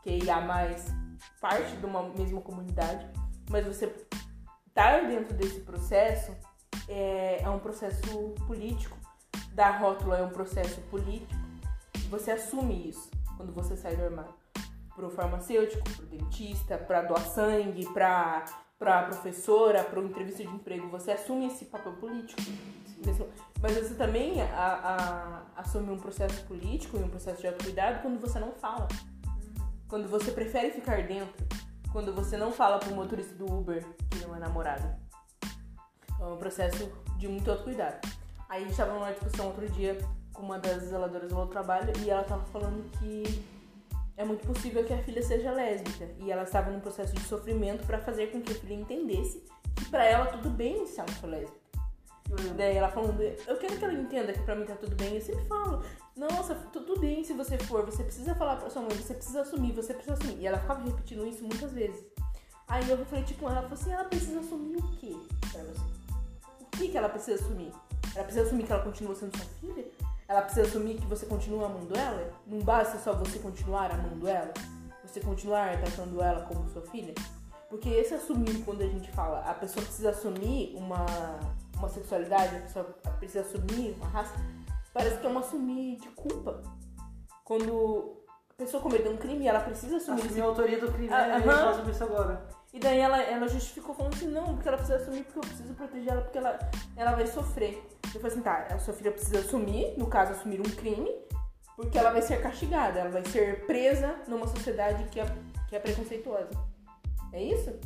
QIA+, 0.03 0.75
parte 1.41 1.75
de 1.77 1.85
uma 1.85 2.03
mesma 2.03 2.39
comunidade, 2.41 3.07
mas 3.49 3.65
você 3.65 3.91
estar 4.67 5.07
dentro 5.07 5.33
desse 5.33 5.61
processo 5.61 6.31
é, 6.87 7.41
é 7.41 7.49
um 7.49 7.59
processo 7.59 8.35
político, 8.45 8.95
dar 9.53 9.79
rótula 9.79 10.19
é 10.19 10.23
um 10.23 10.29
processo 10.29 10.79
político, 10.91 11.33
você 12.09 12.31
assume 12.31 12.89
isso 12.89 13.09
quando 13.35 13.51
você 13.51 13.75
sai 13.75 13.95
do 13.95 14.03
armário. 14.03 14.33
Pro 14.95 15.09
farmacêutico, 15.09 15.83
pro 15.91 16.05
dentista, 16.05 16.77
pra 16.77 17.01
doar 17.01 17.25
sangue, 17.25 17.85
pra, 17.91 18.45
pra 18.77 19.03
professora, 19.03 19.83
pra 19.83 19.99
uma 19.99 20.09
entrevista 20.09 20.43
de 20.43 20.49
emprego, 20.49 20.87
você 20.89 21.11
assume 21.11 21.47
esse 21.47 21.65
papel 21.65 21.93
político. 21.93 22.41
Mas 23.61 23.73
você 23.77 23.95
também 23.95 24.41
a- 24.41 24.45
a- 25.55 25.61
assume 25.61 25.91
um 25.91 25.97
processo 25.99 26.43
político 26.45 26.97
e 26.97 27.03
um 27.03 27.09
processo 27.09 27.41
de 27.41 27.47
autocuidado 27.47 28.01
quando 28.01 28.19
você 28.19 28.39
não 28.39 28.51
fala. 28.53 28.87
Quando 29.87 30.07
você 30.09 30.31
prefere 30.31 30.71
ficar 30.71 31.03
dentro. 31.03 31.45
Quando 31.91 32.13
você 32.13 32.35
não 32.35 32.51
fala 32.51 32.79
pro 32.79 32.93
motorista 32.93 33.33
do 33.35 33.45
Uber 33.45 33.85
que 34.09 34.19
não 34.25 34.35
é 34.35 34.39
namorado. 34.39 34.83
É 36.19 36.25
um 36.25 36.37
processo 36.37 36.91
de 37.17 37.27
muito 37.27 37.49
autocuidado. 37.49 37.99
Aí 38.49 38.63
a 38.63 38.67
gente 38.67 38.75
tava 38.77 38.93
numa 38.93 39.11
discussão 39.11 39.47
outro 39.47 39.69
dia 39.69 39.97
com 40.33 40.41
uma 40.41 40.59
das 40.59 40.83
zeladoras 40.83 41.29
do 41.29 41.35
meu 41.35 41.47
trabalho 41.47 41.93
e 42.03 42.09
ela 42.09 42.23
tava 42.23 42.43
falando 42.47 42.89
que 42.99 43.23
é 44.17 44.23
muito 44.23 44.45
possível 44.47 44.83
que 44.83 44.93
a 44.93 44.97
filha 45.03 45.21
seja 45.21 45.51
lésbica. 45.51 46.09
E 46.19 46.31
ela 46.31 46.43
estava 46.43 46.71
num 46.71 46.79
processo 46.79 47.13
de 47.13 47.21
sofrimento 47.21 47.85
pra 47.85 47.99
fazer 47.99 48.27
com 48.27 48.41
que 48.41 48.51
a 48.51 48.55
filha 48.55 48.73
entendesse 48.73 49.43
que 49.75 49.85
pra 49.85 50.05
ela 50.05 50.25
tudo 50.27 50.49
bem 50.49 50.85
se 50.85 50.99
ela 50.99 51.09
for 51.13 51.29
lésbica. 51.29 51.65
Daí 52.55 52.75
ela 52.75 52.89
falando, 52.89 53.21
eu 53.21 53.57
quero 53.57 53.77
que 53.77 53.85
ela 53.85 53.93
entenda 53.93 54.33
que 54.33 54.41
pra 54.41 54.55
mim 54.55 54.65
tá 54.65 54.75
tudo 54.75 54.95
bem. 54.95 55.15
Eu 55.15 55.21
sempre 55.21 55.45
falo, 55.45 55.83
nossa, 56.15 56.55
tudo 56.73 56.99
bem 56.99 57.23
se 57.23 57.33
você 57.33 57.57
for, 57.57 57.85
você 57.85 58.03
precisa 58.03 58.33
falar 58.33 58.55
pra 58.55 58.69
sua 58.69 58.81
mãe, 58.81 58.95
você 58.95 59.13
precisa 59.13 59.41
assumir, 59.41 59.73
você 59.73 59.93
precisa 59.93 60.13
assumir. 60.13 60.39
E 60.39 60.47
ela 60.47 60.57
ficava 60.57 60.83
repetindo 60.83 61.27
isso 61.27 61.43
muitas 61.43 61.71
vezes. 61.71 62.03
Aí 62.67 62.89
eu 62.89 63.05
falei, 63.05 63.23
tipo, 63.23 63.45
ela 63.45 63.61
falou 63.61 63.73
assim, 63.73 63.91
ela 63.91 64.05
precisa 64.05 64.39
assumir 64.39 64.77
o 64.77 64.91
quê 64.93 65.15
pra 65.51 65.61
você? 65.63 65.81
O 66.61 66.65
que 66.71 66.87
que 66.87 66.97
ela 66.97 67.09
precisa 67.09 67.43
assumir? 67.43 67.71
Ela 68.15 68.23
precisa 68.23 68.45
assumir 68.45 68.63
que 68.63 68.71
ela 68.71 68.83
continua 68.83 69.13
sendo 69.13 69.37
sua 69.37 69.45
filha? 69.45 69.84
Ela 70.27 70.41
precisa 70.41 70.67
assumir 70.67 70.95
que 70.95 71.05
você 71.05 71.25
continua 71.25 71.67
amando 71.67 71.95
ela? 71.97 72.31
Não 72.47 72.59
basta 72.59 72.97
só 72.99 73.13
você 73.13 73.37
continuar 73.39 73.91
amando 73.91 74.27
ela? 74.27 74.51
Você 75.03 75.19
continuar 75.19 75.77
tratando 75.79 76.21
ela 76.21 76.41
como 76.45 76.67
sua 76.69 76.81
filha? 76.83 77.13
Porque 77.69 77.89
esse 77.89 78.13
assumir, 78.13 78.63
quando 78.63 78.81
a 78.81 78.87
gente 78.87 79.11
fala, 79.11 79.41
a 79.41 79.53
pessoa 79.53 79.83
precisa 79.85 80.09
assumir 80.11 80.75
uma, 80.75 81.05
uma 81.77 81.89
sexualidade, 81.89 82.55
a 82.55 82.59
pessoa 82.61 82.85
precisa 83.19 83.41
assumir 83.41 83.95
uma 83.97 84.07
raça, 84.07 84.33
parece 84.93 85.17
que 85.19 85.27
é 85.27 85.29
um 85.29 85.37
assumir 85.37 85.97
de 85.99 86.07
culpa. 86.09 86.61
Quando 87.43 88.23
a 88.49 88.53
pessoa 88.57 88.81
cometeu 88.81 89.11
um 89.11 89.17
crime, 89.17 89.47
ela 89.47 89.59
precisa 89.59 89.97
assumir 89.97 90.21
Assumir 90.21 90.41
a 90.41 90.45
autoria 90.45 90.79
do 90.79 90.91
crime, 90.91 91.09
Ah, 91.13 91.27
né? 91.27 91.43
Eu 91.45 91.51
aham. 91.51 91.73
faço 91.75 91.89
isso 91.89 92.03
agora. 92.03 92.47
e 92.73 92.79
daí 92.79 92.99
ela, 92.99 93.21
ela 93.21 93.47
justificou 93.47 93.93
falando 93.93 94.13
assim, 94.15 94.27
não, 94.29 94.55
porque 94.55 94.67
ela 94.67 94.77
precisa 94.77 94.97
assumir, 94.99 95.23
porque 95.23 95.39
eu 95.39 95.43
preciso 95.43 95.73
proteger 95.73 96.11
ela, 96.13 96.21
porque 96.21 96.37
ela, 96.37 96.59
ela 96.95 97.11
vai 97.11 97.27
sofrer. 97.27 97.83
Eu 98.15 98.21
falei 98.21 98.35
assim, 98.35 98.43
tá, 98.43 98.67
a 98.73 98.79
sua 98.79 98.93
filha 98.93 99.11
precisa 99.11 99.39
assumir, 99.39 99.97
no 99.97 100.07
caso, 100.07 100.31
assumir 100.31 100.61
um 100.61 100.63
crime, 100.63 101.13
porque 101.75 101.97
ela 101.97 102.11
vai 102.11 102.21
ser 102.21 102.41
castigada, 102.41 102.99
ela 102.99 103.09
vai 103.09 103.25
ser 103.25 103.65
presa 103.65 104.15
numa 104.27 104.47
sociedade 104.47 105.03
que 105.09 105.19
é, 105.19 105.25
que 105.67 105.75
é 105.75 105.79
preconceituosa. 105.79 106.51
É 107.33 107.43
isso? 107.43 107.77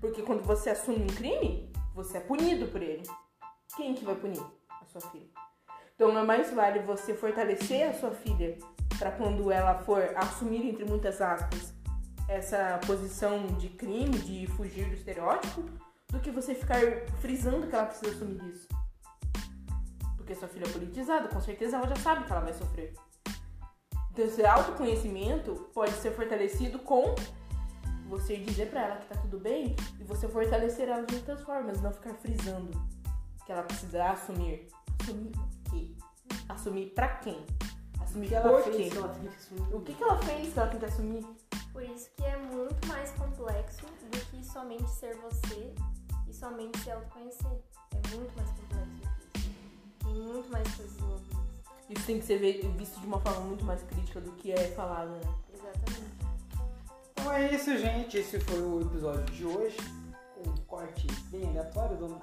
Porque 0.00 0.22
quando 0.22 0.42
você 0.42 0.70
assume 0.70 1.04
um 1.04 1.14
crime, 1.14 1.72
você 1.94 2.18
é 2.18 2.20
punido 2.20 2.66
por 2.66 2.82
ele. 2.82 3.04
Quem 3.76 3.94
que 3.94 4.04
vai 4.04 4.16
punir? 4.16 4.42
A 4.68 4.84
sua 4.86 5.00
filha. 5.12 5.28
Então 5.94 6.12
não 6.12 6.22
é 6.22 6.24
mais 6.24 6.52
vale 6.52 6.80
você 6.80 7.14
fortalecer 7.14 7.88
a 7.88 7.94
sua 7.94 8.10
filha 8.10 8.58
para 8.98 9.12
quando 9.12 9.52
ela 9.52 9.78
for 9.78 10.02
assumir, 10.16 10.68
entre 10.68 10.84
muitas 10.84 11.20
aspas, 11.20 11.72
essa 12.28 12.80
posição 12.84 13.46
de 13.58 13.68
crime, 13.68 14.18
de 14.18 14.46
fugir 14.48 14.88
do 14.88 14.94
estereótipo, 14.94 15.62
do 16.08 16.18
que 16.18 16.30
você 16.30 16.54
ficar 16.54 16.80
frisando 17.20 17.68
que 17.68 17.74
ela 17.74 17.86
precisa 17.86 18.10
assumir 18.10 18.42
isso. 18.50 18.66
Porque 20.26 20.40
sua 20.40 20.48
filha 20.48 20.64
é 20.64 20.72
politizada, 20.72 21.28
com 21.28 21.40
certeza 21.40 21.76
ela 21.76 21.86
já 21.86 21.94
sabe 21.94 22.24
que 22.24 22.32
ela 22.32 22.40
vai 22.40 22.52
sofrer. 22.52 22.92
Então 24.10 24.24
esse 24.24 24.44
autoconhecimento 24.44 25.54
pode 25.72 25.92
ser 25.92 26.10
fortalecido 26.16 26.80
com 26.80 27.14
você 28.08 28.36
dizer 28.36 28.70
pra 28.70 28.82
ela 28.82 28.96
que 28.96 29.06
tá 29.06 29.14
tudo 29.20 29.38
bem 29.38 29.76
e 30.00 30.02
você 30.02 30.26
fortalecer 30.26 30.88
ela 30.88 31.06
de 31.06 31.14
outras 31.14 31.40
formas, 31.42 31.80
não 31.80 31.92
ficar 31.92 32.12
frisando 32.14 32.72
que 33.44 33.52
ela 33.52 33.62
precisa 33.62 34.04
assumir. 34.06 34.66
Assumir 35.00 35.30
o 35.36 35.70
quê? 35.70 35.90
Assumir 36.48 36.86
pra 36.86 37.08
quem? 37.18 37.46
Assumir 38.00 38.26
O 38.26 38.30
que 38.30 38.40
por 38.40 38.62
quê? 38.64 38.90
O 39.76 39.80
que, 39.80 39.94
que 39.94 40.02
ela 40.02 40.18
fez 40.22 40.52
que 40.52 40.58
ela 40.58 40.68
tem 40.68 40.80
que 40.80 40.86
assumir? 40.86 41.26
Por 41.72 41.84
isso 41.84 42.10
que 42.16 42.24
é 42.24 42.36
muito 42.36 42.84
mais 42.88 43.12
complexo 43.12 43.86
do 44.10 44.18
que 44.30 44.44
somente 44.44 44.90
ser 44.90 45.14
você 45.18 45.72
e 46.28 46.34
somente 46.34 46.80
se 46.80 46.90
autoconhecer. 46.90 47.62
É 47.92 48.16
muito 48.16 48.36
mais 48.36 48.50
complexo 48.50 48.85
muito 50.16 50.50
mais 50.50 50.74
coisas 50.74 50.96
envolvidas. 50.96 51.36
Isso 51.88 52.06
tem 52.06 52.18
que 52.18 52.26
ser 52.26 52.38
visto 52.38 53.00
de 53.00 53.06
uma 53.06 53.20
forma 53.20 53.40
muito 53.42 53.64
mais 53.64 53.82
crítica 53.82 54.20
do 54.20 54.32
que 54.32 54.52
é 54.52 54.68
falado, 54.72 55.10
né? 55.10 55.20
Exatamente. 55.52 56.16
Então 57.12 57.32
é 57.32 57.54
isso, 57.54 57.76
gente. 57.78 58.18
Esse 58.18 58.40
foi 58.40 58.60
o 58.60 58.80
episódio 58.82 59.24
de 59.34 59.44
hoje. 59.44 59.76
Com 60.34 60.50
um 60.50 60.56
corte 60.66 61.06
bem 61.30 61.48
aleatório 61.48 61.96
do. 61.96 62.20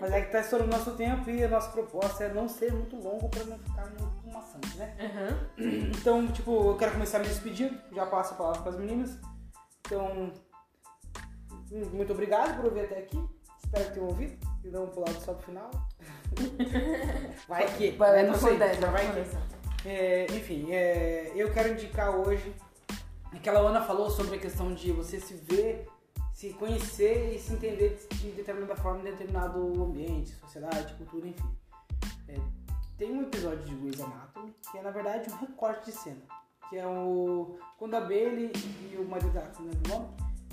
Mas 0.00 0.12
é 0.12 0.22
que 0.22 0.32
tá 0.32 0.40
estourando 0.40 0.70
nosso 0.70 0.92
tempo 0.92 1.28
e 1.28 1.42
a 1.42 1.48
nossa 1.48 1.70
proposta 1.70 2.24
é 2.24 2.32
não 2.32 2.48
ser 2.48 2.72
muito 2.72 2.96
longo 2.96 3.28
pra 3.28 3.44
não 3.44 3.58
ficar 3.58 3.86
muito 3.90 4.28
maçante, 4.32 4.76
né? 4.76 4.96
Aham. 5.00 5.48
Então, 5.98 6.26
tipo, 6.28 6.70
eu 6.70 6.76
quero 6.76 6.92
começar 6.92 7.18
me 7.18 7.26
despedindo. 7.26 7.78
Já 7.92 8.06
passo 8.06 8.34
a 8.34 8.36
palavra 8.36 8.62
para 8.62 8.72
as 8.72 8.78
meninas. 8.78 9.18
Então, 9.80 10.32
muito 11.92 12.12
obrigado 12.12 12.56
por 12.56 12.66
ouvir 12.66 12.82
até 12.82 12.98
aqui. 12.98 13.22
Espero 13.62 13.84
que 13.86 13.92
tenham 13.92 14.08
ouvido. 14.08 14.38
E 14.64 14.68
não 14.68 14.86
pulado 14.86 15.20
só 15.20 15.34
pro 15.34 15.46
final. 15.46 15.70
Vai 17.48 17.66
que. 17.76 17.90
Vai, 17.92 18.26
não 18.26 18.34
sei, 18.34 18.56
acontece, 18.56 18.80
vai 18.80 19.12
que. 19.12 19.88
É, 19.88 20.26
enfim, 20.26 20.72
é, 20.72 21.32
eu 21.34 21.52
quero 21.52 21.70
indicar 21.70 22.14
hoje. 22.14 22.54
Aquela 23.32 23.60
Ana 23.60 23.82
falou 23.82 24.10
sobre 24.10 24.36
a 24.36 24.38
questão 24.38 24.74
de 24.74 24.90
você 24.90 25.20
se 25.20 25.34
ver, 25.34 25.86
se 26.32 26.50
conhecer 26.54 27.34
e 27.34 27.38
se 27.38 27.52
entender 27.52 27.98
de 28.10 28.30
determinada 28.32 28.74
forma 28.76 29.00
em 29.00 29.04
determinado 29.04 29.60
ambiente, 29.82 30.34
sociedade, 30.34 30.94
cultura, 30.94 31.28
enfim. 31.28 31.50
É, 32.28 32.34
tem 32.96 33.12
um 33.12 33.22
episódio 33.22 33.64
de 33.64 33.74
Grey's 33.76 34.00
Anatomy 34.00 34.54
que 34.70 34.78
é 34.78 34.82
na 34.82 34.90
verdade 34.90 35.30
um 35.30 35.36
recorte 35.36 35.86
de 35.86 35.92
cena. 35.92 36.22
Que 36.68 36.76
é 36.76 36.86
o. 36.86 37.58
Quando 37.78 37.94
a 37.94 38.00
Bailey 38.00 38.52
e 38.92 38.96
o 38.98 39.04
marido 39.08 39.30
dela, 39.30 39.50
não 39.58 39.66
lembro 39.66 39.80
o 39.84 39.98
nome, 39.98 40.08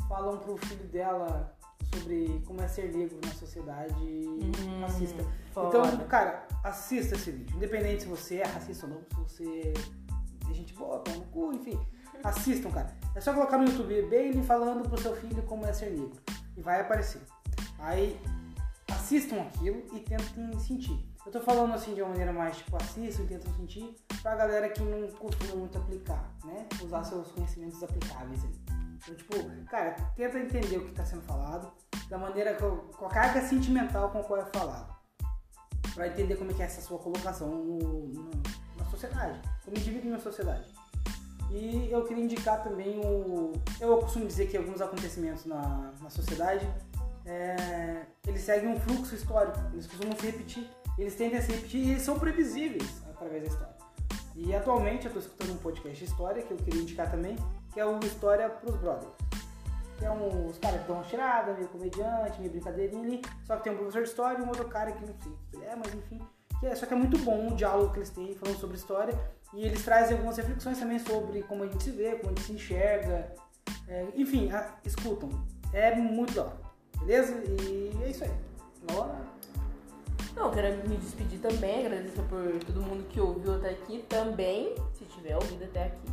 falam 0.07 0.38
pro 0.38 0.57
filho 0.57 0.86
dela 0.86 1.54
sobre 1.95 2.41
como 2.45 2.61
é 2.61 2.67
ser 2.67 2.93
negro 2.93 3.17
na 3.23 3.31
sociedade 3.33 3.93
Hum, 4.03 4.81
racista. 4.81 5.25
foda. 5.53 5.67
Então, 5.67 6.07
cara, 6.07 6.45
assista 6.63 7.15
esse 7.15 7.31
vídeo. 7.31 7.55
Independente 7.55 8.03
se 8.03 8.07
você 8.09 8.37
é 8.37 8.45
racista 8.45 8.85
ou 8.85 8.93
não, 8.93 9.27
se 9.27 9.43
você 9.43 9.73
é 10.49 10.53
gente 10.53 10.73
boa, 10.73 10.99
pau 10.99 11.15
no 11.15 11.25
cu, 11.25 11.53
enfim. 11.53 11.79
Assistam, 12.23 12.71
cara. 12.71 12.95
É 13.15 13.21
só 13.21 13.33
colocar 13.33 13.57
no 13.57 13.65
YouTube 13.65 14.01
Bailey 14.03 14.43
falando 14.43 14.87
pro 14.87 14.99
seu 14.99 15.15
filho 15.15 15.41
como 15.43 15.65
é 15.65 15.73
ser 15.73 15.91
negro. 15.91 16.19
E 16.57 16.61
vai 16.61 16.81
aparecer. 16.81 17.21
Aí, 17.79 18.19
assistam 18.91 19.41
aquilo 19.41 19.83
e 19.93 19.99
tentem 19.99 20.59
sentir. 20.59 21.05
Eu 21.25 21.31
tô 21.31 21.39
falando 21.39 21.73
assim 21.73 21.93
de 21.93 22.01
uma 22.01 22.09
maneira 22.09 22.31
mais, 22.31 22.57
tipo, 22.57 22.75
assistam 22.77 23.23
e 23.23 23.27
tentam 23.27 23.53
sentir 23.55 23.95
pra 24.21 24.35
galera 24.35 24.69
que 24.69 24.81
não 24.81 25.07
costuma 25.11 25.55
muito 25.55 25.77
aplicar, 25.77 26.31
né? 26.43 26.67
Usar 26.83 27.03
seus 27.03 27.31
conhecimentos 27.31 27.81
aplicáveis 27.83 28.43
aí. 28.43 28.74
Então, 29.07 29.15
tipo, 29.15 29.65
cara, 29.67 29.91
tenta 30.15 30.39
entender 30.39 30.77
o 30.77 30.85
que 30.85 30.91
tá 30.93 31.05
sendo 31.05 31.21
falado 31.21 31.71
da 32.09 32.17
maneira, 32.17 32.55
com 32.55 32.77
com 32.97 33.05
a 33.05 33.09
carga 33.09 33.41
sentimental 33.41 34.09
com 34.09 34.19
a 34.19 34.23
qual 34.23 34.39
é 34.41 34.45
falado 34.45 34.93
para 35.93 36.07
entender 36.07 36.35
como 36.35 36.51
é 36.51 36.53
que 36.53 36.61
é 36.61 36.65
essa 36.65 36.81
sua 36.81 36.97
colocação 36.99 37.47
no- 37.49 38.07
no- 38.07 38.31
na 38.77 38.85
sociedade, 38.85 39.39
como 39.63 39.77
indivíduo 39.77 40.11
na 40.11 40.19
sociedade. 40.19 40.65
E 41.51 41.89
eu 41.91 42.03
queria 42.05 42.23
indicar 42.23 42.63
também 42.63 42.99
o. 42.99 43.53
Eu 43.79 43.97
costumo 43.99 44.25
dizer 44.25 44.47
que 44.47 44.57
alguns 44.57 44.81
acontecimentos 44.81 45.45
na, 45.45 45.93
na 46.01 46.09
sociedade 46.09 46.67
é, 47.25 48.05
eles 48.27 48.41
seguem 48.41 48.69
um 48.69 48.79
fluxo 48.79 49.15
histórico, 49.15 49.59
eles 49.73 49.87
costumam 49.87 50.17
se 50.17 50.25
repetir, 50.25 50.69
eles 50.97 51.15
tendem 51.15 51.37
a 51.37 51.41
se 51.41 51.51
repetir 51.51 51.85
e 51.85 51.91
eles 51.91 52.01
são 52.03 52.17
previsíveis 52.19 53.01
através 53.09 53.43
da 53.43 53.47
história. 53.49 53.75
E 54.35 54.53
atualmente 54.55 55.05
eu 55.05 55.09
estou 55.09 55.21
escutando 55.21 55.53
um 55.53 55.57
podcast 55.57 55.97
de 55.97 56.11
história 56.11 56.43
que 56.43 56.51
eu 56.51 56.57
queria 56.57 56.81
indicar 56.81 57.09
também, 57.09 57.35
que 57.76 57.80
é 57.82 57.86
o 57.86 57.99
História 57.99 58.47
pros 58.49 58.73
Brothers. 58.78 59.11
Que 59.99 60.05
é 60.05 60.09
um, 60.11 60.47
os 60.47 60.57
caras 60.57 60.82
que 60.82 60.88
dão 60.88 60.95
uma 60.95 61.03
tirada, 61.03 61.53
meio 61.53 61.67
comediante, 61.67 62.39
meio 62.39 62.51
brincadeirinha 62.51 63.03
ali. 63.03 63.21
Só 63.43 63.57
que 63.57 63.63
tem 63.65 63.73
um 63.73 63.78
professor 63.78 64.01
de 64.03 64.07
história 64.09 64.39
e 64.39 64.41
um 64.41 64.47
outro 64.47 64.65
cara 64.69 64.93
que 64.93 65.05
não 65.05 65.13
sei 65.21 65.32
o 65.32 65.38
que 65.59 65.65
é, 65.65 65.76
mas 65.76 65.93
enfim. 65.93 66.21
Que 66.61 66.67
é, 66.67 66.73
só 66.76 66.86
que 66.86 66.93
é 66.93 66.97
muito 66.97 67.17
bom 67.19 67.49
o 67.49 67.55
diálogo 67.55 67.91
que 67.91 67.99
eles 67.99 68.09
têm 68.09 68.34
falando 68.34 68.57
sobre 68.57 68.78
história. 68.78 69.13
E 69.53 69.65
eles 69.65 69.84
trazem 69.84 70.13
algumas 70.15 70.38
reflexões 70.38 70.80
também 70.80 70.99
sobre 70.99 71.43
como 71.43 71.63
a 71.63 71.67
gente 71.67 71.84
se 71.84 71.91
vê, 71.91 72.15
como 72.15 72.28
a 72.32 72.36
gente 72.36 72.43
se 72.43 72.53
enxerga. 72.53 73.34
É, 73.89 74.05
enfim, 74.15 74.49
a- 74.51 74.73
escutam. 74.86 75.30
É 75.73 75.93
muito 75.95 76.39
hora. 76.39 76.55
Beleza? 76.99 77.34
E 77.61 77.91
é 78.03 78.09
isso 78.09 78.23
aí. 78.23 78.32
Laura? 78.89 79.15
Não, 80.36 80.51
quero 80.51 80.88
me 80.89 80.97
despedir 80.97 81.39
também, 81.39 81.86
agradecer 81.86 82.21
por 82.23 82.63
todo 82.65 82.82
mundo 82.82 83.05
que 83.07 83.19
ouviu 83.21 83.55
até 83.55 83.69
aqui 83.69 84.05
também, 84.09 84.76
se 84.93 85.05
tiver 85.05 85.36
ouvido 85.36 85.63
até 85.63 85.86
aqui. 85.86 86.09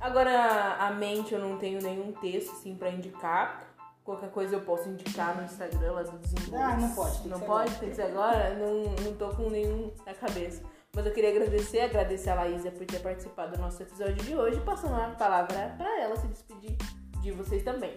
Agora, 0.00 0.76
a 0.78 0.90
mente 0.92 1.34
eu 1.34 1.40
não 1.40 1.58
tenho 1.58 1.80
nenhum 1.82 2.12
texto 2.12 2.52
assim 2.52 2.74
pra 2.76 2.90
indicar. 2.90 3.64
Qualquer 4.04 4.30
coisa 4.30 4.56
eu 4.56 4.60
posso 4.62 4.88
indicar 4.88 5.36
no 5.36 5.42
Instagram 5.44 5.92
lá 5.92 6.02
do 6.02 6.18
Desenvolve. 6.18 6.56
Ah, 6.64 6.76
não 6.76 6.94
pode, 6.94 7.28
Não 7.28 7.40
pode? 7.40 7.44
agora. 7.68 7.70
Tem 7.80 7.90
que 7.90 7.96
ser 7.96 8.02
agora? 8.02 8.54
Não, 8.54 8.84
não 9.04 9.14
tô 9.16 9.28
com 9.30 9.50
nenhum 9.50 9.92
na 10.06 10.14
cabeça. 10.14 10.62
Mas 10.94 11.04
eu 11.04 11.12
queria 11.12 11.30
agradecer, 11.30 11.80
agradecer 11.80 12.30
a 12.30 12.34
Laísa 12.36 12.70
por 12.70 12.86
ter 12.86 13.00
participado 13.00 13.52
do 13.52 13.58
nosso 13.60 13.82
episódio 13.82 14.14
de 14.24 14.34
hoje, 14.34 14.58
passando 14.60 14.94
a 14.94 15.10
palavra 15.10 15.74
pra 15.76 16.00
ela 16.00 16.16
se 16.16 16.26
despedir 16.28 16.76
de 17.20 17.30
vocês 17.32 17.62
também. 17.62 17.94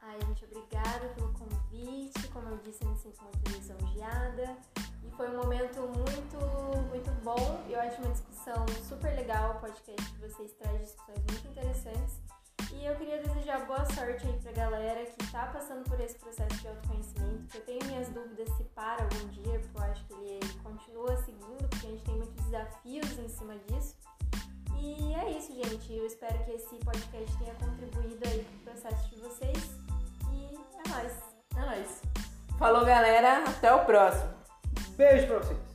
Ai, 0.00 0.16
gente, 0.26 0.44
obrigada 0.46 1.08
pelo 1.14 1.32
convite. 1.34 2.28
Como 2.28 2.48
eu 2.48 2.56
disse, 2.58 2.82
eu 2.82 2.90
me 2.90 2.96
sinto 2.96 3.22
muito 3.22 3.50
lisonjeada. 3.50 4.56
Foi 5.16 5.28
um 5.28 5.36
momento 5.36 5.80
muito, 5.80 6.38
muito 6.88 7.10
bom. 7.22 7.60
Eu 7.68 7.80
acho 7.80 8.00
uma 8.00 8.10
discussão 8.10 8.66
super 8.88 9.14
legal. 9.14 9.52
O 9.52 9.60
podcast 9.60 10.12
de 10.12 10.18
vocês 10.18 10.52
traz 10.52 10.80
discussões 10.80 11.18
muito 11.30 11.48
interessantes. 11.48 12.20
E 12.72 12.86
eu 12.86 12.94
queria 12.96 13.22
desejar 13.22 13.66
boa 13.66 13.84
sorte 13.94 14.26
aí 14.26 14.40
pra 14.42 14.52
galera 14.52 15.04
que 15.04 15.30
tá 15.30 15.46
passando 15.46 15.84
por 15.88 16.00
esse 16.00 16.18
processo 16.18 16.56
de 16.56 16.68
autoconhecimento. 16.68 17.46
Que 17.48 17.58
eu 17.58 17.64
tenho 17.64 17.84
minhas 17.84 18.08
dúvidas 18.08 18.48
se 18.56 18.64
para 18.64 19.02
algum 19.04 19.28
dia, 19.28 19.60
porque 19.60 19.78
eu 19.78 19.82
acho 19.82 20.04
que 20.06 20.14
ele 20.14 20.54
continua 20.62 21.16
seguindo, 21.18 21.68
porque 21.68 21.86
a 21.86 21.90
gente 21.90 22.04
tem 22.04 22.16
muitos 22.16 22.44
desafios 22.44 23.18
em 23.18 23.28
cima 23.28 23.54
disso. 23.68 23.96
E 24.80 25.14
é 25.14 25.30
isso, 25.30 25.52
gente. 25.52 25.92
Eu 25.94 26.06
espero 26.06 26.42
que 26.44 26.52
esse 26.52 26.76
podcast 26.76 27.38
tenha 27.38 27.54
contribuído 27.54 28.26
aí 28.26 28.44
pro 28.44 28.72
processo 28.72 29.08
de 29.10 29.20
vocês. 29.20 29.70
E 30.32 30.56
é 30.56 30.88
nóis. 30.88 31.12
É 31.54 31.60
nóis. 31.60 32.02
Falou, 32.58 32.84
galera. 32.84 33.44
Até 33.48 33.72
o 33.72 33.84
próximo. 33.84 34.41
Beijo 34.96 35.26
pra 35.26 35.38
vocês. 35.38 35.71